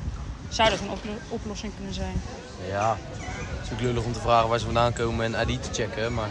zou 0.49 0.69
dat 0.69 0.79
een 0.79 0.89
oplo- 0.89 1.11
oplossing 1.29 1.73
kunnen 1.75 1.93
zijn. 1.93 2.21
Ja, 2.69 2.97
het 3.59 3.65
is 3.67 3.73
ook 3.73 3.79
lullig 3.81 4.03
om 4.03 4.13
te 4.13 4.19
vragen 4.19 4.49
waar 4.49 4.59
ze 4.59 4.65
vandaan 4.65 4.93
komen 4.93 5.35
en 5.35 5.49
ID 5.49 5.63
te 5.63 5.69
checken. 5.73 6.13
Maar 6.13 6.29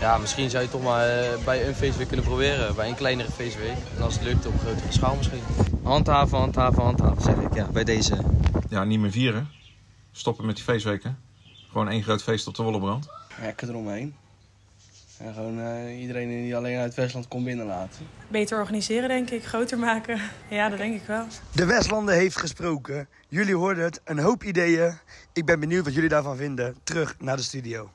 ja, 0.00 0.18
misschien 0.18 0.50
zou 0.50 0.62
je 0.62 0.68
toch 0.70 0.82
maar 0.82 1.08
eh, 1.08 1.44
bij 1.44 1.66
een 1.66 1.74
feestweek 1.74 2.06
kunnen 2.06 2.26
proberen. 2.26 2.74
Bij 2.74 2.88
een 2.88 2.94
kleinere 2.94 3.30
feestweek. 3.30 3.76
En 3.96 4.02
als 4.02 4.14
het 4.14 4.22
lukt 4.22 4.46
op 4.46 4.54
grotere 4.60 4.92
schaal 4.92 5.14
misschien. 5.16 5.42
Handhaven, 5.82 6.38
handhaven, 6.38 6.82
handhaven, 6.82 7.22
zeg 7.22 7.36
ik. 7.36 7.54
Ja, 7.54 7.66
bij 7.66 7.84
deze. 7.84 8.16
Ja, 8.68 8.84
niet 8.84 9.00
meer 9.00 9.10
vieren. 9.10 9.48
Stoppen 10.12 10.46
met 10.46 10.54
die 10.54 10.64
feestweken. 10.64 11.18
Gewoon 11.70 11.88
één 11.88 12.02
groot 12.02 12.22
feest 12.22 12.46
op 12.46 12.54
de 12.54 12.62
Wollebrand. 12.62 13.08
Hekken 13.32 13.68
eromheen. 13.68 14.14
En 15.18 15.34
gewoon 15.34 15.60
eh, 15.60 16.00
iedereen 16.00 16.28
die 16.28 16.56
alleen 16.56 16.78
uit 16.78 16.94
Westland 16.94 17.28
komt 17.28 17.44
binnenlaten. 17.44 18.06
Beter 18.28 18.58
organiseren, 18.58 19.08
denk 19.08 19.30
ik. 19.30 19.44
Groter 19.44 19.78
maken. 19.78 20.20
Ja, 20.48 20.68
dat 20.68 20.78
denk 20.78 20.94
ik 20.94 21.06
wel. 21.06 21.26
De 21.52 21.64
Westlander 21.64 22.14
heeft 22.14 22.36
gesproken. 22.36 23.08
Jullie 23.28 23.56
hoorden 23.56 23.84
het, 23.84 24.00
een 24.04 24.18
hoop 24.18 24.44
ideeën. 24.44 24.98
Ik 25.32 25.44
ben 25.44 25.60
benieuwd 25.60 25.84
wat 25.84 25.94
jullie 25.94 26.08
daarvan 26.08 26.36
vinden. 26.36 26.76
Terug 26.84 27.16
naar 27.18 27.36
de 27.36 27.42
studio. 27.42 27.90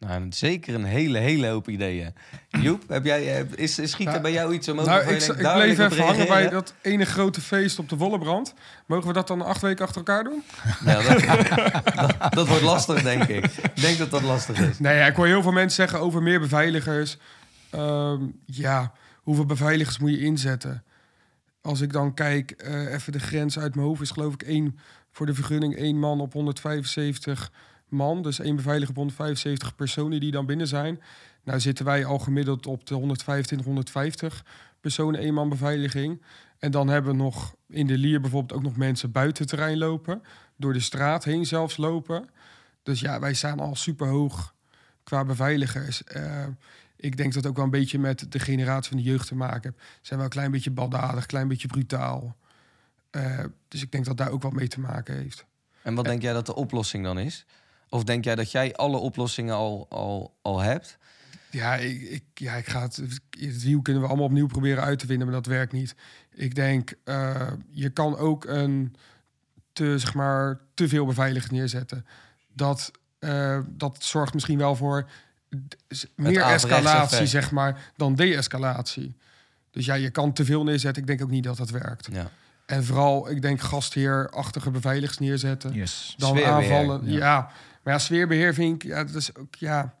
Nou, 0.00 0.26
zeker 0.30 0.74
een 0.74 0.84
hele, 0.84 1.18
hele 1.18 1.46
hoop 1.46 1.68
ideeën. 1.68 2.14
Joep, 2.48 2.88
heb 2.88 3.04
jij, 3.04 3.38
eh, 3.38 3.44
is, 3.54 3.78
is 3.78 3.90
schiet 3.90 4.06
er 4.06 4.20
bij 4.20 4.32
jou 4.32 4.54
iets 4.54 4.68
omhoog? 4.68 4.86
Nou, 4.86 4.96
waarvan 4.98 5.14
ik, 5.14 5.26
denkt, 5.26 5.42
ik 5.42 5.52
bleef 5.54 5.78
even 5.78 6.04
hangen 6.04 6.26
bij 6.26 6.48
dat 6.48 6.74
ene 6.82 7.04
grote 7.04 7.40
feest 7.40 7.78
op 7.78 7.88
de 7.88 7.96
Wollebrand. 7.96 8.54
Mogen 8.86 9.06
we 9.06 9.12
dat 9.12 9.26
dan 9.26 9.42
acht 9.42 9.60
weken 9.60 9.84
achter 9.84 9.96
elkaar 9.96 10.24
doen? 10.24 10.42
Ja, 10.84 11.02
dat, 11.02 11.24
dat, 12.20 12.32
dat 12.32 12.48
wordt 12.48 12.62
lastig, 12.62 13.02
denk 13.02 13.22
ik. 13.22 13.44
Ik 13.44 13.80
denk 13.80 13.98
dat 13.98 14.10
dat 14.10 14.22
lastig 14.22 14.58
is. 14.58 14.78
Nee, 14.78 14.96
ja, 14.96 15.06
ik 15.06 15.16
hoor 15.16 15.26
heel 15.26 15.42
veel 15.42 15.52
mensen 15.52 15.86
zeggen 15.88 16.00
over 16.06 16.22
meer 16.22 16.40
beveiligers. 16.40 17.16
Ehm, 17.70 18.22
ja, 18.44 18.92
hoeveel 19.22 19.46
beveiligers 19.46 19.98
moet 19.98 20.10
je 20.10 20.20
inzetten? 20.20 20.84
Als 21.60 21.80
ik 21.80 21.92
dan 21.92 22.14
kijk, 22.14 22.50
eh, 22.50 22.94
even 22.94 23.12
de 23.12 23.20
grens 23.20 23.58
uit 23.58 23.74
mijn 23.74 23.86
hoofd 23.86 24.00
is 24.00 24.10
geloof 24.10 24.34
ik 24.34 24.42
één 24.42 24.78
voor 25.10 25.26
de 25.26 25.34
vergunning 25.34 25.76
één 25.76 25.98
man 25.98 26.20
op 26.20 26.32
175 26.32 27.52
man. 27.90 28.22
Dus 28.22 28.38
één 28.38 28.56
beveiliger 28.56 28.90
op 28.90 28.96
175 28.96 29.74
personen 29.74 30.20
die 30.20 30.30
dan 30.30 30.46
binnen 30.46 30.68
zijn. 30.68 31.00
Nou 31.44 31.60
zitten 31.60 31.84
wij 31.84 32.04
al 32.04 32.18
gemiddeld 32.18 32.66
op 32.66 32.86
de 32.86 32.94
125, 32.94 33.66
150 33.66 34.44
personen 34.80 35.20
één 35.20 35.34
man 35.34 35.48
beveiliging. 35.48 36.22
En 36.58 36.70
dan 36.70 36.88
hebben 36.88 37.10
we 37.10 37.22
nog 37.22 37.54
in 37.68 37.86
de 37.86 37.98
Lier 37.98 38.20
bijvoorbeeld 38.20 38.58
ook 38.58 38.64
nog 38.64 38.76
mensen 38.76 39.12
buiten 39.12 39.42
het 39.42 39.52
terrein 39.52 39.78
lopen. 39.78 40.22
Door 40.56 40.72
de 40.72 40.80
straat 40.80 41.24
heen 41.24 41.46
zelfs 41.46 41.76
lopen. 41.76 42.28
Dus 42.82 43.00
ja, 43.00 43.20
wij 43.20 43.34
staan 43.34 43.60
al 43.60 43.74
super 43.74 44.06
hoog 44.06 44.54
qua 45.04 45.24
beveiligers. 45.24 46.04
Eh, 46.04 46.46
ik 46.96 47.16
denk 47.16 47.34
dat 47.34 47.46
ook 47.46 47.56
wel 47.56 47.64
een 47.64 47.70
beetje 47.70 47.98
met 47.98 48.32
de 48.32 48.38
generatie 48.38 48.88
van 48.88 48.98
de 48.98 49.10
jeugd 49.10 49.26
te 49.26 49.34
maken 49.34 49.62
heeft. 49.62 49.90
Ze 49.90 49.98
zijn 50.02 50.18
wel 50.18 50.28
een 50.28 50.34
klein 50.34 50.50
beetje 50.50 50.70
baldadig, 50.70 51.20
een 51.20 51.26
klein 51.26 51.48
beetje 51.48 51.68
brutaal. 51.68 52.36
Eh, 53.10 53.44
dus 53.68 53.82
ik 53.82 53.92
denk 53.92 54.04
dat 54.04 54.16
daar 54.16 54.30
ook 54.30 54.42
wat 54.42 54.52
mee 54.52 54.68
te 54.68 54.80
maken 54.80 55.14
heeft. 55.14 55.44
En 55.82 55.94
wat 55.94 56.04
denk 56.04 56.22
jij 56.22 56.32
dat 56.32 56.46
de 56.46 56.54
oplossing 56.54 57.04
dan 57.04 57.18
is? 57.18 57.44
Of 57.88 58.04
denk 58.04 58.24
jij 58.24 58.34
dat 58.34 58.50
jij 58.50 58.74
alle 58.74 58.96
oplossingen 58.96 59.54
al, 59.54 59.86
al, 59.88 60.36
al 60.42 60.60
hebt? 60.60 60.98
Ja, 61.50 61.74
ik, 61.74 62.02
ik, 62.02 62.22
ja, 62.34 62.54
ik 62.54 62.68
ga 62.68 62.82
het, 62.82 62.96
het 63.38 63.62
wiel 63.62 63.82
kunnen 63.82 64.02
we 64.02 64.08
allemaal 64.08 64.26
opnieuw 64.26 64.46
proberen 64.46 64.82
uit 64.82 64.98
te 64.98 65.06
vinden, 65.06 65.26
maar 65.26 65.36
dat 65.36 65.46
werkt 65.46 65.72
niet. 65.72 65.94
Ik 66.34 66.54
denk, 66.54 66.92
eh, 67.04 67.50
je 67.70 67.90
kan 67.90 68.16
ook 68.16 68.44
een 68.44 68.94
te, 69.72 69.98
zeg 69.98 70.14
maar, 70.14 70.60
te 70.74 70.88
veel 70.88 71.06
beveiligers 71.06 71.50
neerzetten. 71.52 72.06
Dat, 72.52 72.90
eh, 73.18 73.58
dat 73.68 73.96
zorgt 74.04 74.34
misschien 74.34 74.58
wel 74.58 74.76
voor 74.76 75.08
meer 76.14 76.40
escalatie, 76.40 77.26
zeg 77.26 77.50
maar, 77.50 77.92
dan 77.96 78.14
de-escalatie. 78.14 79.16
Dus 79.70 79.86
ja, 79.86 79.94
je 79.94 80.10
kan 80.10 80.32
te 80.32 80.44
veel 80.44 80.64
neerzetten. 80.64 81.02
Ik 81.02 81.08
denk 81.08 81.22
ook 81.22 81.30
niet 81.30 81.44
dat 81.44 81.56
dat 81.56 81.70
werkt. 81.70 82.08
Ja. 82.12 82.30
En 82.66 82.84
vooral, 82.84 83.30
ik 83.30 83.42
denk 83.42 83.60
gastheerachtige 83.60 84.70
beveiligers 84.70 85.18
neerzetten. 85.18 85.72
Yes. 85.72 86.14
Dan 86.16 86.36
Sfeerbeheer, 86.36 86.76
aanvallen. 86.76 87.10
ja. 87.10 87.18
Ja. 87.18 87.50
Maar 87.82 87.92
ja, 87.92 87.98
sfeerbeheer 87.98 88.54
vind 88.54 88.82
ik, 88.82 88.90
ja, 88.90 89.04
dat 89.04 89.14
is 89.14 89.34
ook, 89.36 89.54
ja. 89.54 89.94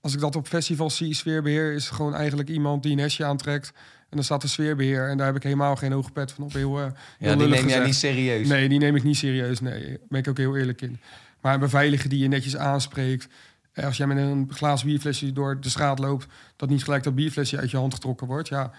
Als 0.00 0.14
ik 0.14 0.20
dat 0.20 0.36
op 0.36 0.46
festivals 0.46 0.96
zie, 0.96 1.14
sfeerbeheer 1.14 1.72
is 1.72 1.88
gewoon 1.90 2.14
eigenlijk 2.14 2.48
iemand 2.48 2.82
die 2.82 2.92
een 2.92 2.98
hesje 2.98 3.24
aantrekt. 3.24 3.72
En 4.12 4.18
dan 4.18 4.24
staat 4.24 4.40
de 4.40 4.48
sfeerbeheer. 4.48 5.08
En 5.08 5.16
daar 5.16 5.26
heb 5.26 5.36
ik 5.36 5.42
helemaal 5.42 5.76
geen 5.76 5.92
hoge 5.92 6.10
pet 6.10 6.32
van 6.32 6.44
op. 6.44 6.52
Heel, 6.52 6.78
eh, 6.80 6.86
heel 7.18 7.30
Ja, 7.30 7.36
die 7.36 7.46
neem 7.46 7.68
jij 7.68 7.84
niet 7.84 7.94
serieus. 7.94 8.48
Nee, 8.48 8.68
die 8.68 8.78
neem 8.78 8.96
ik 8.96 9.02
niet 9.02 9.16
serieus. 9.16 9.60
Nee, 9.60 9.88
daar 9.88 9.98
ben 10.08 10.20
ik 10.20 10.28
ook 10.28 10.36
heel 10.36 10.56
eerlijk 10.56 10.80
in. 10.80 11.00
Maar 11.40 11.54
een 11.54 11.60
beveiliger 11.60 12.08
die 12.08 12.18
je 12.18 12.28
netjes 12.28 12.56
aanspreekt. 12.56 13.28
Eh, 13.72 13.84
Als 13.84 13.96
jij 13.96 14.06
met 14.06 14.16
een 14.16 14.48
glazen 14.50 14.86
bierflesje 14.86 15.32
door 15.32 15.60
de 15.60 15.68
straat 15.68 15.98
loopt, 15.98 16.26
dat 16.56 16.68
niet 16.68 16.84
gelijk 16.84 17.02
dat 17.02 17.14
bierflesje 17.14 17.58
uit 17.58 17.70
je 17.70 17.76
hand 17.76 17.94
getrokken 17.94 18.26
wordt. 18.26 18.48
Ja, 18.48 18.70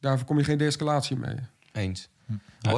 daarvoor 0.00 0.26
kom 0.26 0.38
je 0.38 0.44
geen 0.44 0.58
de-escalatie 0.58 1.16
mee. 1.16 1.36
Eens. 1.72 2.08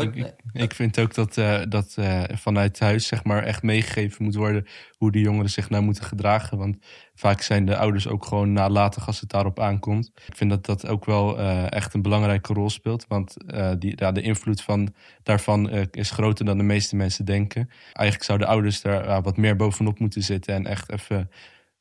Ik, 0.01 0.15
ik, 0.15 0.35
ik 0.53 0.75
vind 0.75 0.99
ook 0.99 1.15
dat, 1.15 1.37
eh, 1.37 1.61
dat 1.69 1.95
eh, 1.97 2.23
vanuit 2.33 2.81
huis 2.81 3.07
zeg 3.07 3.25
maar, 3.25 3.43
echt 3.43 3.63
meegegeven 3.63 4.25
moet 4.25 4.35
worden 4.35 4.67
hoe 4.99 5.13
de 5.13 5.21
jongeren 5.21 5.51
zich 5.51 5.71
nou 5.71 5.83
moeten 5.83 6.05
gedragen. 6.05 6.59
Want 6.59 6.77
vaak 7.15 7.41
zijn 7.41 7.67
de 7.67 7.77
ouders 7.77 8.09
ook 8.09 8.25
gewoon 8.25 8.53
nalatig 8.53 9.07
als 9.07 9.21
het 9.21 9.31
daarop 9.31 9.61
aankomt. 9.61 10.13
Ik 10.27 10.37
vind 10.37 10.51
dat 10.51 10.67
dat 10.67 10.87
ook 10.87 11.05
wel 11.05 11.39
eh, 11.39 11.73
echt 11.73 11.95
een 11.95 12.03
belangrijke 12.03 12.53
rol 12.53 12.71
speelt. 12.71 13.05
Want 13.09 13.37
die, 13.79 13.93
ja, 13.97 14.13
de 14.13 14.23
invloed 14.23 14.63
van, 14.63 14.95
daarvan 15.23 15.71
is 15.91 16.11
groter 16.11 16.45
dan 16.45 16.59
de 16.59 16.65
meeste 16.65 16.97
mensen 16.97 17.25
denken. 17.25 17.71
Eigenlijk 17.93 18.25
zouden 18.25 18.49
ouders 18.49 18.81
daar 18.81 19.23
wat 19.23 19.37
meer 19.37 19.57
bovenop 19.57 19.99
moeten 19.99 20.23
zitten 20.23 20.55
en 20.55 20.67
echt 20.67 20.93
even 20.93 21.31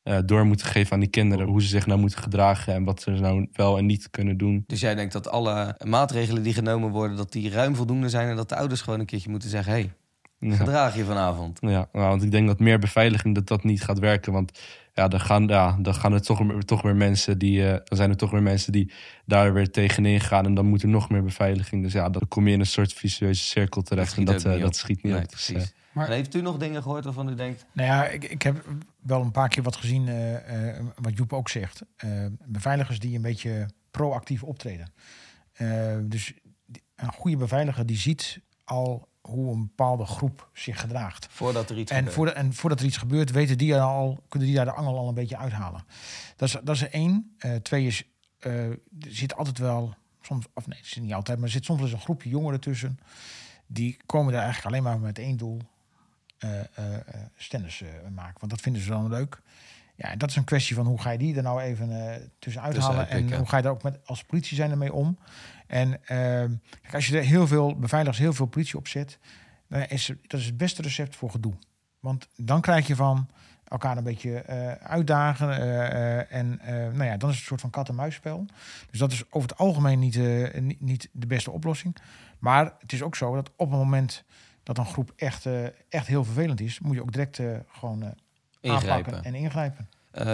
eh, 0.03 0.17
door 0.25 0.45
moeten 0.45 0.65
geven 0.67 0.93
aan 0.93 0.99
die 0.99 1.09
kinderen 1.09 1.47
hoe 1.47 1.61
ze 1.61 1.67
zich 1.67 1.85
nou 1.85 1.99
moeten 1.99 2.19
gedragen 2.21 2.73
en 2.73 2.83
wat 2.83 3.01
ze 3.01 3.11
nou 3.11 3.47
wel 3.53 3.77
en 3.77 3.85
niet 3.85 4.09
kunnen 4.09 4.37
doen. 4.37 4.63
Dus 4.67 4.79
jij 4.79 4.95
denkt 4.95 5.13
dat 5.13 5.29
alle 5.29 5.75
maatregelen 5.85 6.43
die 6.43 6.53
genomen 6.53 6.89
worden, 6.89 7.17
dat 7.17 7.31
die 7.31 7.49
ruim 7.49 7.75
voldoende 7.75 8.09
zijn 8.09 8.29
en 8.29 8.35
dat 8.35 8.49
de 8.49 8.55
ouders 8.55 8.81
gewoon 8.81 8.99
een 8.99 9.05
keertje 9.05 9.29
moeten 9.29 9.49
zeggen, 9.49 9.71
hey, 9.71 9.91
Ja. 10.39 10.55
gedraag 10.55 10.95
je 10.95 11.03
vanavond. 11.05 11.57
Ja, 11.61 11.69
nou, 11.91 12.07
want 12.07 12.23
ik 12.23 12.31
denk 12.31 12.47
dat 12.47 12.59
meer 12.59 12.79
beveiliging 12.79 13.35
dat 13.35 13.47
dat 13.47 13.63
niet 13.63 13.83
gaat 13.83 13.99
werken. 13.99 14.33
Want 14.33 14.59
ja, 14.93 15.07
dan 15.07 15.19
gaan, 15.19 15.47
ja, 15.47 15.77
dan 15.81 15.93
gaan 15.95 16.13
er 16.13 16.21
toch, 16.21 16.39
weer- 16.39 16.63
toch 16.65 16.81
weer 16.81 16.95
mensen 16.95 17.37
die. 17.37 17.65
eh, 17.67 17.69
dan 17.83 17.97
zijn 17.97 18.09
er 18.09 18.17
toch 18.17 18.31
weer 18.31 18.41
mensen 18.41 18.71
die 18.71 18.91
daar 19.25 19.53
weer 19.53 19.71
tegenin 19.71 20.19
gaan. 20.19 20.45
En 20.45 20.53
dan 20.53 20.65
moet 20.65 20.81
er 20.83 20.89
nog 20.89 21.09
meer 21.09 21.23
beveiliging. 21.23 21.83
Dus 21.83 21.93
ja, 21.93 22.09
dan 22.09 22.27
kom 22.27 22.47
je 22.47 22.53
in 22.53 22.59
een 22.59 22.65
soort 22.65 22.93
vicieuze 22.93 23.43
cirkel 23.43 23.81
terecht. 23.81 24.17
en 24.17 24.25
dat, 24.25 24.45
eh, 24.45 24.61
dat 24.61 24.75
schiet 24.75 25.03
niet 25.03 25.13
Nee, 25.13 25.21
op. 25.23 25.29
Dus, 25.31 25.45
precies. 25.51 25.73
Maar- 25.91 26.07
En 26.07 26.13
heeft 26.13 26.35
u 26.35 26.41
nog 26.41 26.57
dingen 26.57 26.81
gehoord 26.81 27.03
waarvan 27.03 27.29
u 27.29 27.35
denkt, 27.35 27.65
Nou 27.73 27.87
ja, 27.87 28.07
ik, 28.07 28.23
ik 28.23 28.41
heb 28.41 28.65
wel 28.99 29.21
een 29.21 29.31
paar 29.31 29.49
keer 29.49 29.63
wat 29.63 29.75
gezien, 29.75 30.07
eh, 30.07 30.69
eh, 30.77 30.85
wat 30.95 31.17
Joep 31.17 31.33
ook 31.33 31.49
zegt. 31.49 31.81
Eh, 31.95 32.25
beveiligers 32.45 32.99
die 32.99 33.15
een 33.15 33.21
beetje 33.21 33.65
proactief 33.91 34.43
optreden. 34.43 34.93
Dus 36.09 36.33
een 36.95 37.11
goede 37.13 37.37
beveiliger 37.37 37.85
die 37.85 37.97
ziet 37.97 38.39
al 38.63 39.07
hoe 39.21 39.53
een 39.53 39.61
bepaalde 39.61 40.05
groep 40.05 40.49
zich 40.53 40.79
gedraagt. 40.81 41.27
voordat 41.29 41.69
er 41.69 41.77
iets 41.77 41.91
En, 41.91 41.97
gebeurt? 41.97 42.15
voordat, 42.15 42.35
en 42.35 42.53
voordat 42.53 42.79
er 42.79 42.85
iets 42.85 42.97
gebeurt, 42.97 43.31
weten 43.31 43.57
die 43.57 43.73
er 43.73 43.79
al, 43.79 44.23
kunnen 44.27 44.47
die 44.47 44.57
daar 44.57 44.65
de 44.65 44.71
angel 44.73 44.97
al 44.97 45.07
een 45.07 45.13
beetje 45.13 45.37
uithalen. 45.37 45.83
Dat 46.35 46.47
is, 46.47 46.57
dat 46.63 46.75
is 46.75 46.81
er 46.81 46.91
één. 46.91 47.35
Twee 47.61 47.85
is, 47.85 48.03
er 48.39 48.79
zit 48.99 49.35
altijd 49.35 49.57
wel, 49.57 49.93
soms, 50.21 50.45
of 50.53 50.67
nee, 50.67 50.77
het 50.77 50.87
is 50.87 50.95
niet 50.95 51.13
altijd, 51.13 51.37
maar 51.37 51.45
er 51.47 51.53
zit 51.53 51.65
soms 51.65 51.79
wel 51.79 51.87
eens 51.87 51.97
een 51.97 52.03
groepje 52.03 52.29
jongeren 52.29 52.59
tussen. 52.59 52.99
Die 53.67 53.97
komen 54.05 54.33
daar 54.33 54.43
eigenlijk 54.43 54.73
alleen 54.75 54.83
maar 54.91 54.99
met 54.99 55.19
één 55.19 55.37
doel, 55.37 55.61
stennis 57.35 57.81
eh, 57.81 57.87
maken. 58.15 58.39
Want 58.39 58.51
dat 58.51 58.61
vinden 58.61 58.81
ze 58.81 58.89
dan 58.89 59.09
leuk. 59.09 59.41
Ja, 59.95 60.15
dat 60.15 60.29
is 60.29 60.35
een 60.35 60.43
kwestie 60.43 60.75
van 60.75 60.85
hoe 60.85 61.01
ga 61.01 61.09
je 61.11 61.17
die 61.17 61.35
er 61.35 61.43
nou 61.43 61.61
even 61.61 61.91
eh 62.11 62.21
tussenuit 62.39 62.77
halen. 62.77 63.09
En 63.09 63.35
hoe 63.35 63.47
ga 63.47 63.57
je 63.57 63.63
daar 63.63 63.71
ook 63.71 63.83
met, 63.83 63.99
als 64.05 64.23
politie 64.23 64.55
zijn 64.57 64.71
ermee 64.71 64.93
om. 64.93 65.17
En 65.67 66.05
ehm, 66.05 66.51
kijk, 66.81 66.93
als 66.93 67.07
je 67.07 67.17
er 67.17 67.23
heel 67.23 67.47
veel 67.47 67.75
beveiligers, 67.79 68.17
heel 68.19 68.33
veel 68.33 68.45
politie 68.45 68.77
op 68.77 68.87
zet, 68.87 69.19
dan 69.67 69.81
is 69.81 70.11
dat 70.27 70.39
is 70.39 70.45
het 70.45 70.57
beste 70.57 70.81
recept 70.81 71.15
voor 71.15 71.29
gedoe. 71.31 71.53
Want 71.99 72.27
dan 72.35 72.61
krijg 72.61 72.87
je 72.87 72.95
van 72.95 73.27
elkaar 73.67 73.97
een 73.97 74.03
beetje 74.03 74.39
eh, 74.39 74.71
uitdagen. 74.71 75.49
eh, 75.57 76.19
eh, 76.19 76.25
en 76.31 76.59
eh, 76.59 76.73
nou 76.73 77.03
ja, 77.03 77.17
dan 77.17 77.29
is 77.29 77.35
het 77.35 77.43
een 77.43 77.47
soort 77.47 77.61
van 77.61 77.69
kat-en-muisspel. 77.69 78.45
Dus 78.89 78.99
dat 78.99 79.11
is 79.11 79.23
over 79.29 79.49
het 79.49 79.57
algemeen 79.57 79.99
niet, 79.99 80.15
eh, 80.15 80.61
niet, 80.61 80.81
niet 80.81 81.09
de 81.11 81.27
beste 81.27 81.51
oplossing. 81.51 81.95
Maar 82.39 82.73
het 82.79 82.93
is 82.93 83.01
ook 83.01 83.15
zo 83.15 83.35
dat 83.35 83.49
op 83.55 83.69
het 83.69 83.79
moment 83.79 84.23
dat 84.63 84.77
een 84.77 84.85
groep 84.85 85.13
echt, 85.15 85.45
eh, 85.45 85.65
echt 85.89 86.07
heel 86.07 86.23
vervelend 86.23 86.61
is, 86.61 86.79
moet 86.79 86.95
je 86.95 87.01
ook 87.01 87.11
direct 87.11 87.39
eh, 87.39 87.55
gewoon 87.67 88.13
Ingrijpen. 88.61 88.91
aanpakken 88.91 89.23
en 89.23 89.35
ingrijpen. 89.35 89.89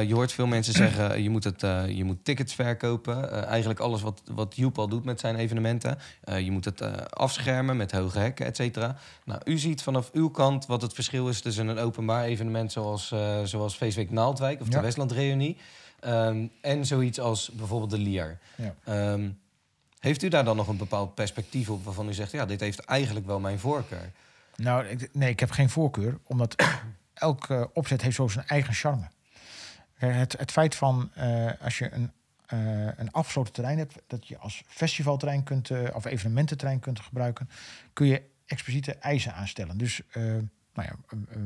Je 0.07 0.13
hoort 0.13 0.31
veel 0.31 0.47
mensen 0.47 0.73
zeggen, 0.73 1.21
je 1.23 1.29
moet, 1.29 1.43
het, 1.43 1.61
je 1.95 2.03
moet 2.03 2.25
tickets 2.25 2.53
verkopen. 2.53 3.45
Eigenlijk 3.45 3.79
alles 3.79 4.01
wat, 4.01 4.21
wat 4.31 4.55
Joep 4.55 4.77
al 4.77 4.87
doet 4.87 5.03
met 5.05 5.19
zijn 5.19 5.35
evenementen. 5.35 5.97
Je 6.37 6.51
moet 6.51 6.65
het 6.65 7.11
afschermen 7.13 7.77
met 7.77 7.91
hoge 7.91 8.19
hekken, 8.19 8.45
et 8.45 8.55
cetera. 8.55 8.95
Nou, 9.25 9.41
u 9.43 9.57
ziet 9.57 9.81
vanaf 9.83 10.11
uw 10.13 10.29
kant 10.29 10.65
wat 10.65 10.81
het 10.81 10.93
verschil 10.93 11.29
is 11.29 11.41
tussen 11.41 11.67
een 11.67 11.77
openbaar 11.77 12.23
evenement... 12.23 12.71
zoals, 12.71 13.13
zoals 13.43 13.75
Feestweek 13.75 14.11
Naaldwijk 14.11 14.61
of 14.61 14.67
de 14.67 14.75
Ja. 14.75 14.81
Westlandreunie... 14.81 15.57
ehm, 15.99 16.47
en 16.61 16.85
zoiets 16.85 17.19
als 17.19 17.51
bijvoorbeeld 17.51 17.91
de 17.91 17.97
Lier. 17.99 18.39
Ja. 18.55 18.75
Ehm, 18.83 19.29
heeft 19.99 20.23
u 20.23 20.27
daar 20.27 20.43
dan 20.43 20.55
nog 20.55 20.67
een 20.67 20.77
bepaald 20.77 21.15
perspectief 21.15 21.69
op 21.69 21.83
waarvan 21.83 22.07
u 22.07 22.13
zegt... 22.13 22.31
ja, 22.31 22.45
dit 22.45 22.59
heeft 22.59 22.79
eigenlijk 22.79 23.25
wel 23.25 23.39
mijn 23.39 23.59
voorkeur? 23.59 24.11
Nou, 24.55 24.85
ik, 24.85 25.09
nee, 25.13 25.29
ik 25.29 25.39
heb 25.39 25.51
geen 25.51 25.69
voorkeur, 25.69 26.17
omdat 26.23 26.55
elke 27.13 27.69
opzet 27.73 28.01
heeft 28.01 28.15
zo 28.15 28.27
zijn 28.27 28.47
eigen 28.47 28.73
charme. 28.73 29.07
Eh, 29.97 30.15
Het, 30.15 30.37
het 30.37 30.51
feit 30.51 30.75
van 30.75 31.09
eh, 31.13 31.51
als 31.61 31.77
je 31.77 31.93
een, 31.93 32.11
eh, 32.45 32.87
een 32.97 33.11
afgesloten 33.11 33.53
terrein 33.53 33.77
hebt, 33.77 33.95
dat 34.07 34.27
je 34.27 34.37
als 34.37 34.63
festivalterrein 34.67 35.43
kunt, 35.43 35.69
eh, 35.69 35.83
of 35.93 36.05
evenemententerrein 36.05 36.79
kunt 36.79 36.99
gebruiken, 36.99 37.49
kun 37.93 38.07
je 38.07 38.21
expliciete 38.45 38.93
eisen 38.93 39.33
aanstellen. 39.33 39.77
Dus 39.77 40.01
eh, 40.11 40.23
nou 40.23 40.41
ja, 40.73 40.95
eh, 41.09 41.17
eh, 41.29 41.41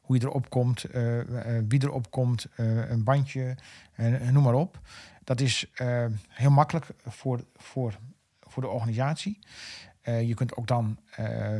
hoe 0.00 0.16
je 0.16 0.22
erop 0.22 0.50
komt, 0.50 0.84
eh, 0.84 1.20
eh, 1.56 1.64
wie 1.68 1.82
erop 1.82 2.10
komt, 2.10 2.46
eh, 2.56 2.90
een 2.90 3.04
bandje, 3.04 3.56
eh, 3.94 4.06
noem 4.28 4.42
maar 4.42 4.54
op. 4.54 4.80
Dat 5.26 5.40
is 5.40 5.66
eh, 5.74 6.04
heel 6.28 6.50
makkelijk 6.50 6.86
voor, 7.06 7.44
voor, 7.56 7.98
voor 8.40 8.62
de 8.62 8.68
organisatie. 8.68 9.38
Eh, 10.00 10.28
je 10.28 10.34
kunt 10.34 10.56
ook 10.56 10.66
dan 10.66 10.98
eh, 11.10 11.58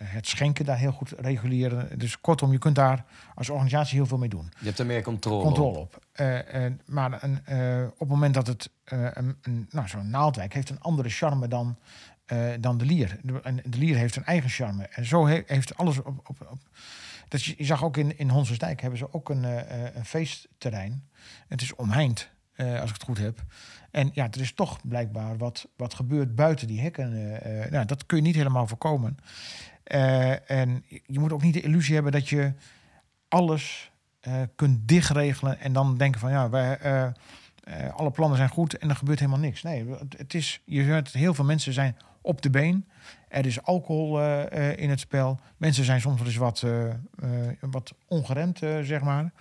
het 0.00 0.26
schenken 0.26 0.64
daar 0.64 0.78
heel 0.78 0.92
goed 0.92 1.14
reguleren. 1.18 1.98
Dus 1.98 2.20
kortom, 2.20 2.52
je 2.52 2.58
kunt 2.58 2.74
daar 2.74 3.04
als 3.34 3.50
organisatie 3.50 3.96
heel 3.96 4.06
veel 4.06 4.18
mee 4.18 4.28
doen. 4.28 4.52
Je 4.58 4.66
hebt 4.66 4.78
er 4.78 4.86
meer 4.86 5.02
controle, 5.02 5.42
Controle 5.42 5.78
op. 5.78 5.96
op. 5.96 6.80
Maar 6.86 7.22
een, 7.22 7.38
op 7.92 7.98
het 7.98 8.08
moment 8.08 8.34
dat 8.34 8.46
het 8.46 8.70
een, 8.84 9.36
een, 9.42 9.66
nou, 9.70 9.88
zo'n 9.88 10.10
naaldwijk 10.10 10.52
heeft 10.54 10.70
een 10.70 10.80
andere 10.80 11.08
charme 11.08 11.48
dan, 11.48 11.78
dan 12.60 12.78
de 12.78 12.84
lier. 12.84 13.18
De, 13.22 13.40
en 13.42 13.56
de 13.66 13.78
lier 13.78 13.96
heeft 13.96 14.16
een 14.16 14.24
eigen 14.24 14.50
charme. 14.50 14.86
En 14.86 15.04
zo 15.06 15.26
he- 15.26 15.42
heeft 15.46 15.76
alles 15.76 15.98
op. 15.98 16.06
op, 16.06 16.46
op 16.50 16.58
dat 17.28 17.44
je, 17.44 17.54
je 17.56 17.64
zag 17.64 17.84
ook 17.84 17.96
in, 17.96 18.18
in 18.18 18.30
Honsensdijk 18.30 18.80
hebben 18.80 18.98
ze 18.98 19.12
ook 19.12 19.28
een, 19.28 19.44
eh, 19.44 19.94
een 19.94 20.04
feestterrein. 20.04 21.08
Het 21.48 21.62
is 21.62 21.74
omheind, 21.74 22.30
eh, 22.54 22.80
als 22.80 22.90
ik 22.90 22.96
het 22.96 23.02
goed 23.02 23.18
heb. 23.18 23.44
En 23.90 24.10
ja, 24.12 24.28
er 24.30 24.40
is 24.40 24.52
toch 24.52 24.78
blijkbaar 24.88 25.36
wat, 25.36 25.68
wat 25.76 25.94
gebeurt 25.94 26.34
buiten 26.34 26.66
die 26.66 26.80
hekken. 26.80 27.12
eh, 27.12 27.64
eh, 27.64 27.70
nou, 27.70 27.86
dat 27.86 28.06
kun 28.06 28.16
je 28.16 28.22
niet 28.22 28.34
helemaal 28.34 28.66
voorkomen. 28.66 29.16
En 30.46 30.84
je 31.06 31.18
moet 31.20 31.32
ook 31.32 31.42
niet 31.42 31.54
de 31.54 31.60
illusie 31.60 31.94
hebben 31.94 32.12
dat 32.12 32.28
je 32.28 32.52
alles 33.28 33.92
kunt 34.56 34.88
dichtregelen 34.88 35.60
en 35.60 35.72
dan 35.72 35.96
denken 35.96 36.20
van 36.20 36.30
ja, 36.30 36.48
wij, 36.50 36.78
alle 37.94 38.10
plannen 38.10 38.36
zijn 38.36 38.48
goed 38.48 38.78
en 38.78 38.88
er 38.88 38.96
gebeurt 38.96 39.18
helemaal 39.18 39.40
niks. 39.40 39.62
Nee, 39.62 39.86
het, 40.16 40.34
is, 40.34 40.60
je 40.64 40.90
hoort 40.90 41.12
heel 41.12 41.34
veel 41.34 41.44
mensen 41.44 41.72
zijn 41.72 41.96
op 42.20 42.42
de 42.42 42.50
been. 42.50 42.88
Er 43.28 43.46
is 43.46 43.62
alcohol 43.62 44.20
in 44.76 44.90
het 44.90 45.00
spel. 45.00 45.38
Mensen 45.56 45.84
zijn 45.84 46.00
soms 46.00 46.18
wel 46.18 46.26
eens 46.26 46.36
wat, 46.36 46.64
wat 47.60 47.94
ongeremd, 48.08 48.58
zeg 48.58 49.00
maar. 49.00 49.32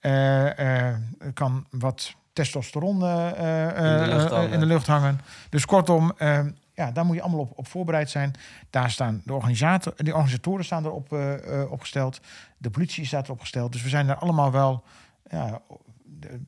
Er 0.00 1.32
kan 1.34 1.66
wat 1.70 2.16
testosteron 2.42 3.02
eh, 3.02 3.68
eh, 3.68 4.02
In 4.02 4.08
de 4.08 4.14
lucht 4.14 4.24
eh, 4.24 4.30
hangen. 4.36 4.50
in 4.52 4.60
de 4.60 4.66
lucht 4.66 4.86
hangen. 4.86 5.20
Dus 5.48 5.64
kortom, 5.66 6.12
eh, 6.18 6.40
ja, 6.74 6.90
daar 6.90 7.04
moet 7.04 7.16
je 7.16 7.22
allemaal 7.22 7.40
op, 7.40 7.52
op 7.58 7.66
voorbereid 7.66 8.10
zijn. 8.10 8.32
Daar 8.70 8.90
staan 8.90 9.22
de, 9.24 9.32
organisator, 9.34 9.92
de 9.96 10.12
organisatoren 10.12 10.64
staan 10.64 10.84
erop 10.84 11.12
eh, 11.12 11.60
eh, 11.62 11.70
opgesteld. 11.72 12.20
De 12.58 12.70
politie 12.70 13.06
staat 13.06 13.24
erop 13.26 13.40
gesteld. 13.40 13.72
Dus 13.72 13.82
we 13.82 13.88
zijn 13.88 14.06
daar 14.06 14.16
allemaal 14.16 14.50
wel 14.52 14.82
ja, 15.30 15.60
de- 16.04 16.40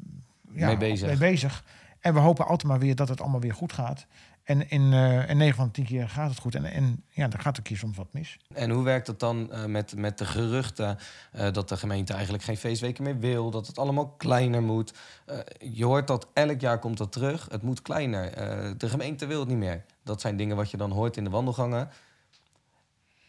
ja, 0.53 0.67
Mee 0.67 0.77
bezig. 0.77 1.09
mee 1.09 1.17
bezig. 1.17 1.65
En 2.01 2.15
we 2.15 2.21
hopen 2.21 2.47
altijd 2.47 2.69
maar 2.69 2.79
weer 2.79 2.95
dat 2.97 3.09
het 3.09 3.21
allemaal 3.21 3.41
weer 3.41 3.55
goed 3.55 3.73
gaat. 3.73 4.07
En 4.51 4.69
in, 4.69 4.93
eh 4.93 5.29
in 5.29 5.37
9 5.37 5.57
van 5.57 5.67
de 5.67 5.73
10 5.73 5.85
keer 5.85 6.09
gaat 6.09 6.31
het 6.31 6.39
goed. 6.39 6.55
En, 6.55 6.65
en 6.65 7.05
ja, 7.09 7.29
dan 7.29 7.41
gaat 7.41 7.57
een 7.57 7.63
keer 7.63 7.77
soms 7.77 7.97
wat 7.97 8.13
mis. 8.13 8.37
En 8.55 8.71
hoe 8.71 8.85
werkt 8.85 9.07
het 9.07 9.21
dan 9.21 9.53
eh, 9.53 9.65
met, 9.65 9.97
met 9.97 10.19
de 10.19 10.25
geruchten 10.25 10.99
eh, 11.33 11.53
dat 11.53 11.69
de 11.69 11.77
gemeente 11.77 12.13
eigenlijk 12.13 12.43
geen 12.43 12.57
feestweken 12.57 13.05
meer 13.05 13.19
wil, 13.19 13.51
dat 13.51 13.67
het 13.67 13.79
allemaal 13.79 14.09
kleiner 14.09 14.63
moet? 14.63 14.95
Eh, 15.27 15.39
je 15.75 15.85
hoort 15.85 16.07
dat 16.07 16.27
elk 16.33 16.61
jaar 16.61 16.79
komt 16.79 16.99
dat 16.99 17.13
terug. 17.13 17.47
Het 17.51 17.63
moet 17.63 17.83
kleiner. 17.83 18.31
De 18.79 18.89
gemeente 18.89 19.27
wil 19.27 19.41
het 19.41 19.49
niet 19.49 19.59
meer. 19.59 19.85
Dat 20.05 20.21
zijn 20.21 20.37
dingen 20.37 20.57
wat 20.57 20.71
je 20.71 20.77
dan 20.77 20.91
hoort 20.91 21.17
in 21.17 21.25
de 21.25 21.31
wandelgangen. 21.31 21.89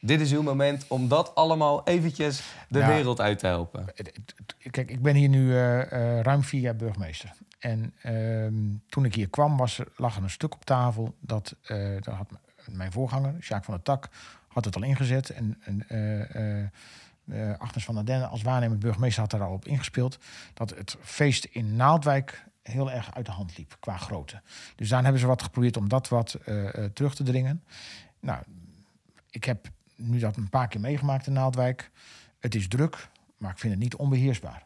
Dit 0.04 0.22
is 0.22 0.32
uw 0.32 0.42
moment 0.42 0.86
om 0.88 1.08
dat 1.08 1.36
allemaal 1.36 1.88
eventjes 1.88 2.44
de 2.70 2.80
Ja. 2.80 2.88
wereld 2.88 3.22
uit 3.22 3.40
te 3.40 3.48
helpen. 3.48 3.86
Kijk, 4.72 4.90
ik 4.92 5.02
ben 5.02 5.16
hier 5.16 5.30
nu 5.30 5.54
eh, 5.56 5.82
eh, 5.82 6.22
ruim 6.24 6.44
vier 6.44 6.62
jaar 6.62 6.76
burgemeester. 6.76 7.34
En 7.60 7.94
ehm, 8.02 8.54
toen 8.90 9.06
ik 9.06 9.16
hier 9.16 9.30
kwam, 9.30 9.58
was 9.58 9.78
er, 9.80 9.88
lag 9.96 10.16
er 10.16 10.24
een 10.24 10.30
stuk 10.30 10.54
op 10.54 10.66
tafel. 10.66 11.16
Dat, 11.20 11.56
eh 11.62 12.02
dat 12.02 12.14
had 12.16 12.30
mijn 12.72 12.92
voorganger, 12.92 13.36
Sjaak 13.40 13.64
van 13.64 13.74
der 13.74 13.84
Tak, 13.84 14.10
had 14.48 14.66
het 14.66 14.76
al 14.76 14.84
ingezet. 14.84 15.30
En, 15.30 15.62
en 15.64 16.72
Agnes 17.58 17.84
van 17.86 17.96
der 17.96 18.06
Den 18.06 18.30
als 18.30 18.42
waarnemend 18.42 18.80
burgemeester 18.80 19.22
had 19.22 19.32
daar 19.32 19.42
al 19.42 19.54
op 19.54 19.66
ingespeeld. 19.66 20.18
Dat 20.54 20.70
het 20.70 20.98
feest 21.02 21.46
in 21.46 21.76
Naaldwijk 21.76 22.46
heel 22.64 22.92
erg 22.92 23.16
uit 23.16 23.26
de 23.26 23.32
hand 23.32 23.58
liep 23.58 23.78
qua 23.80 23.98
grootte. 23.98 24.42
Dus 24.76 24.90
daar 24.90 25.04
hebben 25.04 25.22
ze 25.22 25.28
wat 25.28 25.44
geprobeerd 25.44 25.78
om 25.78 25.90
dat 25.90 26.08
wat 26.08 26.38
terug 26.94 27.16
te 27.16 27.24
dringen. 27.24 27.64
Nou, 28.20 28.44
ik 29.30 29.44
heb 29.44 29.68
nu 30.02 30.20
dat 30.20 30.38
een 30.38 30.50
paar 30.50 30.68
keer 30.68 30.82
meegemaakt 30.82 31.28
in 31.28 31.34
Naaldwijk. 31.34 31.92
Het 32.40 32.56
is 32.56 32.68
druk, 32.68 33.08
maar 33.38 33.52
ik 33.52 33.58
vind 33.60 33.74
het 33.74 33.82
niet 33.82 33.96
onbeheersbaar. 33.96 34.64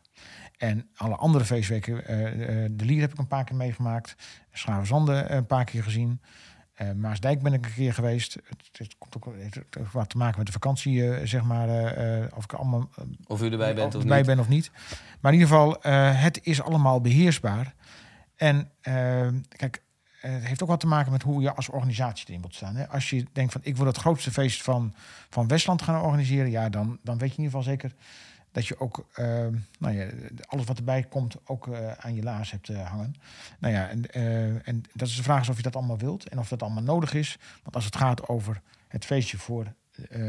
En 0.57 0.89
alle 0.95 1.15
andere 1.15 1.45
feestweken, 1.45 2.07
eh, 2.07 2.63
eh, 2.65 2.71
de 2.71 2.85
Lier 2.85 3.01
heb 3.01 3.11
ik 3.11 3.17
een 3.17 3.27
paar 3.27 3.43
keer 3.43 3.55
meegemaakt. 3.55 4.15
Schravenzande 4.51 5.25
een 5.29 5.45
paar 5.45 5.65
keer 5.65 5.83
gezien. 5.83 6.21
Eh, 6.73 6.91
Maasdijk 6.91 7.41
ben 7.41 7.53
ik 7.53 7.65
een 7.65 7.73
keer 7.73 7.93
geweest. 7.93 8.33
Het, 8.33 8.69
het 8.77 8.95
komt 8.97 9.15
ook 9.17 9.33
wat 9.91 10.09
te 10.09 10.17
maken 10.17 10.37
met 10.37 10.45
de 10.47 10.51
vakantie, 10.53 11.11
eh, 11.13 11.27
zeg 11.27 11.43
maar. 11.43 11.69
eh, 11.69 12.23
eh, 12.23 12.31
of 12.35 12.43
ik 12.43 12.53
allemaal 12.53 12.89
eh, 12.95 13.03
Of 13.27 13.41
u 13.41 13.49
erbij 13.51 13.75
bent 13.75 13.95
of 13.95 14.01
erbij 14.01 14.17
niet. 14.17 14.25
ben 14.25 14.39
of 14.39 14.47
niet. 14.47 14.71
Maar 15.21 15.33
in 15.33 15.39
ieder 15.39 15.53
geval, 15.55 15.81
eh, 15.81 16.21
het 16.21 16.39
is 16.43 16.61
allemaal 16.61 17.01
beheersbaar. 17.01 17.73
En 18.35 18.69
eh, 18.81 19.27
kijk, 19.49 19.75
eh, 19.75 19.83
het 20.31 20.45
heeft 20.45 20.63
ook 20.63 20.69
wat 20.69 20.79
te 20.79 20.88
maken 20.88 21.11
met 21.11 21.23
hoe 21.23 21.41
je 21.41 21.53
als 21.53 21.69
organisatie 21.69 22.27
erin 22.27 22.41
wilt 22.41 22.55
staan. 22.55 22.75
Hè. 22.75 22.89
Als 22.89 23.09
je 23.09 23.25
denkt 23.31 23.51
van 23.51 23.61
ik 23.63 23.77
wil 23.77 23.85
het 23.85 23.97
grootste 23.97 24.31
feest 24.31 24.63
van, 24.63 24.93
van 25.29 25.47
Westland 25.47 25.81
gaan 25.81 26.01
organiseren, 26.01 26.51
ja, 26.51 26.69
dan, 26.69 26.99
dan 27.03 27.17
weet 27.17 27.31
je 27.31 27.38
in 27.38 27.43
ieder 27.43 27.59
geval 27.59 27.73
zeker 27.73 27.93
dat 28.51 28.67
je 28.67 28.79
ook 28.79 29.05
eh, 29.13 29.25
nou 29.79 29.95
ja, 29.95 30.07
alles 30.45 30.65
wat 30.65 30.77
erbij 30.77 31.03
komt 31.03 31.35
ook 31.45 31.67
eh, 31.67 31.91
aan 31.91 32.15
je 32.15 32.23
laars 32.23 32.51
hebt 32.51 32.69
eh, 32.69 32.89
hangen. 32.89 33.15
Nou 33.59 33.73
ja, 33.73 33.89
en, 33.89 34.11
eh, 34.11 34.67
en 34.67 34.83
dat 34.93 35.07
is 35.07 35.15
de 35.15 35.23
vraag 35.23 35.41
is 35.41 35.49
of 35.49 35.57
je 35.57 35.63
dat 35.63 35.75
allemaal 35.75 35.97
wilt 35.97 36.29
en 36.29 36.39
of 36.39 36.47
dat 36.47 36.63
allemaal 36.63 36.83
nodig 36.83 37.13
is. 37.13 37.38
Want 37.63 37.75
als 37.75 37.85
het 37.85 37.95
gaat 37.95 38.27
over 38.27 38.61
het 38.88 39.05
feestje 39.05 39.38
voor 39.38 39.73
eh, 39.95 40.19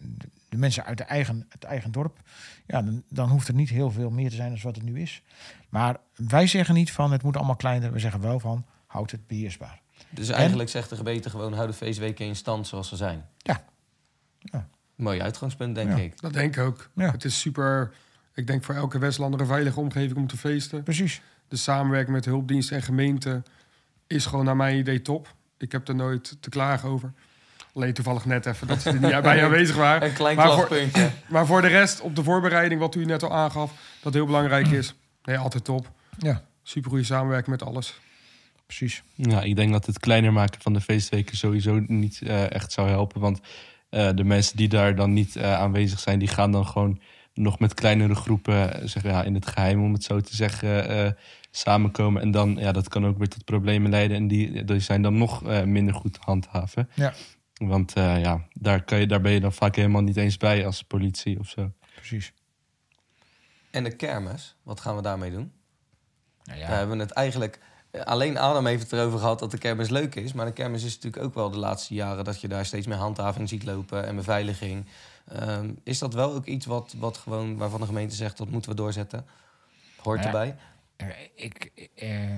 de, 0.00 0.28
de 0.48 0.56
mensen 0.56 0.84
uit 0.84 0.98
de 0.98 1.04
eigen, 1.04 1.46
het 1.48 1.64
eigen 1.64 1.92
dorp, 1.92 2.20
ja, 2.66 2.82
dan, 2.82 3.02
dan 3.08 3.28
hoeft 3.28 3.48
er 3.48 3.54
niet 3.54 3.68
heel 3.68 3.90
veel 3.90 4.10
meer 4.10 4.30
te 4.30 4.36
zijn 4.36 4.50
dan 4.50 4.60
wat 4.62 4.76
het 4.76 4.84
nu 4.84 5.00
is. 5.00 5.22
Maar 5.68 5.96
wij 6.16 6.46
zeggen 6.46 6.74
niet 6.74 6.92
van 6.92 7.12
het 7.12 7.22
moet 7.22 7.36
allemaal 7.36 7.56
kleiner. 7.56 7.92
We 7.92 7.98
zeggen 7.98 8.20
wel 8.20 8.40
van 8.40 8.66
houd 8.92 9.10
het 9.10 9.26
beheersbaar. 9.26 9.80
Dus 10.10 10.28
En- 10.28 10.34
eigenlijk 10.34 10.68
zegt 10.68 10.88
de 10.90 10.96
gemeente 10.96 11.30
gewoon, 11.30 11.52
hou 11.52 11.66
de 11.66 11.72
feestweken 11.72 12.26
in 12.26 12.36
stand 12.36 12.66
zoals 12.66 12.88
ze 12.88 12.96
zijn. 12.96 13.28
Ja. 13.38 13.64
Ja. 14.38 14.68
Mooi 14.94 15.20
uitgangspunt, 15.20 15.74
denk 15.74 15.90
Ja, 15.90 15.96
ik. 15.96 16.20
Dat 16.20 16.32
denk 16.32 16.56
ik 16.56 16.62
ook. 16.62 16.88
Het 16.94 17.24
is 17.24 17.40
super, 17.40 17.92
ik 18.34 18.46
denk 18.46 18.64
voor 18.64 18.74
elke 18.74 18.98
Westlander 18.98 19.40
een 19.40 19.46
veilige 19.46 19.80
omgeving 19.80 20.16
om 20.16 20.26
te 20.26 20.36
feesten. 20.36 20.82
Precies. 20.82 21.22
De 21.48 21.56
samenwerking 21.56 22.14
met 22.14 22.24
hulpdiensten 22.24 22.76
en 22.76 22.82
gemeenten 22.82 23.44
is 24.06 24.26
gewoon 24.26 24.44
naar 24.44 24.56
mijn 24.56 24.78
idee 24.78 25.02
top. 25.02 25.34
Ik 25.58 25.72
heb 25.72 25.88
er 25.88 25.94
nooit 25.94 26.36
te 26.40 26.48
klagen 26.50 26.88
over. 26.88 27.12
Alleen 27.74 27.92
toevallig 27.94 28.24
net 28.24 28.46
even 28.46 28.66
dat 28.66 28.80
ze 28.82 28.88
er 28.88 29.00
niet 29.00 29.22
bij 29.22 29.42
aanwezig 29.44 29.76
waren. 29.76 30.08
Een 30.08 30.14
klein 30.14 30.36
maar 30.36 30.52
voor, 30.52 30.68
maar 31.28 31.46
voor 31.46 31.60
de 31.60 31.68
rest, 31.68 32.00
op 32.00 32.16
de 32.16 32.22
voorbereiding, 32.22 32.80
wat 32.80 32.94
u 32.94 33.04
net 33.04 33.22
al 33.22 33.32
aangaf, 33.32 33.72
dat 34.02 34.12
heel 34.14 34.26
belangrijk 34.26 34.66
is. 34.66 34.94
Nee, 35.24 35.38
altijd 35.38 35.64
top. 35.64 35.90
Ja. 36.18 36.42
Super 36.62 36.90
goede 36.90 37.04
samenwerking 37.04 37.50
met 37.58 37.62
alles. 37.68 38.00
Precies. 38.76 39.02
Ja, 39.14 39.42
ik 39.42 39.56
denk 39.56 39.72
dat 39.72 39.86
het 39.86 39.98
kleiner 39.98 40.32
maken 40.32 40.60
van 40.60 40.72
de 40.72 40.80
feestweken 40.80 41.36
sowieso 41.36 41.84
niet 41.86 42.22
eh, 42.22 42.50
echt 42.50 42.72
zou 42.72 42.88
helpen. 42.88 43.20
Want 43.20 43.40
eh, 43.88 44.10
de 44.14 44.24
mensen 44.24 44.56
die 44.56 44.68
daar 44.68 44.94
dan 44.94 45.12
niet 45.12 45.36
eh, 45.36 45.54
aanwezig 45.54 45.98
zijn, 45.98 46.18
die 46.18 46.28
gaan 46.28 46.52
dan 46.52 46.66
gewoon 46.66 47.00
nog 47.34 47.58
met 47.58 47.74
kleinere 47.74 48.14
groepen 48.14 48.88
zeg, 48.88 49.02
ja, 49.02 49.22
in 49.22 49.34
het 49.34 49.46
geheim, 49.46 49.82
om 49.82 49.92
het 49.92 50.04
zo 50.04 50.20
te 50.20 50.36
zeggen, 50.36 50.88
eh, 50.88 51.10
samenkomen. 51.50 52.22
En 52.22 52.30
dan, 52.30 52.56
ja, 52.56 52.72
dat 52.72 52.88
kan 52.88 53.06
ook 53.06 53.18
weer 53.18 53.28
tot 53.28 53.44
problemen 53.44 53.90
leiden. 53.90 54.16
En 54.16 54.28
die, 54.28 54.64
die 54.64 54.80
zijn 54.80 55.02
dan 55.02 55.18
nog 55.18 55.44
eh, 55.46 55.62
minder 55.62 55.94
goed 55.94 56.12
te 56.12 56.20
handhaven. 56.22 56.88
Ja. 56.94 57.12
Want 57.54 57.92
eh, 57.92 58.20
ja, 58.20 58.46
daar, 58.52 58.84
kan 58.84 59.00
je, 59.00 59.06
daar 59.06 59.20
ben 59.20 59.32
je 59.32 59.40
dan 59.40 59.52
vaak 59.52 59.76
helemaal 59.76 60.02
niet 60.02 60.16
eens 60.16 60.36
bij 60.36 60.66
als 60.66 60.82
politie 60.82 61.38
of 61.38 61.48
zo. 61.48 61.72
Precies. 61.94 62.32
En 63.70 63.84
de 63.84 63.96
kermis, 63.96 64.56
wat 64.62 64.80
gaan 64.80 64.96
we 64.96 65.02
daarmee 65.02 65.30
doen? 65.30 65.52
Nou 66.44 66.58
Daar 66.58 66.68
hebben 66.68 66.96
we 66.96 67.02
het 67.02 67.12
eigenlijk... 67.12 67.60
Alleen 68.04 68.38
Adam 68.38 68.66
heeft 68.66 68.82
het 68.82 68.92
erover 68.92 69.18
gehad 69.18 69.38
dat 69.38 69.50
de 69.50 69.58
kermis 69.58 69.88
leuk 69.88 70.14
is. 70.14 70.32
Maar 70.32 70.46
de 70.46 70.52
kermis 70.52 70.84
is 70.84 70.94
natuurlijk 70.94 71.22
ook 71.22 71.34
wel 71.34 71.50
de 71.50 71.58
laatste 71.58 71.94
jaren... 71.94 72.24
dat 72.24 72.40
je 72.40 72.48
daar 72.48 72.66
steeds 72.66 72.86
meer 72.86 72.96
handhaving 72.96 73.48
ziet 73.48 73.64
lopen 73.64 74.06
en 74.06 74.16
beveiliging. 74.16 74.86
Ehm, 75.28 75.70
is 75.84 75.98
dat 75.98 76.14
wel 76.14 76.32
ook 76.32 76.46
iets 76.46 76.66
wat, 76.66 76.94
wat 76.98 77.16
gewoon, 77.16 77.56
waarvan 77.56 77.80
de 77.80 77.86
gemeente 77.86 78.14
zegt... 78.14 78.36
dat 78.36 78.48
moeten 78.50 78.70
we 78.70 78.76
doorzetten? 78.76 79.26
Hoort 79.96 80.20
Nou 80.20 80.32
ja, 80.36 80.40
erbij? 80.40 80.56
Ik, 81.34 81.88
eh, 81.94 82.36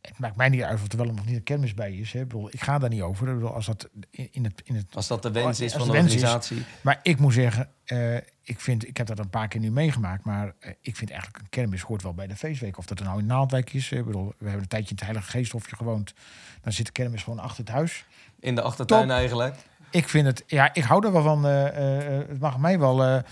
het 0.00 0.18
maakt 0.18 0.36
mij 0.36 0.48
niet 0.48 0.62
uit 0.62 0.80
of 0.80 0.92
er 0.92 0.96
wel 0.98 1.08
of 1.08 1.24
niet 1.24 1.36
een 1.36 1.42
kermis 1.42 1.74
bij 1.74 1.92
is. 1.92 2.12
Hè. 2.12 2.20
Ik, 2.20 2.28
bedoel, 2.28 2.48
ik 2.50 2.60
ga 2.62 2.78
daar 2.78 2.88
niet 2.88 3.02
over. 3.02 3.28
Ik 3.28 3.34
bedoel, 3.34 3.54
als, 3.54 3.66
dat 3.66 3.88
in, 4.10 4.44
het, 4.44 4.60
in 4.64 4.74
het, 4.74 4.86
Als 4.94 5.06
dat 5.06 5.22
de 5.22 5.30
wens 5.30 5.60
is 5.60 5.72
van 5.72 5.80
de 5.80 5.86
de 5.86 5.92
wens 5.92 6.14
is. 6.14 6.22
organisatie. 6.22 6.64
Maar 6.80 6.98
ik 7.02 7.18
moet 7.18 7.32
zeggen, 7.32 7.68
eh, 7.84 8.16
ik, 8.42 8.60
vind, 8.60 8.86
ik 8.88 8.96
heb 8.96 9.06
dat 9.06 9.18
een 9.18 9.30
paar 9.30 9.48
keer 9.48 9.60
nu 9.60 9.70
meegemaakt. 9.70 10.24
Maar 10.24 10.52
eh, 10.58 10.72
ik 10.80 10.96
vind 10.96 11.10
eigenlijk 11.10 11.42
een 11.42 11.48
kermis 11.50 11.82
hoort 11.82 12.02
wel 12.02 12.14
bij 12.14 12.26
de 12.26 12.36
feestweek. 12.36 12.78
Of 12.78 12.86
dat 12.86 12.98
er 12.98 13.04
nou 13.04 13.18
in 13.18 13.26
Naaldwijk 13.26 13.72
is. 13.72 13.90
Ik 13.92 14.04
bedoel, 14.04 14.26
we 14.38 14.44
hebben 14.44 14.62
een 14.62 14.68
tijdje 14.68 14.88
in 14.90 14.94
het 14.96 15.04
Heilige 15.04 15.30
Geesthofje 15.30 15.76
gewoond. 15.76 16.14
Dan 16.62 16.72
zit 16.72 16.86
de 16.86 16.92
kermis 16.92 17.22
gewoon 17.22 17.38
achter 17.38 17.64
het 17.64 17.72
huis. 17.74 18.04
In 18.40 18.54
de 18.54 18.62
achtertuin 18.62 19.06
Top. 19.08 19.16
eigenlijk. 19.16 19.54
Ik 19.90 20.08
vind 20.08 20.26
het, 20.26 20.42
ja, 20.46 20.74
ik 20.74 20.82
hou 20.84 21.06
er 21.06 21.12
wel 21.12 21.22
van. 21.22 21.46
eh, 21.46 22.28
het 22.28 22.40
mag 22.40 22.58
mij 22.58 22.78
wel, 22.78 23.22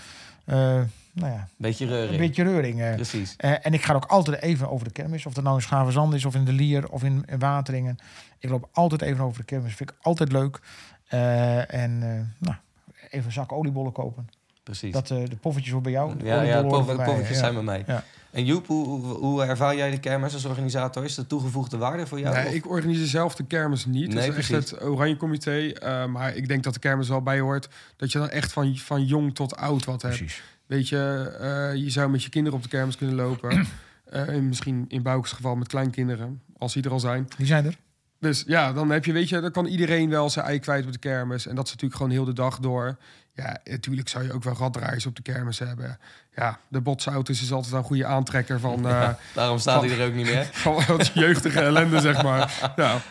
nou 1.13 1.31
ja, 1.33 1.47
Beetje 1.55 1.85
reuring. 1.85 2.11
een 2.11 2.17
beetje 2.17 2.43
reuring. 2.43 2.81
eh. 2.81 2.93
Precies. 2.95 3.33
Eh, 3.37 3.65
en 3.65 3.73
ik 3.73 3.83
ga 3.83 3.93
ook 3.93 4.05
altijd 4.05 4.41
even 4.41 4.69
over 4.69 4.85
de 4.85 4.91
kermis. 4.91 5.25
Of 5.25 5.33
dat 5.33 5.43
nou 5.43 5.55
in 5.55 5.61
Schavenzand 5.61 6.13
is, 6.13 6.25
of 6.25 6.35
in 6.35 6.45
de 6.45 6.51
Lier, 6.53 6.89
of 6.89 7.03
in, 7.03 7.23
in 7.27 7.39
Wateringen. 7.39 7.97
Ik 8.39 8.49
loop 8.49 8.69
altijd 8.71 9.01
even 9.01 9.23
over 9.23 9.37
de 9.39 9.45
kermis. 9.45 9.75
Vind 9.75 9.89
ik 9.89 9.95
altijd 10.01 10.31
leuk. 10.31 10.59
Eh, 11.07 11.73
en 11.73 11.99
eh, 12.03 12.47
nou, 12.47 12.55
even 13.09 13.25
een 13.25 13.31
zak 13.31 13.51
oliebollen 13.51 13.91
kopen. 13.91 14.29
Precies. 14.63 14.93
Dat 14.93 15.09
eh, 15.11 15.17
de 15.29 15.35
poffertjes 15.35 15.73
voor 15.73 15.81
bij 15.81 15.91
jou. 15.91 16.17
de 16.17 16.25
Ja, 16.25 16.41
ja 16.41 16.61
de 16.61 16.67
mij, 16.67 17.05
poffertjes 17.05 17.29
ja. 17.29 17.33
zijn 17.43 17.53
bij 17.53 17.63
mij. 17.63 17.83
Ja. 17.87 18.03
En 18.31 18.45
Joep, 18.45 18.67
hoe, 18.67 18.99
hoe, 19.15 19.43
ervaar 19.43 19.75
jij 19.75 19.91
de 19.91 19.99
kermis 19.99 20.33
als 20.33 20.45
organisator? 20.45 21.03
Is 21.03 21.15
dat 21.15 21.29
toegevoegde 21.29 21.77
waarde 21.77 22.07
voor 22.07 22.19
jou? 22.19 22.35
Nee, 22.35 22.47
Of- 22.47 22.53
ik 22.53 22.69
organiseer 22.69 23.05
zelf 23.07 23.35
de 23.35 23.45
kermis 23.45 23.85
niet. 23.85 24.13
Nee, 24.13 24.27
dat 24.27 24.37
is 24.37 24.51
echt 24.51 24.71
het 24.71 24.83
Oranje 24.83 25.17
Comité. 25.17 25.67
eh, 25.67 26.05
maar 26.05 26.35
ik 26.35 26.47
denk 26.47 26.63
dat 26.63 26.73
de 26.73 26.79
kermis 26.79 27.07
wel 27.09 27.21
bij 27.21 27.39
hoort. 27.39 27.69
Dat 27.95 28.11
je 28.11 28.19
dan 28.19 28.29
echt 28.29 28.51
van, 28.53 28.77
van 28.77 29.05
jong 29.05 29.35
tot 29.35 29.55
oud 29.55 29.85
wat 29.85 30.01
hebt. 30.01 30.17
Precies. 30.17 30.41
Weet 30.65 30.89
je, 30.89 31.35
eh, 31.39 31.81
je 31.83 31.89
zou 31.89 32.09
met 32.09 32.23
je 32.23 32.29
kinderen 32.29 32.57
op 32.57 32.63
de 32.63 32.69
kermis 32.69 32.97
kunnen 32.97 33.15
lopen. 33.15 33.65
Eh, 34.09 34.27
en 34.27 34.47
misschien 34.47 34.85
in 34.87 35.01
Boukes 35.01 35.31
geval 35.31 35.55
met 35.55 35.67
kleinkinderen, 35.67 36.41
als 36.57 36.73
die 36.73 36.83
er 36.83 36.91
al 36.91 36.99
zijn. 36.99 37.27
Die 37.37 37.45
zijn 37.45 37.65
er. 37.65 37.75
Dus 38.19 38.43
ja, 38.47 38.73
dan 38.73 38.89
heb 38.89 39.05
je, 39.05 39.11
weet 39.13 39.29
je, 39.29 39.39
dan 39.39 39.51
kan 39.51 39.65
iedereen 39.65 40.09
wel 40.09 40.29
zijn 40.29 40.45
ei 40.45 40.59
kwijt 40.59 40.85
op 40.85 40.91
de 40.91 40.99
kermis. 40.99 41.47
En 41.47 41.55
dat 41.55 41.65
is 41.65 41.69
natuurlijk 41.71 41.99
gewoon 42.01 42.15
heel 42.15 42.25
de 42.25 42.33
dag 42.33 42.59
door. 42.59 42.97
Ja, 43.39 43.57
natuurlijk 43.63 44.09
zou 44.09 44.23
je 44.23 44.33
ook 44.33 44.43
wel 44.43 44.53
raddraaiers 44.55 45.05
op 45.05 45.15
de 45.15 45.21
kermis 45.21 45.59
hebben. 45.59 45.99
Ja, 46.35 46.59
de 46.67 46.81
botsauto's 46.81 47.41
is 47.41 47.51
altijd 47.51 47.73
een 47.73 47.83
goede 47.83 48.05
aantrekker 48.05 48.59
van... 48.59 48.85
eh, 48.85 48.91
Ja, 48.91 49.17
daarom 49.33 49.59
staat 49.59 49.79
van- 49.79 49.89
hij 49.89 49.99
er 49.99 50.07
ook 50.07 50.13
niet 50.13 50.25
meer. 50.25 50.45
Van 50.63 50.83
wat 50.87 51.07
jeugdige 51.13 51.59
ellende, 51.59 51.99
zeg 51.99 52.23
maar. 52.23 52.73
Ja. 52.75 53.01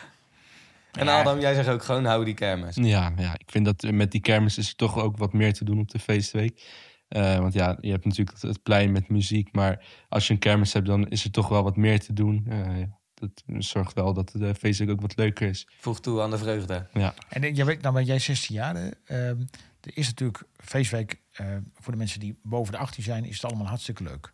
En 0.91 1.07
Adam, 1.07 1.39
jij 1.39 1.53
zegt 1.53 1.67
ook 1.67 1.83
gewoon 1.83 2.05
hou 2.05 2.25
die 2.25 2.33
kermis. 2.33 2.75
Ja, 2.75 3.11
ja, 3.17 3.33
ik 3.33 3.51
vind 3.51 3.65
dat 3.65 3.81
met 3.91 4.11
die 4.11 4.21
kermis 4.21 4.57
is 4.57 4.69
er 4.69 4.75
toch 4.75 4.97
ook 4.97 5.17
wat 5.17 5.33
meer 5.33 5.53
te 5.53 5.63
doen 5.63 5.79
op 5.79 5.91
de 5.91 5.99
feestweek. 5.99 6.63
Eh, 7.07 7.37
want 7.37 7.53
ja, 7.53 7.77
je 7.81 7.91
hebt 7.91 8.05
natuurlijk 8.05 8.37
het, 8.41 8.63
plein 8.63 8.91
met 8.91 9.09
muziek. 9.09 9.49
Maar 9.51 9.85
als 10.09 10.27
je 10.27 10.33
een 10.33 10.39
kermis 10.39 10.73
hebt, 10.73 10.85
dan 10.87 11.07
is 11.07 11.23
er 11.23 11.31
toch 11.31 11.47
wel 11.47 11.63
wat 11.63 11.75
meer 11.75 11.99
te 11.99 12.13
doen. 12.13 12.45
Eh, 12.49 12.79
ja, 12.79 12.97
dat 13.13 13.43
zorgt 13.57 13.93
wel 13.93 14.13
dat 14.13 14.31
de 14.33 14.55
feestweek 14.55 14.89
ook 14.89 15.01
wat 15.01 15.17
leuker 15.17 15.49
is. 15.49 15.67
Voeg 15.79 15.99
toe 15.99 16.21
aan 16.21 16.29
de 16.29 16.37
vreugde. 16.37 16.87
Ja. 16.93 17.13
En 17.29 17.53
jij 17.53 17.65
weet, 17.65 17.81
nou 17.81 17.93
ben 17.93 18.05
jij 18.05 18.19
16 18.19 18.55
jaar. 18.55 18.75
hè. 18.75 19.33
Er 19.81 19.97
is 19.97 20.07
natuurlijk 20.07 20.43
feestweek 20.57 21.19
eh, 21.31 21.47
voor 21.79 21.91
de 21.91 21.97
mensen 21.97 22.19
die 22.19 22.39
boven 22.43 22.73
de 22.73 22.79
18 22.79 23.03
zijn, 23.03 23.25
is 23.25 23.35
het 23.35 23.45
allemaal 23.45 23.67
hartstikke 23.67 24.03
leuk. 24.03 24.31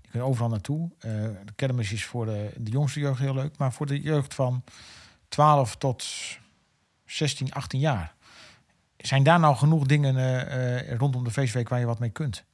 Die 0.00 0.10
kunnen 0.10 0.28
overal 0.28 0.48
naartoe. 0.48 0.90
Eh, 0.98 1.10
de 1.44 1.52
kermis 1.56 1.92
is 1.92 2.04
voor 2.04 2.26
de, 2.26 2.50
de 2.56 2.70
jongste 2.70 3.00
jeugd 3.00 3.20
heel 3.20 3.34
leuk, 3.34 3.58
maar 3.58 3.72
voor 3.72 3.86
de 3.86 4.00
jeugd 4.00 4.34
van 4.34 4.64
12 5.28 5.76
tot 5.76 6.06
16, 7.04 7.52
18 7.52 7.80
jaar. 7.80 8.14
Zijn 8.96 9.22
daar 9.22 9.40
nou 9.40 9.56
genoeg 9.56 9.86
dingen 9.86 10.16
eh, 10.48 10.96
rondom 10.96 11.24
de 11.24 11.30
feestweek 11.30 11.68
waar 11.68 11.78
je 11.80 11.86
wat 11.86 11.98
mee 11.98 12.10
kunt? 12.10 12.44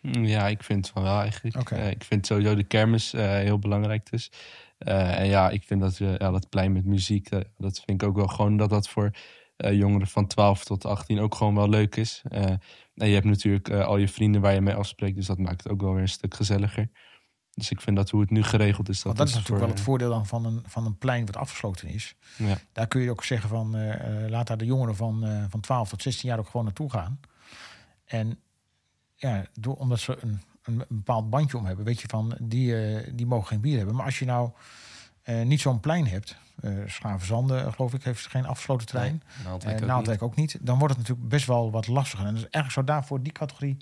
Mm, 0.00 0.24
Ja, 0.24 0.48
ik 0.48 0.62
vind 0.62 0.88
van 0.88 1.02
wel 1.02 1.20
eigenlijk. 1.20 1.70
Ik 1.70 2.04
vind 2.04 2.26
sowieso 2.26 2.54
de 2.54 2.64
kermis 2.64 3.12
heel 3.12 3.58
belangrijk 3.58 4.10
dus. 4.10 4.30
En 4.78 5.26
ja, 5.26 5.50
ik 5.50 5.62
vind 5.62 5.80
dat, 5.80 5.96
ja, 5.96 6.30
dat 6.30 6.48
plein 6.48 6.72
met 6.72 6.84
muziek, 6.84 7.28
dat 7.58 7.82
vind 7.86 8.02
ik 8.02 8.08
ook 8.08 8.16
wel 8.16 8.26
gewoon 8.26 8.56
dat 8.56 8.70
dat 8.70 8.88
voor 8.88 9.10
jongeren 9.68 10.06
van 10.06 10.26
12 10.26 10.64
tot 10.64 10.84
18 10.84 11.20
ook 11.20 11.34
gewoon 11.34 11.54
wel 11.54 11.68
leuk 11.68 11.96
is. 11.96 12.22
Eh, 12.28 12.44
en 12.94 13.08
je 13.08 13.14
hebt 13.14 13.26
natuurlijk 13.26 13.68
eh, 13.68 13.86
al 13.86 13.96
je 13.96 14.08
vrienden 14.08 14.40
waar 14.40 14.54
je 14.54 14.60
mee 14.60 14.74
afspreekt, 14.74 15.16
dus 15.16 15.26
dat 15.26 15.38
maakt 15.38 15.62
het 15.62 15.72
ook 15.72 15.80
wel 15.80 15.92
weer 15.92 16.02
een 16.02 16.08
stuk 16.08 16.34
gezelliger. 16.34 16.90
Dus 17.54 17.70
ik 17.70 17.80
vind 17.80 17.96
dat 17.96 18.10
hoe 18.10 18.20
het 18.20 18.30
nu 18.30 18.42
geregeld 18.42 18.88
is, 18.88 18.96
dat, 18.96 19.04
Want 19.04 19.18
dat 19.18 19.28
is 19.28 19.34
natuurlijk 19.34 19.60
wel 19.60 19.74
het 19.74 19.80
voordeel 19.80 20.10
dan 20.10 20.26
van 20.26 20.44
een, 20.44 20.62
van 20.66 20.86
een 20.86 20.98
plein 20.98 21.26
wat 21.26 21.36
afgesloten 21.36 21.88
is. 21.88 22.14
Ja. 22.36 22.58
Daar 22.72 22.86
kun 22.86 23.00
je 23.00 23.10
ook 23.10 23.24
zeggen 23.24 23.48
van 23.48 23.76
eh, 23.76 24.24
eh, 24.24 24.30
laat 24.30 24.46
daar 24.46 24.56
de 24.56 24.64
jongeren 24.64 24.96
van, 24.96 25.24
eh, 25.24 25.44
van 25.48 25.60
12 25.60 25.88
tot 25.88 26.02
16 26.02 26.28
jaar 26.28 26.38
ook 26.38 26.46
gewoon 26.46 26.64
naartoe 26.64 26.90
gaan. 26.90 27.20
En 28.04 28.38
ja, 29.14 29.46
door, 29.52 29.74
omdat 29.76 30.00
ze 30.00 30.18
een, 30.20 30.40
een 30.62 30.84
bepaald 30.88 31.30
bandje 31.30 31.58
om 31.58 31.64
hebben, 31.64 31.84
weet 31.84 32.00
je 32.00 32.08
van 32.08 32.36
die, 32.42 32.84
eh, 32.84 33.12
die 33.14 33.26
mogen 33.26 33.46
geen 33.46 33.60
bier 33.60 33.76
hebben. 33.76 33.94
Maar 33.94 34.04
als 34.04 34.18
je 34.18 34.24
nou 34.24 34.50
eh, 35.22 35.42
niet 35.42 35.60
zo'n 35.60 35.80
plein 35.80 36.06
hebt, 36.06 36.36
eh 36.60 36.70
Schavenzanden 36.86 37.72
geloof 37.72 37.94
ik 37.94 38.04
heeft 38.04 38.26
geen 38.26 38.46
afgesloten 38.46 38.86
trein. 38.86 39.22
Nee, 39.36 39.44
Naaldwijk 39.46 39.76
Eh, 39.76 39.82
ook 39.82 39.88
Naaldwijk 39.88 40.22
ook 40.22 40.36
niet. 40.36 40.58
Dan 40.60 40.78
wordt 40.78 40.94
het 40.96 41.02
natuurlijk 41.02 41.28
best 41.28 41.46
wel 41.46 41.70
wat 41.70 41.86
lastiger. 41.86 42.26
En 42.26 42.32
dus 42.34 42.42
eigenlijk 42.42 42.72
zou 42.72 42.86
daar 42.86 43.04
voor 43.06 43.22
die 43.22 43.32
categorie 43.32 43.76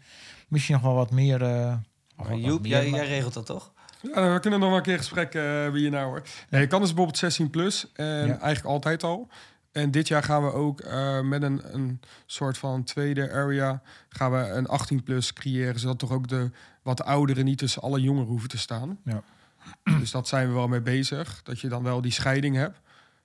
misschien 0.48 0.74
nog 0.74 0.84
wel 0.84 0.94
wat 0.94 1.10
meer. 1.10 1.42
eh, 1.42 1.74
of 2.16 2.26
Maar 2.26 2.28
wat 2.36 2.44
Joep, 2.44 2.60
meer- 2.62 2.70
jij, 2.70 2.90
jij 2.90 3.06
regelt 3.06 3.34
dat 3.34 3.46
toch? 3.46 3.72
Ja, 4.02 4.32
we 4.32 4.40
kunnen 4.40 4.58
nog 4.60 4.68
wel 4.68 4.78
een 4.78 4.84
keer 4.84 4.98
gesprek 4.98 5.34
eh 5.34 5.68
wie 5.70 5.82
je 5.82 5.90
nou 5.90 6.06
hoor. 6.06 6.22
Nee, 6.50 6.60
je 6.60 6.66
kan 6.66 6.78
dus 6.78 6.88
bijvoorbeeld 6.88 7.18
16 7.18 7.50
plus. 7.50 7.92
En 7.92 8.04
Ja. 8.06 8.26
eigenlijk 8.26 8.64
altijd 8.64 9.02
al. 9.02 9.28
En 9.72 9.90
dit 9.90 10.08
jaar 10.08 10.22
gaan 10.22 10.44
we 10.44 10.52
ook 10.52 10.80
eh, 10.80 11.20
met 11.20 11.42
een, 11.42 11.60
een 11.74 12.00
soort 12.26 12.58
van 12.58 12.84
tweede 12.84 13.32
area... 13.32 13.82
gaan 14.08 14.30
we 14.32 14.38
een 14.38 14.66
18 14.66 15.02
plus 15.02 15.32
creëren. 15.32 15.80
Zodat 15.80 15.98
toch 15.98 16.10
ook 16.12 16.28
de 16.28 16.50
wat 16.82 17.02
ouderen 17.04 17.44
niet 17.44 17.58
tussen 17.58 17.82
alle 17.82 18.00
jongeren 18.00 18.28
hoeven 18.28 18.48
te 18.48 18.58
staan. 18.58 18.98
Ja. 19.04 19.22
Dus 20.00 20.10
dat 20.10 20.28
zijn 20.28 20.48
we 20.48 20.54
wel 20.54 20.68
mee 20.68 20.80
bezig. 20.80 21.40
Dat 21.42 21.60
je 21.60 21.68
dan 21.68 21.82
wel 21.82 22.00
die 22.00 22.12
scheiding 22.12 22.56
hebt. 22.56 22.80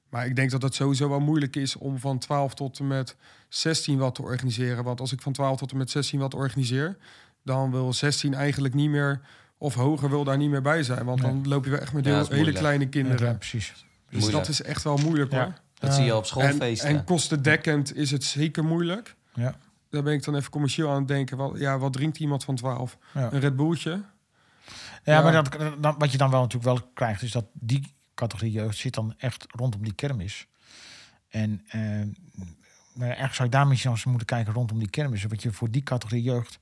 Maar 0.09 0.25
ik 0.25 0.35
denk 0.35 0.51
dat 0.51 0.61
het 0.61 0.75
sowieso 0.75 1.09
wel 1.09 1.19
moeilijk 1.19 1.55
is 1.55 1.75
om 1.75 1.99
van 1.99 2.17
12 2.19 2.53
tot 2.53 2.79
en 2.79 2.87
met 2.87 3.15
16 3.49 3.97
wat 3.97 4.15
te 4.15 4.21
organiseren. 4.21 4.83
Want 4.83 4.99
als 4.99 5.11
ik 5.11 5.21
van 5.21 5.33
12 5.33 5.57
tot 5.57 5.71
en 5.71 5.77
met 5.77 5.89
16 5.91 6.19
wat 6.19 6.33
organiseer, 6.33 6.97
dan 7.43 7.71
wil 7.71 7.93
16 7.93 8.33
eigenlijk 8.33 8.73
niet 8.73 8.89
meer 8.89 9.21
of 9.57 9.73
hoger 9.73 10.09
wil 10.09 10.23
daar 10.23 10.37
niet 10.37 10.49
meer 10.49 10.61
bij 10.61 10.83
zijn. 10.83 11.05
Want 11.05 11.21
Nee. 11.21 11.31
dan 11.31 11.47
loop 11.47 11.63
je 11.65 11.71
wel 11.71 11.79
echt 11.79 11.93
met 11.93 12.05
Ja, 12.05 12.25
hele 12.29 12.51
kleine 12.51 12.89
kinderen. 12.89 13.27
Ja, 13.27 13.33
precies. 13.33 13.67
Dus 14.09 14.19
Moeilijk. 14.21 14.31
dat 14.45 14.47
is 14.47 14.61
echt 14.61 14.83
wel 14.83 14.97
moeilijk 14.97 15.31
Ja. 15.31 15.43
hoor. 15.43 15.53
Dat 15.73 15.93
zie 15.93 16.03
je 16.03 16.15
op 16.15 16.21
En, 16.21 16.27
schoolfeesten. 16.27 16.89
en 16.89 17.03
kostendekkend 17.03 17.95
is 17.95 18.11
het 18.11 18.23
zeker 18.23 18.63
moeilijk. 18.65 19.15
Ja. 19.33 19.55
Daar 19.89 20.03
ben 20.03 20.13
ik 20.13 20.23
dan 20.23 20.35
even 20.35 20.51
commercieel 20.51 20.89
aan 20.89 20.97
het 20.99 21.07
denken. 21.07 21.37
Wat, 21.37 21.51
ja, 21.59 21.77
wat 21.77 21.93
drinkt 21.93 22.19
iemand 22.19 22.43
van 22.43 22.55
12? 22.55 22.97
Ja. 23.13 23.29
Een 23.33 23.39
Red 23.39 23.55
Bulltje? 23.55 24.01
Ja, 25.03 25.21
maar 25.21 25.31
dat, 25.31 25.57
dat- 25.81 25.95
wat 25.97 26.11
je 26.11 26.17
dan 26.17 26.29
wel 26.29 26.41
natuurlijk 26.41 26.77
wel 26.79 26.89
krijgt, 26.93 27.21
is 27.21 27.31
dat 27.31 27.45
die 27.53 27.93
categorie 28.15 28.51
jeugd 28.51 28.77
zit 28.77 28.93
dan 28.93 29.13
echt 29.17 29.45
rondom 29.49 29.83
die 29.83 29.93
kermis. 29.93 30.47
En 31.29 31.61
eh, 31.67 31.79
nou 31.79 32.05
ja, 32.95 33.03
eigenlijk 33.05 33.33
zou 33.33 33.49
je 33.49 33.55
daar 33.55 33.67
misschien 33.67 33.91
eens 33.91 34.05
moeten 34.05 34.25
kijken 34.27 34.53
rondom 34.53 34.79
die 34.79 34.89
kermis. 34.89 35.23
Wat 35.23 35.41
je 35.41 35.51
voor 35.51 35.71
die 35.71 35.83
categorie 35.83 36.23
jeugd 36.23 36.59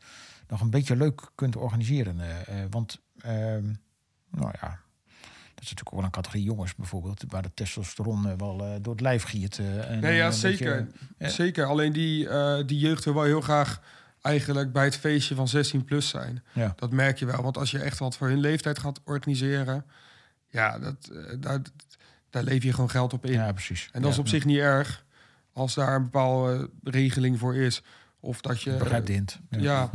nog 0.48 0.62
een 0.62 0.70
beetje 0.70 0.96
leuk 0.96 1.32
kunt 1.36 1.56
organiseren. 1.56 2.20
eh, 2.20 2.64
eh, 2.64 2.68
want, 2.70 3.00
ehm, 3.22 3.64
nou 4.30 4.52
ja, 4.62 4.80
dat 5.56 5.64
is 5.64 5.70
natuurlijk 5.70 5.88
ook 5.88 5.96
wel 5.96 6.04
een 6.04 6.12
categorie 6.12 6.44
jongens 6.44 6.76
bijvoorbeeld, 6.76 7.24
waar 7.28 7.42
de 7.42 7.54
testosteron 7.54 8.28
eh, 8.30 8.34
wel 8.38 8.66
eh, 8.66 8.76
door 8.82 8.94
het 8.94 9.02
lijf 9.02 9.24
giert. 9.24 9.58
eh, 9.60 9.90
en 9.90 10.00
Nee, 10.00 10.16
ja, 10.16 10.32
zeker. 10.32 10.76
beetje, 10.86 10.98
eh, 11.18 11.30
Zeker. 11.30 11.66
Alleen 11.66 11.94
die, 11.94 12.30
eh, 12.30 12.64
die 12.66 12.80
jeugd 12.80 13.04
wil 13.06 13.14
wel 13.14 13.24
heel 13.24 13.42
graag 13.42 13.82
eigenlijk 14.22 14.72
bij 14.72 14.84
het 14.84 14.98
feestje 14.98 15.36
van 15.36 15.48
16 15.48 15.86
plus 15.86 16.10
zijn. 16.10 16.44
Ja. 16.54 16.74
Dat 16.76 16.92
merk 16.92 17.18
je 17.20 17.26
wel. 17.26 17.42
Want 17.42 17.58
als 17.58 17.72
je 17.72 17.80
echt 17.80 18.00
wat 18.00 18.18
voor 18.18 18.28
hun 18.28 18.40
leeftijd 18.40 18.80
gaat 18.80 19.00
organiseren, 19.06 19.86
ja, 20.50 20.80
dat, 20.80 20.96
eh, 21.14 21.36
daar, 21.40 21.60
daar 22.30 22.44
leef 22.44 22.64
je 22.64 22.74
gewoon 22.74 22.90
geld 22.90 23.14
op 23.14 23.26
in. 23.26 23.32
ja, 23.32 23.52
precies. 23.52 23.90
En 23.92 24.02
dat 24.02 24.10
is 24.10 24.16
Ja, 24.16 24.22
op 24.22 24.28
zich 24.28 24.46
niet 24.46 24.58
erg 24.60 25.04
als 25.54 25.74
daar 25.74 25.96
een 25.96 26.04
bepaalde 26.04 26.70
regeling 26.84 27.40
voor 27.40 27.56
is. 27.56 27.82
Of 28.20 28.42
dat 28.42 28.62
je. 28.62 28.72
Begrijp 28.78 29.06
de 29.06 29.14
hint. 29.14 29.40
Ja. 29.50 29.90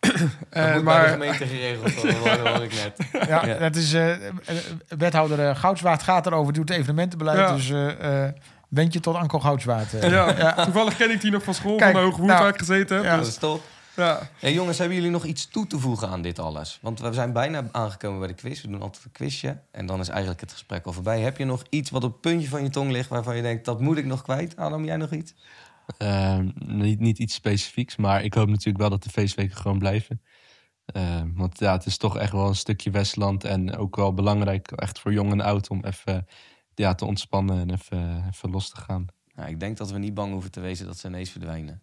Dat 0.00 0.12
Eh, 0.50 0.74
moet 0.74 0.74
bij 0.74 0.74
de 0.74 0.82
maar 0.82 1.08
gemeente 1.08 1.46
geregeld 1.46 1.94
worden, 2.18 2.44
dat 2.44 2.62
ik 2.62 2.72
net. 2.74 3.26
Ja, 3.28 3.46
Ja. 3.46 3.58
dat 3.58 3.76
is 3.76 3.92
eh, 3.92 4.26
eh, 4.28 4.32
wethouder 4.88 5.48
eh, 5.48 5.56
Goudswaard 5.56 6.02
gaat 6.02 6.26
erover, 6.26 6.52
doet 6.52 6.68
het 6.68 6.78
evenementenbeleid. 6.78 7.38
Ja. 7.38 7.54
Dus 7.54 7.70
eh 7.70 8.24
eh 8.26 8.32
wend 8.70 8.92
je 8.92 9.00
tot 9.00 9.14
Anko 9.14 9.38
Goudswaard. 9.40 9.94
eh. 9.94 10.10
ja, 10.10 10.64
toevallig 10.64 10.96
ken 10.96 11.10
ik 11.10 11.20
die 11.20 11.30
nog 11.30 11.42
van 11.42 11.54
school, 11.54 11.76
Kijk, 11.76 11.92
van 11.92 12.00
de 12.00 12.06
Hoge 12.10 12.22
nou, 12.24 12.40
waar 12.40 12.48
ik 12.52 12.58
gezeten 12.58 12.96
heb. 12.96 13.04
ja. 13.04 13.16
Dat 13.16 13.26
is 13.26 13.36
top. 13.36 13.62
Ja. 13.96 14.28
Hey, 14.38 14.52
jongens, 14.52 14.78
hebben 14.78 14.96
jullie 14.96 15.10
nog 15.10 15.24
iets 15.24 15.46
toe 15.48 15.66
te 15.66 15.78
voegen 15.78 16.08
aan 16.08 16.22
dit 16.22 16.38
alles? 16.38 16.78
Want 16.82 17.00
we 17.00 17.12
zijn 17.12 17.32
bijna 17.32 17.68
aangekomen 17.72 18.18
bij 18.18 18.28
de 18.28 18.34
quiz. 18.34 18.62
We 18.62 18.68
doen 18.68 18.82
altijd 18.82 19.04
een 19.04 19.12
quizje. 19.12 19.60
En 19.70 19.86
dan 19.86 20.00
is 20.00 20.08
eigenlijk 20.08 20.40
het 20.40 20.52
gesprek 20.52 20.86
al 20.86 20.92
voorbij. 20.92 21.20
Heb 21.20 21.36
je 21.38 21.44
nog 21.44 21.62
iets 21.70 21.90
wat 21.90 22.04
op 22.04 22.12
het 22.12 22.20
puntje 22.20 22.48
van 22.48 22.62
je 22.62 22.70
tong 22.70 22.90
ligt... 22.90 23.08
waarvan 23.08 23.36
je 23.36 23.42
denkt, 23.42 23.64
dat 23.64 23.80
moet 23.80 23.96
ik 23.98 24.04
nog 24.04 24.22
kwijt? 24.22 24.56
Adam, 24.56 24.84
jij 24.84 24.96
nog 24.96 25.10
iets? 25.10 25.34
Ehm, 25.98 26.50
niet, 26.54 27.00
niet 27.00 27.18
iets 27.18 27.34
specifieks, 27.34 27.96
maar 27.96 28.22
ik 28.24 28.34
hoop 28.34 28.48
natuurlijk 28.48 28.78
wel 28.78 28.90
dat 28.90 29.02
de 29.02 29.10
feestweken 29.10 29.56
gewoon 29.56 29.78
blijven. 29.78 30.22
Ehm, 30.86 31.28
want 31.34 31.58
ja, 31.58 31.72
het 31.72 31.86
is 31.86 31.96
toch 31.96 32.18
echt 32.18 32.32
wel 32.32 32.46
een 32.48 32.54
stukje 32.54 32.90
Westland 32.90 33.44
en 33.44 33.76
ook 33.76 33.96
wel 33.96 34.14
belangrijk, 34.14 34.70
echt 34.70 34.98
voor 34.98 35.12
jong 35.12 35.32
en 35.32 35.40
oud, 35.40 35.68
om 35.68 35.84
even 35.84 36.26
ja, 36.74 36.94
te 36.94 37.04
ontspannen 37.04 37.60
en 37.60 37.70
even, 37.70 38.24
even 38.32 38.50
los 38.50 38.70
te 38.70 38.76
gaan. 38.76 39.06
Nou, 39.34 39.48
ik 39.48 39.60
denk 39.60 39.76
dat 39.76 39.90
we 39.90 39.98
niet 39.98 40.14
bang 40.14 40.32
hoeven 40.32 40.50
te 40.50 40.60
wezen 40.60 40.86
dat 40.86 40.98
ze 40.98 41.08
ineens 41.08 41.30
verdwijnen. 41.30 41.82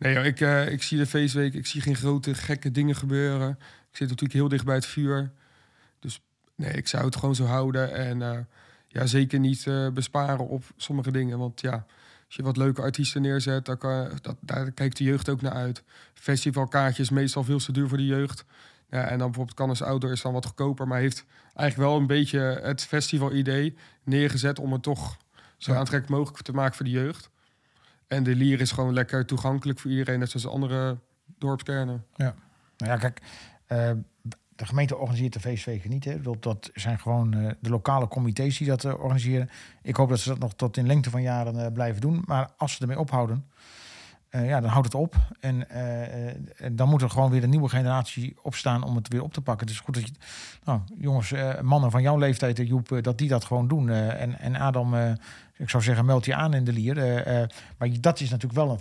Nee, 0.00 0.14
joh, 0.14 0.24
ik, 0.24 0.40
eh, 0.40 0.72
ik 0.72 0.82
zie 0.82 0.98
de 0.98 1.06
feestweek, 1.06 1.54
ik 1.54 1.66
zie 1.66 1.80
geen 1.80 1.96
grote 1.96 2.34
gekke 2.34 2.70
dingen 2.70 2.96
gebeuren. 2.96 3.50
Ik 3.90 3.96
zit 3.96 4.08
natuurlijk 4.08 4.38
heel 4.38 4.48
dicht 4.48 4.64
bij 4.64 4.74
het 4.74 4.86
vuur. 4.86 5.32
Dus 5.98 6.20
nee, 6.54 6.72
ik 6.72 6.88
zou 6.88 7.04
het 7.04 7.16
gewoon 7.16 7.34
zo 7.34 7.44
houden. 7.44 7.94
En 7.94 8.22
eh, 8.22 8.38
ja, 8.88 9.06
zeker 9.06 9.38
niet 9.38 9.66
eh, 9.66 9.88
besparen 9.88 10.48
op 10.48 10.64
sommige 10.76 11.12
dingen. 11.12 11.38
Want 11.38 11.60
ja, 11.60 11.86
als 12.26 12.36
je 12.36 12.42
wat 12.42 12.56
leuke 12.56 12.82
artiesten 12.82 13.22
neerzet, 13.22 13.64
dan 13.64 13.78
kan, 13.78 14.10
dat, 14.20 14.36
daar 14.40 14.70
kijkt 14.70 14.96
de 14.96 15.04
jeugd 15.04 15.28
ook 15.28 15.40
naar 15.40 15.52
uit. 15.52 15.82
Festivalkaartjes 16.14 17.10
meestal 17.10 17.44
veel 17.44 17.58
te 17.58 17.72
duur 17.72 17.88
voor 17.88 17.98
de 17.98 18.06
jeugd. 18.06 18.44
Ja, 18.90 19.02
en 19.02 19.18
dan 19.18 19.26
bijvoorbeeld 19.26 19.56
Cannes 19.56 19.82
Outdoor 19.82 20.12
is 20.12 20.22
dan 20.22 20.32
wat 20.32 20.46
goedkoper, 20.46 20.88
maar 20.88 21.00
heeft 21.00 21.24
eigenlijk 21.54 21.90
wel 21.90 22.00
een 22.00 22.06
beetje 22.06 22.38
het 22.62 22.84
festival-idee 22.84 23.76
neergezet 24.04 24.58
om 24.58 24.72
het 24.72 24.82
toch 24.82 25.16
zo 25.56 25.70
aantrekkelijk 25.74 26.18
mogelijk 26.18 26.44
te 26.44 26.52
maken 26.52 26.76
voor 26.76 26.84
de 26.84 26.90
jeugd. 26.90 27.30
En 28.06 28.22
de 28.22 28.34
Lier 28.34 28.60
is 28.60 28.72
gewoon 28.72 28.92
lekker 28.92 29.26
toegankelijk 29.26 29.78
voor 29.78 29.90
iedereen, 29.90 30.18
net 30.18 30.30
zoals 30.30 30.46
de 30.46 30.52
andere 30.52 30.98
dorpskernen. 31.38 32.04
Ja. 32.14 32.34
Nou 32.76 32.92
ja, 32.92 32.96
kijk, 32.96 33.20
eh, 33.66 33.90
de 34.56 34.66
gemeente 34.66 34.96
organiseert 34.96 35.32
de 35.32 35.40
feestweken 35.40 35.90
niet. 35.90 36.04
Hè. 36.04 36.20
Dat 36.40 36.70
zijn 36.74 36.98
gewoon 36.98 37.34
eh, 37.34 37.50
de 37.60 37.70
lokale 37.70 38.08
comité's 38.08 38.58
die 38.58 38.66
dat 38.66 38.84
eh, 38.84 39.00
organiseren. 39.00 39.50
Ik 39.82 39.96
hoop 39.96 40.08
dat 40.08 40.18
ze 40.18 40.28
dat 40.28 40.38
nog 40.38 40.54
tot 40.54 40.76
in 40.76 40.86
lengte 40.86 41.10
van 41.10 41.22
jaren 41.22 41.72
blijven 41.72 42.00
doen. 42.00 42.22
Maar 42.26 42.50
als 42.56 42.72
ze 42.72 42.80
ermee 42.80 42.98
ophouden, 42.98 43.46
eh, 44.30 44.48
ja, 44.48 44.60
dan 44.60 44.70
houdt 44.70 44.86
het 44.86 44.94
op. 44.94 45.16
En, 45.40 45.70
eh, 45.70 46.26
en 46.56 46.76
dan 46.76 46.88
moet 46.88 47.02
er 47.02 47.10
gewoon 47.10 47.30
weer 47.30 47.42
een 47.42 47.50
nieuwe 47.50 47.68
generatie 47.68 48.36
opstaan 48.42 48.82
om 48.82 48.96
het 48.96 49.08
weer 49.08 49.22
op 49.22 49.32
te 49.32 49.40
pakken. 49.40 49.66
Het 49.66 49.74
is 49.74 49.82
goed 49.82 49.94
dat 49.94 50.06
je, 50.06 50.12
nou, 50.64 50.80
jongens, 50.98 51.32
eh, 51.32 51.60
mannen 51.60 51.90
van 51.90 52.02
jouw 52.02 52.18
leeftijd, 52.18 52.56
Joep, 52.56 52.98
dat 53.00 53.18
die 53.18 53.28
dat 53.28 53.44
gewoon 53.44 53.68
doen. 53.68 53.90
En, 53.90 54.38
en 54.38 54.56
Adam, 54.56 54.94
ik 55.56 55.70
zou 55.70 55.82
zeggen, 55.82 56.04
meld 56.04 56.24
je 56.24 56.34
aan 56.34 56.54
in 56.54 56.64
de 56.64 56.72
lier. 56.72 56.94
Maar 57.78 57.88
dat 58.00 58.20
is 58.20 58.30
natuurlijk 58.30 58.60
wel 58.60 58.78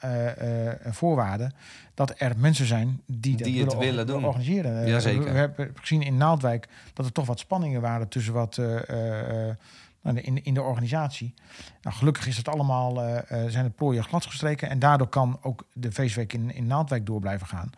een, 0.00 0.94
voorwaarde 0.94 1.50
dat 1.94 2.14
er 2.16 2.32
mensen 2.38 2.66
zijn 2.66 3.00
die, 3.06 3.36
dat 3.36 3.72
het 3.72 3.84
willen 3.84 4.06
doen. 4.06 4.24
organiseren. 4.24 4.88
Jazeker. 4.88 5.24
We, 5.24 5.30
we 5.30 5.38
hebben 5.38 5.70
gezien 5.74 6.02
in 6.02 6.16
Naaldwijk 6.16 6.68
dat 6.92 7.06
er 7.06 7.12
toch 7.12 7.26
wat 7.26 7.38
spanningen 7.38 7.80
waren 7.80 8.08
tussen 8.08 8.32
wat. 8.32 8.60
In, 10.14 10.44
in 10.44 10.54
de 10.54 10.62
organisatie. 10.62 11.34
Nou, 11.82 11.96
gelukkig 11.96 12.26
is 12.26 12.36
het 12.36 12.48
allemaal, 12.48 13.02
eh, 13.02 13.44
eh, 13.44 13.50
zijn 13.50 13.64
de 13.64 13.70
plooien 13.70 14.04
gladgestreken. 14.04 14.68
En 14.68 14.78
daardoor 14.78 15.08
kan 15.08 15.38
ook 15.42 15.64
de 15.72 15.92
feestweek 15.92 16.32
in, 16.32 16.54
in 16.54 16.66
Naaldwijk 16.66 17.06
door 17.06 17.20
blijven 17.20 17.46
gaan. 17.46 17.70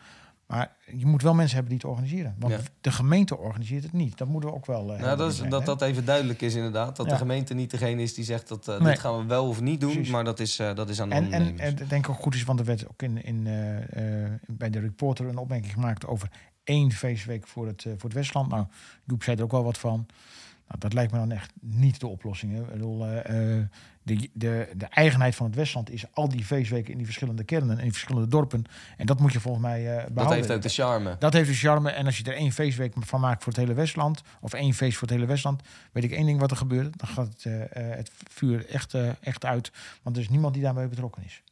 Maar 0.47 0.77
je 0.97 1.07
moet 1.07 1.23
wel 1.23 1.35
mensen 1.35 1.55
hebben 1.57 1.73
die 1.79 1.81
het 1.83 1.91
organiseren. 1.97 2.35
Want 2.39 2.53
Ja. 2.53 2.59
de 2.81 2.93
gemeente 2.93 3.39
organiseert 3.39 3.83
het 3.83 3.93
niet. 3.93 4.19
Dat 4.19 4.29
moeten 4.29 4.51
we 4.51 4.57
ook 4.57 4.67
wel. 4.67 4.95
eh, 4.95 5.01
Nou, 5.01 5.17
dat, 5.17 5.31
is, 5.31 5.37
zijn, 5.37 5.51
dat 5.51 5.61
hè? 5.61 5.67
dat 5.67 5.83
even 5.83 6.05
duidelijk 6.05 6.41
is 6.43 6.55
inderdaad. 6.55 6.97
Dat 6.97 7.07
Ja. 7.07 7.13
de 7.13 7.19
gemeente 7.19 7.55
niet 7.55 7.71
degene 7.71 8.03
is 8.03 8.15
die 8.15 8.25
zegt 8.25 8.49
dat 8.49 8.67
Nee. 8.67 8.79
dit 8.79 8.99
gaan 8.99 9.19
we 9.19 9.25
wel 9.25 9.49
of 9.49 9.61
niet 9.61 9.81
doen. 9.81 9.93
Precies. 9.93 10.13
Maar 10.13 10.25
dat 10.25 10.41
is, 10.41 10.57
dat 10.57 10.89
is 10.89 11.01
aan 11.01 11.09
de 11.09 11.15
En, 11.15 11.21
en, 11.23 11.27
ondernemers. 11.33 11.63
en 11.77 11.83
ik 11.83 11.89
denk 11.91 12.09
ook 12.09 12.17
goed 12.23 12.35
is, 12.35 12.45
want 12.45 12.59
er 12.61 12.65
werd 12.65 12.89
ook 12.89 13.03
in, 13.03 13.25
in, 13.25 13.43
bij 14.47 14.71
de 14.71 14.79
reporter 14.81 15.27
een 15.29 15.39
opmerking 15.39 15.73
gemaakt 15.73 16.07
over 16.07 16.31
één 16.65 16.93
feestweek 16.93 17.47
voor 17.47 17.67
het, 17.67 17.83
voor 17.83 17.97
het 18.09 18.13
Westland. 18.13 18.49
Nou, 18.49 18.67
Joep 19.05 19.23
zei 19.23 19.37
er 19.37 19.43
ook 19.43 19.51
wel 19.53 19.65
wat 19.65 19.79
van. 19.79 20.07
Nou, 20.69 20.81
dat 20.81 20.93
lijkt 20.93 21.13
me 21.13 21.19
dan 21.19 21.31
echt 21.31 21.53
niet 21.61 22.01
de 22.01 22.07
oplossing. 22.07 22.53
Hè. 22.53 22.61
Ik 22.61 22.71
bedoel, 22.71 23.07
eh, 23.07 23.57
eh, 23.59 23.65
de, 24.03 24.31
de, 24.33 24.69
de 24.77 24.87
eigenheid 24.87 25.35
van 25.35 25.47
het 25.47 25.55
Westland 25.55 25.91
is 25.91 26.05
al 26.13 26.29
die 26.29 26.45
feestweken 26.45 26.91
in 26.91 26.97
die 26.97 27.07
verschillende 27.07 27.45
kernen 27.45 27.79
en 27.79 27.85
in 27.85 27.93
verschillende 27.93 28.29
dorpen. 28.29 28.65
En 28.97 29.07
dat 29.07 29.21
moet 29.21 29.33
je 29.33 29.41
volgens 29.41 29.65
mij 29.65 29.79
eh 29.79 29.87
behouden. 29.87 30.15
dat 30.15 30.33
heeft 30.33 30.51
ook 30.51 30.63
de 30.63 30.69
charme. 30.69 31.17
Dat 31.19 31.33
heeft 31.33 31.49
de 31.49 31.55
charme. 31.55 31.91
En 31.91 32.07
als 32.07 32.19
je 32.19 32.25
er 32.25 32.35
één 32.35 32.53
feestweek 32.53 32.93
van 33.01 33.21
maakt 33.21 33.43
voor 33.43 33.53
het 33.53 33.61
hele 33.61 33.75
Westland, 33.75 34.23
of 34.41 34.53
één 34.53 34.75
feest 34.75 34.99
voor 34.99 35.09
het 35.09 35.17
hele 35.17 35.27
Westland, 35.27 35.63
weet 35.93 36.05
ik 36.05 36.13
één 36.13 36.27
ding 36.27 36.41
wat 36.41 36.51
er 36.51 36.57
gebeurt. 36.57 36.99
Dan 36.99 37.09
gaat 37.09 37.27
het, 37.27 37.45
het 37.73 38.11
vuur 38.31 38.67
echt, 38.67 38.95
echt 39.21 39.45
uit. 39.45 39.73
Want 40.03 40.17
er 40.17 40.23
is 40.23 40.29
niemand 40.29 40.55
die 40.55 40.63
daarbij 40.63 40.89
betrokken 40.89 41.25
is. 41.25 41.43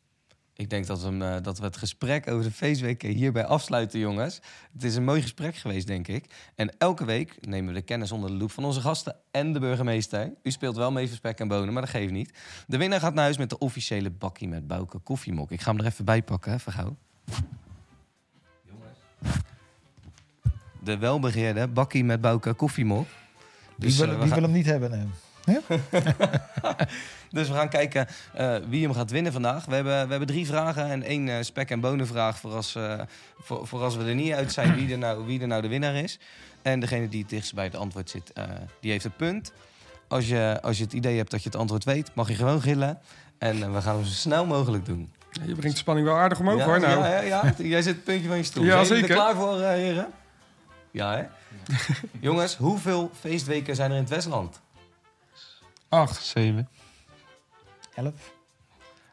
Ik 0.57 0.71
denk 0.71 0.87
dat 0.87 1.01
we, 1.01 1.07
hem, 1.07 1.23
eh, 1.23 1.37
dat 1.43 1.59
we 1.59 1.65
het 1.65 1.77
gesprek 1.77 2.31
over 2.31 2.45
de 2.45 2.51
feestweken 2.51 3.09
hierbij 3.11 3.45
afsluiten, 3.45 3.99
jongens. 3.99 4.41
Het 4.73 4.85
is 4.85 4.97
een 4.97 5.05
mooi 5.05 5.23
gesprek 5.23 5.57
geweest, 5.57 5.87
denk 5.87 6.09
ik. 6.09 6.25
En 6.55 6.75
elke 6.79 7.05
week 7.05 7.47
nemen 7.47 7.75
we 7.75 7.81
de 7.81 7.85
kennis 7.85 8.13
onder 8.13 8.31
de 8.31 8.37
loep 8.37 8.51
van 8.51 8.65
onze 8.65 8.81
gasten 8.81 9.17
en 9.31 9.53
de 9.53 9.59
burgemeester. 9.61 10.33
U 10.43 10.51
speelt 10.51 10.77
wel 10.77 10.93
mee 10.93 11.07
voor 11.07 11.17
spek 11.17 11.39
en 11.41 11.49
bonen, 11.49 11.73
maar 11.73 11.83
dat 11.83 11.91
geeft 11.91 12.13
niet. 12.13 12.33
De 12.67 12.77
winnaar 12.77 13.01
gaat 13.01 13.15
naar 13.15 13.23
huis 13.25 13.37
met 13.39 13.51
de 13.51 13.59
officiële 13.59 14.11
bakkie 14.11 14.49
met 14.49 14.67
Bouke 14.67 14.99
koffiemok. 14.99 15.51
Ik 15.51 15.61
ga 15.61 15.71
hem 15.71 15.81
er 15.81 15.87
even 15.87 16.05
bij 16.05 16.23
pakken, 16.23 16.53
hè, 16.53 16.59
vergauw. 16.59 16.97
De 20.83 20.99
welbegeerde 20.99 21.69
bakkie 21.69 22.05
met 22.05 22.21
Bouke 22.21 22.53
koffiemok. 22.55 23.07
Wie, 23.77 23.97
wil, 23.97 24.05
eh, 24.07 24.11
we 24.13 24.17
wie 24.19 24.27
gaan- 24.27 24.35
wil 24.35 24.43
hem 24.49 24.53
niet 24.57 24.67
hebben? 24.67 25.13
Dus 27.31 27.49
we 27.49 27.55
gaan 27.55 27.69
kijken 27.69 28.07
eh, 28.33 28.57
wie 28.69 28.83
hem 28.83 28.95
gaat 28.95 29.11
winnen 29.11 29.33
vandaag. 29.33 29.65
We 29.65 29.75
hebben, 29.75 29.93
we 30.05 30.11
hebben 30.11 30.27
drie 30.27 30.47
vragen 30.47 30.91
en 30.91 31.03
één 31.03 31.29
eh, 31.29 31.37
spek- 31.41 31.71
en 31.71 31.81
bonenvraag... 31.81 32.39
Voor 32.39 32.53
als, 32.53 32.75
eh, 32.75 33.01
voor, 33.39 33.67
voor 33.67 33.83
als 33.83 33.97
we 33.97 34.05
er 34.05 34.15
niet 34.15 34.33
uit 34.33 34.53
zijn 34.53 34.75
wie 34.75 34.93
er, 34.93 34.99
nou, 34.99 35.27
wie 35.27 35.41
er 35.41 35.47
nou 35.47 35.63
de 35.63 35.69
winnaar 35.69 35.95
is. 35.95 36.19
En 36.63 36.81
degene 36.81 37.09
die 37.09 37.21
het 37.21 37.31
dichtst 37.31 37.55
bij 37.55 37.65
het 37.65 37.77
antwoord 37.77 38.11
zit, 38.11 38.33
eh, 38.33 38.45
die 38.81 38.91
heeft 38.91 39.05
een 39.05 39.17
punt. 39.17 39.53
Als 40.09 40.29
je, 40.29 40.59
als 40.63 40.79
je 40.79 40.85
het 40.85 40.93
idee 40.93 41.17
hebt 41.17 41.31
dat 41.31 41.43
je 41.43 41.49
het 41.49 41.59
antwoord 41.59 41.85
weet, 41.85 42.11
mag 42.15 42.29
je 42.29 42.35
gewoon 42.35 42.61
gillen. 42.61 42.99
En 43.39 43.75
we 43.75 43.83
gaan 43.83 43.95
hem 43.95 44.05
zo 44.05 44.13
snel 44.13 44.47
mogelijk 44.47 44.85
doen. 44.85 45.13
Je 45.31 45.55
brengt 45.55 45.63
de 45.63 45.77
spanning 45.77 46.07
wel 46.07 46.17
aardig 46.17 46.41
omhoog 46.41 46.59
ja, 46.59 46.65
hoor. 46.65 46.81
Nou. 46.81 47.01
ja, 47.01 47.21
ja, 47.21 47.21
ja. 47.21 47.55
Jij 47.75 47.83
zit 47.83 47.95
het 47.95 48.05
puntje 48.05 48.29
van 48.29 48.37
je 48.37 48.43
stoel. 48.43 48.65
Ja, 48.65 48.85
zeker. 48.85 49.11
er 49.11 49.17
klaar 49.17 49.35
voor, 49.35 49.61
eh, 49.61 49.69
heren? 49.69 50.07
Ja, 50.91 51.17
hè? 51.17 51.25
Jongens, 52.29 52.57
hoeveel 52.57 53.11
feestweken 53.21 53.75
zijn 53.75 53.91
er 53.91 53.97
in 53.97 54.03
het 54.03 54.13
Westland? 54.13 54.61
Acht. 55.89 56.25
Zeven. 56.25 56.69
Elf. 57.95 58.35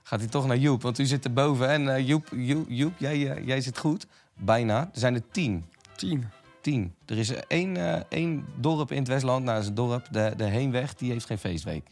Gaat 0.03 0.19
hij 0.19 0.30
toch 0.30 0.45
naar 0.47 0.57
Joep, 0.57 0.82
want 0.82 0.99
u 0.99 1.05
zit 1.05 1.26
erboven. 1.26 1.69
En 1.69 1.95
eh, 1.95 2.07
Joep, 2.07 2.28
Joep, 2.36 2.65
Joep 2.69 2.93
jij, 2.97 3.32
eh, 3.32 3.47
jij 3.47 3.61
zit 3.61 3.78
goed. 3.78 4.07
Bijna. 4.34 4.80
Er 4.80 4.99
zijn 4.99 5.15
er 5.15 5.24
tien. 5.32 5.65
Tien. 5.95 6.30
Tien. 6.61 6.95
Er 7.05 7.17
is 7.17 7.34
één, 7.47 7.78
eh, 7.78 8.01
één 8.09 8.45
dorp 8.55 8.91
in 8.91 8.97
het 8.97 9.07
Westland, 9.07 9.43
nou 9.43 9.53
dat 9.55 9.63
is 9.63 9.69
een 9.69 9.76
dorp, 9.76 10.07
de, 10.11 10.34
de 10.38 10.43
Heenweg, 10.43 10.95
die 10.95 11.11
heeft 11.11 11.26
geen 11.26 11.38
feestweek. 11.38 11.88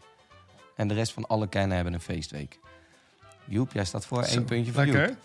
En 0.75 0.87
de 0.87 0.93
rest 0.93 1.11
van 1.11 1.27
alle 1.27 1.47
kernen 1.47 1.75
hebben 1.75 1.93
een 1.93 2.01
feestweek. 2.01 2.59
Joep, 3.45 3.71
jij 3.71 3.85
staat 3.85 4.05
voor. 4.05 4.23
Zo, 4.23 4.35
één 4.35 4.45
puntje 4.45 4.71
voor 4.71 4.85
lekker. 4.85 5.07
Joep. 5.07 5.17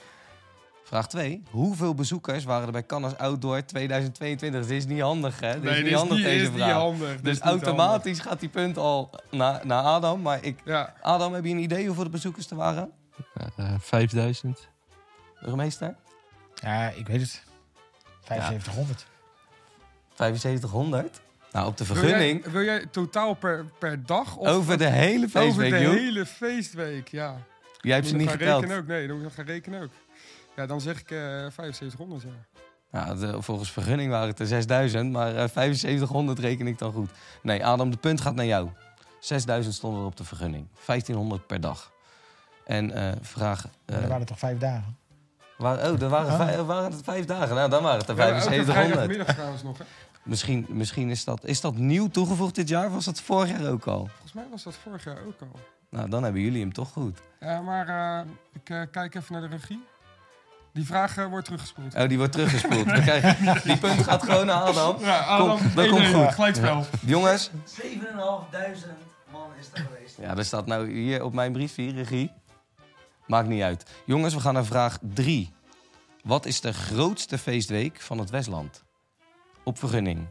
Vraag 0.86 1.08
2. 1.08 1.42
Hoeveel 1.50 1.94
bezoekers 1.94 2.44
waren 2.44 2.66
er 2.66 2.72
bij 2.72 2.86
Cannes 2.86 3.16
Outdoor 3.18 3.64
2022? 3.64 4.60
Dit 4.66 4.70
is 4.70 4.86
niet 4.86 5.00
handig, 5.00 5.40
hè? 5.40 5.52
Dit 5.52 5.62
Nee, 5.62 5.70
is 5.70 5.76
dit 5.76 5.84
niet 5.84 5.92
is 5.92 5.98
handig, 5.98 6.16
niet- 6.16 6.26
deze 6.26 6.42
is 6.44 6.48
niet 6.50 6.58
vraag. 6.58 6.72
handig. 6.72 7.20
Dus 7.20 7.38
automatisch 7.40 8.18
gaat 8.20 8.40
die 8.40 8.48
punt 8.48 8.76
al 8.78 9.10
naar, 9.30 9.66
naar 9.66 9.82
Adam. 9.82 10.20
Maar 10.22 10.38
ik... 10.44 10.58
Ja. 10.64 10.94
Adam, 11.00 11.32
heb 11.34 11.44
je 11.44 11.50
een 11.50 11.58
idee 11.58 11.86
hoeveel 11.86 12.04
de 12.04 12.10
bezoekers 12.10 12.50
er 12.50 12.56
waren? 12.56 12.90
Eh, 13.56 13.74
5000. 13.78 14.68
Burgemeester? 15.40 15.94
Ja, 16.54 16.88
ik 16.88 17.06
weet 17.06 17.20
het. 17.20 17.42
7500. 18.26 19.06
7500? 20.14 21.20
Nou, 21.52 21.66
op 21.66 21.76
de 21.76 21.86
Wil 21.86 21.96
vergunning... 21.96 22.42
jij, 22.42 22.52
wil 22.52 22.62
jij 22.62 22.86
totaal 22.86 23.34
per, 23.34 23.64
per 23.78 24.06
dag? 24.06 24.36
Of 24.36 24.48
Over 24.48 24.78
de 24.78 24.86
hele 24.88 25.28
feestweek, 25.28 25.72
Over 25.74 25.92
de 25.92 25.98
hele 25.98 26.26
feestweek, 26.26 27.08
ja. 27.08 27.36
Jij 27.80 27.94
hebt 27.94 28.06
ze 28.08 28.16
niet 28.16 28.30
geteld. 28.30 28.60
rekenen 28.60 28.82
ook? 28.82 28.86
Nee, 28.86 29.06
dan 29.06 29.16
moet 29.16 29.18
ik 29.24 29.24
nog 29.24 29.34
gaan 29.46 29.54
rekenen 29.54 29.82
ook. 29.82 29.90
Ja, 30.56 30.66
dan 30.66 30.80
zeg 30.80 31.00
ik 31.00 31.10
eh 31.10 31.18
7500, 31.18 32.22
ja. 32.22 32.28
Ja, 32.92 33.14
de- 33.14 33.42
volgens 33.42 33.72
vergunning 33.72 34.10
waren 34.10 34.28
het 34.28 34.38
er 34.38 34.46
6000, 34.46 35.12
maar 35.12 35.28
eh, 35.36 35.48
7500 35.48 36.38
reken 36.38 36.66
ik 36.66 36.78
dan 36.78 36.92
goed. 36.92 37.10
Nee, 37.42 37.66
Adam, 37.66 37.90
de 37.90 37.96
punt 37.96 38.20
gaat 38.20 38.34
naar 38.34 38.44
jou. 38.46 38.68
6000 39.20 39.74
stonden 39.74 40.00
er 40.00 40.06
op 40.06 40.16
de 40.16 40.24
vergunning. 40.24 40.68
1500 40.86 41.46
per 41.46 41.60
dag. 41.60 41.92
En 42.64 42.90
eh, 42.92 43.12
vraag... 43.20 43.64
eh, 43.64 43.70
Maar 43.94 44.02
er 44.02 44.08
waren 44.08 44.26
toch 44.26 44.38
vijf 44.38 44.58
dagen? 44.58 44.96
waar, 45.58 45.76
oh, 45.92 46.02
er 46.02 46.08
waren, 46.08 46.36
vijf, 46.36 46.60
waren 46.60 46.92
het 46.92 47.00
vijf 47.04 47.24
dagen. 47.24 47.54
Nou, 47.54 47.70
dan 47.70 47.82
waren 47.82 47.98
het 47.98 48.08
er 48.08 48.16
Ja, 48.16 48.22
elke 48.22 48.40
7500. 48.40 48.88
vrijdagmiddag 48.96 49.34
trouwens 49.34 49.62
nog, 49.62 49.78
hè. 49.78 49.84
Misschien, 50.22 50.66
misschien 50.68 51.10
is, 51.10 51.24
dat, 51.24 51.44
is 51.44 51.60
dat 51.60 51.74
nieuw 51.76 52.08
toegevoegd 52.08 52.54
dit 52.54 52.68
jaar? 52.68 52.86
of 52.86 52.92
Was 52.92 53.04
dat 53.04 53.20
vorig 53.20 53.50
jaar 53.50 53.70
ook 53.70 53.86
al? 53.86 54.06
Volgens 54.06 54.32
mij 54.32 54.44
was 54.50 54.62
dat 54.62 54.74
vorig 54.74 55.04
jaar 55.04 55.18
ook 55.26 55.40
al. 55.40 55.60
Nou, 55.90 56.08
dan 56.08 56.22
hebben 56.22 56.40
jullie 56.40 56.60
hem 56.60 56.72
toch 56.72 56.88
goed. 56.92 57.18
Ja, 57.40 57.60
maar 57.60 57.88
eh, 57.88 58.26
ik 58.52 58.88
kijk 58.90 59.14
even 59.14 59.32
naar 59.32 59.50
de 59.50 59.56
regie. 59.56 59.84
Die 60.76 60.86
vraag 60.86 61.16
eh, 61.16 61.26
wordt 61.26 61.44
teruggespoeld. 61.44 61.94
Oh, 61.94 62.08
die 62.08 62.16
wordt 62.18 62.32
teruggespoeld. 62.32 62.84
We 62.92 63.00
krijgen, 63.00 63.62
die 63.64 63.76
punt 63.78 64.02
gaat 64.02 64.22
gewoon 64.22 64.46
naar 64.46 64.62
Adam. 64.62 64.96
Ja, 65.00 65.18
Adam, 65.18 65.58
Kom, 65.58 65.74
dat 65.74 65.86
1-1, 65.86 65.90
komt 65.90 66.06
goed. 66.06 66.34
gelijkspel. 66.34 66.84
Jongens, 67.00 67.50
7.500 67.50 67.56
man 69.32 69.50
is 69.60 69.68
er 69.72 69.86
geweest. 69.90 70.16
Ja, 70.20 70.36
er 70.36 70.44
staat 70.44 70.66
nou 70.66 70.90
hier 70.92 71.24
op 71.24 71.32
mijn 71.32 71.52
brief 71.52 71.74
hier, 71.74 71.94
regie. 71.94 72.30
Maakt 73.26 73.48
niet 73.48 73.62
uit. 73.62 73.90
Jongens, 74.04 74.34
we 74.34 74.40
gaan 74.40 74.54
naar 74.54 74.64
vraag 74.64 74.98
3. 75.14 75.52
Wat 76.22 76.46
is 76.46 76.60
de 76.60 76.72
grootste 76.72 77.38
feestweek 77.38 78.00
van 78.00 78.18
het 78.18 78.30
Westland? 78.30 78.84
Op 79.62 79.78
vergunning. 79.78 80.26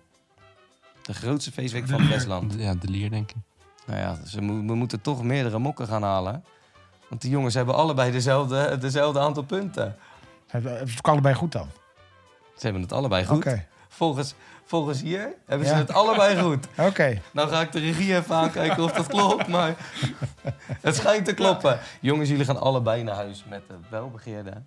De 1.02 1.14
grootste 1.14 1.52
feestweek 1.52 1.86
De 1.86 1.92
van 1.92 2.02
het. 2.02 2.10
Westland. 2.10 2.54
Ja, 2.58 2.74
de 2.76 2.88
Lier, 2.90 3.10
denk 3.10 3.30
ik. 3.30 3.36
Nou 3.86 4.00
ja, 4.00 4.18
mo- 4.42 4.66
we 4.66 4.76
moeten 4.76 5.02
toch 5.02 5.24
meerdere 5.24 5.60
mokken 5.60 5.88
gaan 5.88 6.04
halen. 6.04 6.44
Want 7.10 7.22
die 7.22 7.30
jongens 7.32 7.54
hebben 7.54 7.76
allebei 7.76 8.12
dezelfde, 8.12 8.78
dezelfde 8.78 9.20
aantal 9.20 9.44
punten. 9.44 9.96
Hebben 10.64 10.88
ze 10.88 10.96
het 10.96 11.04
allebei 11.08 11.36
goed 11.36 11.52
dan? 11.52 11.70
Ze 12.56 12.64
hebben 12.64 12.82
het 12.82 12.92
allebei 12.94 13.26
goed. 13.26 13.48
Volgens, 13.90 14.34
volgens 14.66 15.02
hier 15.02 15.34
hebben 15.46 15.68
ze 15.68 15.74
Ja. 15.74 15.80
het 15.80 15.92
allebei 15.92 16.42
goed. 16.42 16.68
Oké. 16.90 17.22
Nou 17.32 17.50
ga 17.50 17.62
ik 17.62 17.72
de 17.72 17.80
regie 17.80 18.16
even 18.16 18.36
aankijken 18.36 18.84
of 18.84 18.92
dat 18.92 19.08
klopt, 19.08 19.48
maar 19.48 19.76
het 20.88 20.96
schijnt 20.96 21.26
te 21.26 21.34
kloppen. 21.34 21.80
Jongens, 22.02 22.30
jullie 22.30 22.46
gaan 22.46 22.60
allebei 22.60 23.04
naar 23.04 23.16
huis 23.16 23.44
met 23.50 23.68
de 23.68 23.76
welbegeerde 23.90 24.62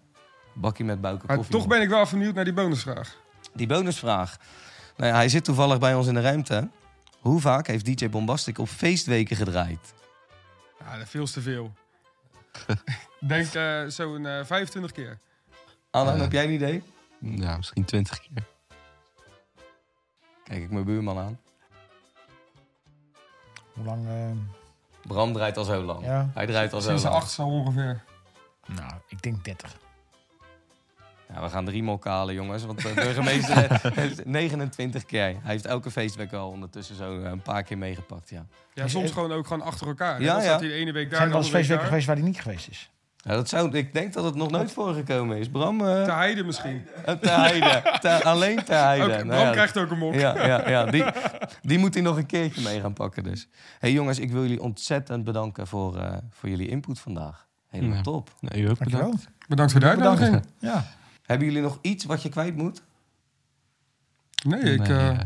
bakkie 0.53 0.85
met 0.85 1.01
buiken 1.01 1.27
Maar 1.37 1.47
toch 1.47 1.67
ben 1.67 1.83
ik 1.83 1.89
wel 1.89 2.01
even 2.01 2.19
benieuwd 2.19 2.35
naar 2.35 2.45
die 2.45 2.53
bonusvraag. 2.53 3.17
Die 3.53 3.67
bonusvraag. 3.67 4.37
Nou 4.97 5.11
ja, 5.11 5.17
hij 5.17 5.29
zit 5.29 5.45
toevallig 5.45 5.79
bij 5.79 5.95
ons 5.95 6.07
in 6.07 6.15
de 6.15 6.21
ruimte. 6.21 6.69
Hoe 7.21 7.41
vaak 7.41 7.67
heeft 7.67 7.85
DJ 7.85 8.09
Bombastic 8.09 8.59
op 8.59 8.69
feestweken 8.69 9.37
gedraaid? 9.37 9.95
Ja, 10.79 11.07
veel 11.07 11.27
te 11.33 11.41
veel. 11.41 11.73
Denk 13.21 13.55
eh, 13.55 13.81
zo'n 13.87 14.27
eh 14.27 14.45
25 14.45 14.93
keer. 14.93 15.19
Alan, 15.91 16.15
Eh. 16.15 16.21
heb 16.21 16.33
jij 16.33 16.45
een 16.45 16.51
idee? 16.53 16.83
Ja, 17.19 17.57
misschien 17.57 17.85
20 17.85 18.21
keer. 18.21 18.45
Kijk 20.45 20.63
ik 20.63 20.71
mijn 20.71 20.85
buurman 20.85 21.19
aan. 21.19 21.39
Hoe 23.73 23.85
lang? 23.85 24.07
eh, 24.09 24.31
Bram 25.07 25.33
draait 25.33 25.57
al 25.57 25.65
zo 25.65 25.83
lang. 25.83 26.05
Ja. 26.05 26.31
Hij 26.35 26.47
draait 26.47 26.73
al 26.73 26.81
zo 26.81 26.87
Sinds 26.89 27.03
de 27.03 27.09
lang. 27.09 27.23
acht 27.23 27.31
zo 27.31 27.43
ongeveer. 27.43 28.03
Nou, 28.67 28.93
ik 29.09 29.23
denk 29.23 29.45
30. 29.45 29.77
Ja, 31.35 31.43
we 31.43 31.49
gaan 31.49 31.65
drie 31.65 31.83
mokken 31.83 32.11
halen, 32.11 32.35
jongens. 32.35 32.65
Want 32.65 32.83
de 32.83 32.93
burgemeester 32.95 33.81
heeft 34.01 34.25
29 34.25 35.05
keer. 35.05 35.21
Hij 35.23 35.37
heeft 35.43 35.67
elke 35.67 35.91
feestweek 35.91 36.33
al 36.33 36.49
ondertussen 36.51 36.97
zo 36.97 37.23
eh, 37.23 37.31
een 37.31 37.43
paar 37.43 37.63
keer 37.63 37.79
meegepakt, 37.79 38.29
ja. 38.31 38.47
Ja, 38.75 38.89
soms 38.89 39.11
gewoon 39.11 39.33
ook 39.33 39.47
gewoon 39.47 39.67
achter 39.67 39.87
elkaar. 39.87 40.21
Ja, 40.21 40.27
Ja, 40.27 40.33
dan 40.33 40.43
ja. 40.43 40.49
staat 40.49 40.61
hij 40.61 40.69
de 40.69 40.75
ene 40.75 40.93
week 40.93 41.05
Er 41.05 41.11
daar, 41.11 41.19
zijn 41.19 41.29
de 41.31 41.35
wel 41.35 41.45
eens 41.45 41.47
andere 41.47 41.53
week 41.53 41.53
feestweken 41.53 41.77
daar. 41.77 41.87
geweest 41.87 42.07
waar 42.07 42.17
hij 42.17 42.25
niet 42.25 42.41
geweest 42.41 42.69
is. 42.69 42.91
Ja 43.25 43.35
dat 43.35 43.49
zou, 43.49 43.77
ik 43.77 43.93
denk 43.93 44.13
dat 44.13 44.25
het 44.25 44.35
nog 44.35 44.51
nooit 44.51 44.73
voorgekomen 44.73 45.37
is. 45.39 45.49
Bram... 45.49 45.81
eh, 45.81 45.87
Ter 46.05 46.15
Heide 46.17 46.45
misschien. 46.45 46.87
eh, 47.05 47.15
heide. 47.21 47.99
Ter- 48.01 48.23
alleen 48.23 48.65
ter 48.65 48.83
heide. 48.85 49.07
Nou 49.07 49.27
Bram 49.27 49.39
ja, 49.41 49.51
krijgt 49.51 49.77
ook 49.79 49.91
een 49.91 49.99
mok. 49.99 50.15
Ja, 50.15 50.47
ja, 50.47 50.69
ja 50.69 50.85
die, 50.87 51.05
die 51.63 51.79
moet 51.79 51.95
hij 51.95 52.03
nog 52.03 52.17
een 52.17 52.27
keertje 52.27 52.63
mee 52.63 52.81
gaan 52.81 52.93
pakken 52.93 53.23
dus. 53.23 53.49
hey, 53.79 53.93
jongens, 53.93 54.19
ik 54.19 54.31
wil 54.33 54.43
jullie 54.43 54.63
ontzettend 54.63 55.25
bedanken 55.25 55.67
voor, 55.67 55.97
eh, 55.99 56.17
voor 56.31 56.49
jullie 56.49 56.69
input 56.69 56.99
vandaag. 57.01 57.47
Helemaal 57.69 57.97
Ja. 57.97 58.03
top. 58.03 58.31
Nee, 58.41 58.63
u 58.63 58.69
ook 58.71 58.79
Dankjewel. 58.79 59.05
bedankt. 59.11 59.29
Bedankt 59.49 59.73
voor 59.73 59.81
de 59.81 59.87
Bedankt. 59.89 60.21
uitnodiging. 60.21 60.53
Ja. 60.59 60.87
Hebben 61.23 61.47
jullie 61.47 61.63
nog 61.63 61.79
iets 61.81 62.05
wat 62.05 62.23
je 62.23 62.29
kwijt 62.29 62.57
moet? 62.57 62.83
Nee, 64.45 64.61
ik, 64.61 64.89
Nee, 64.89 65.17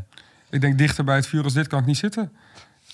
ik 0.51 0.61
denk 0.61 0.78
dichter 0.78 1.05
bij 1.05 1.16
het 1.16 1.26
vuur 1.26 1.45
als 1.45 1.53
dit 1.53 1.66
kan 1.66 1.78
ik 1.80 1.86
niet 1.86 1.97
zitten. 1.99 2.32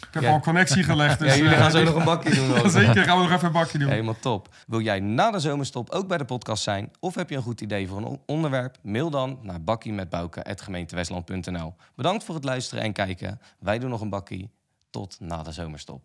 Ik 0.06 0.14
heb 0.14 0.22
Ja. 0.22 0.28
al 0.28 0.34
een 0.34 0.40
connectie 0.40 0.82
gelegd. 0.82 1.18
Dus, 1.18 1.32
ja, 1.32 1.36
jullie 1.38 1.54
eh, 1.54 1.60
gaan 1.60 1.70
zo 1.70 1.82
nog 1.82 1.94
een 1.94 2.04
bakje 2.04 2.34
doen. 2.34 2.58
ook. 2.58 2.68
Zeker, 2.80 3.04
gaan 3.04 3.16
we 3.16 3.22
nog 3.22 3.32
even 3.32 3.46
een 3.46 3.52
bakje 3.52 3.78
doen. 3.78 3.88
Helemaal 3.88 4.18
top. 4.20 4.54
Wil 4.66 4.80
jij 4.80 5.00
na 5.00 5.30
de 5.30 5.38
zomerstop 5.38 5.90
ook 5.90 6.08
bij 6.08 6.18
de 6.18 6.24
podcast 6.24 6.62
zijn? 6.62 6.90
Of 7.00 7.14
heb 7.14 7.30
je 7.30 7.36
een 7.36 7.42
goed 7.42 7.60
idee 7.60 7.88
voor 7.88 7.98
een 7.98 8.04
on- 8.04 8.20
onderwerp? 8.26 8.76
Mail 8.82 9.10
dan 9.10 9.38
naar 9.42 9.62
bakkiemetbouken.gemeentewestland.nl 9.62 11.74
Bedankt 11.96 12.24
voor 12.24 12.34
het 12.34 12.44
luisteren 12.44 12.84
en 12.84 12.92
kijken. 12.92 13.40
Wij 13.58 13.78
doen 13.78 13.90
nog 13.90 14.00
een 14.00 14.08
bakkie. 14.10 14.50
Tot 14.90 15.16
na 15.20 15.42
de 15.42 15.52
zomerstop. 15.52 16.02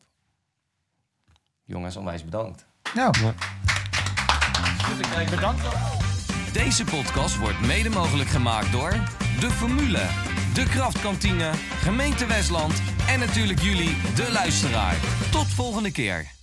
Jongens, 1.63 1.95
onwijs 1.95 2.23
bedankt. 2.25 2.65
Nou, 2.95 3.13
Deze 6.53 6.83
podcast 6.83 7.37
wordt 7.37 7.59
mede 7.61 7.89
mogelijk 7.89 8.29
gemaakt 8.29 8.71
door 8.71 8.91
De 9.39 9.49
Formule, 9.51 9.99
De 10.53 10.63
Kraftkantine, 10.63 11.51
Gemeente 11.81 12.25
Westland 12.25 12.73
en 13.07 13.19
natuurlijk 13.19 13.61
jullie, 13.61 13.97
de 14.15 14.31
luisteraar. 14.31 14.95
Tot 15.31 15.47
volgende 15.47 15.91
keer. 15.91 16.42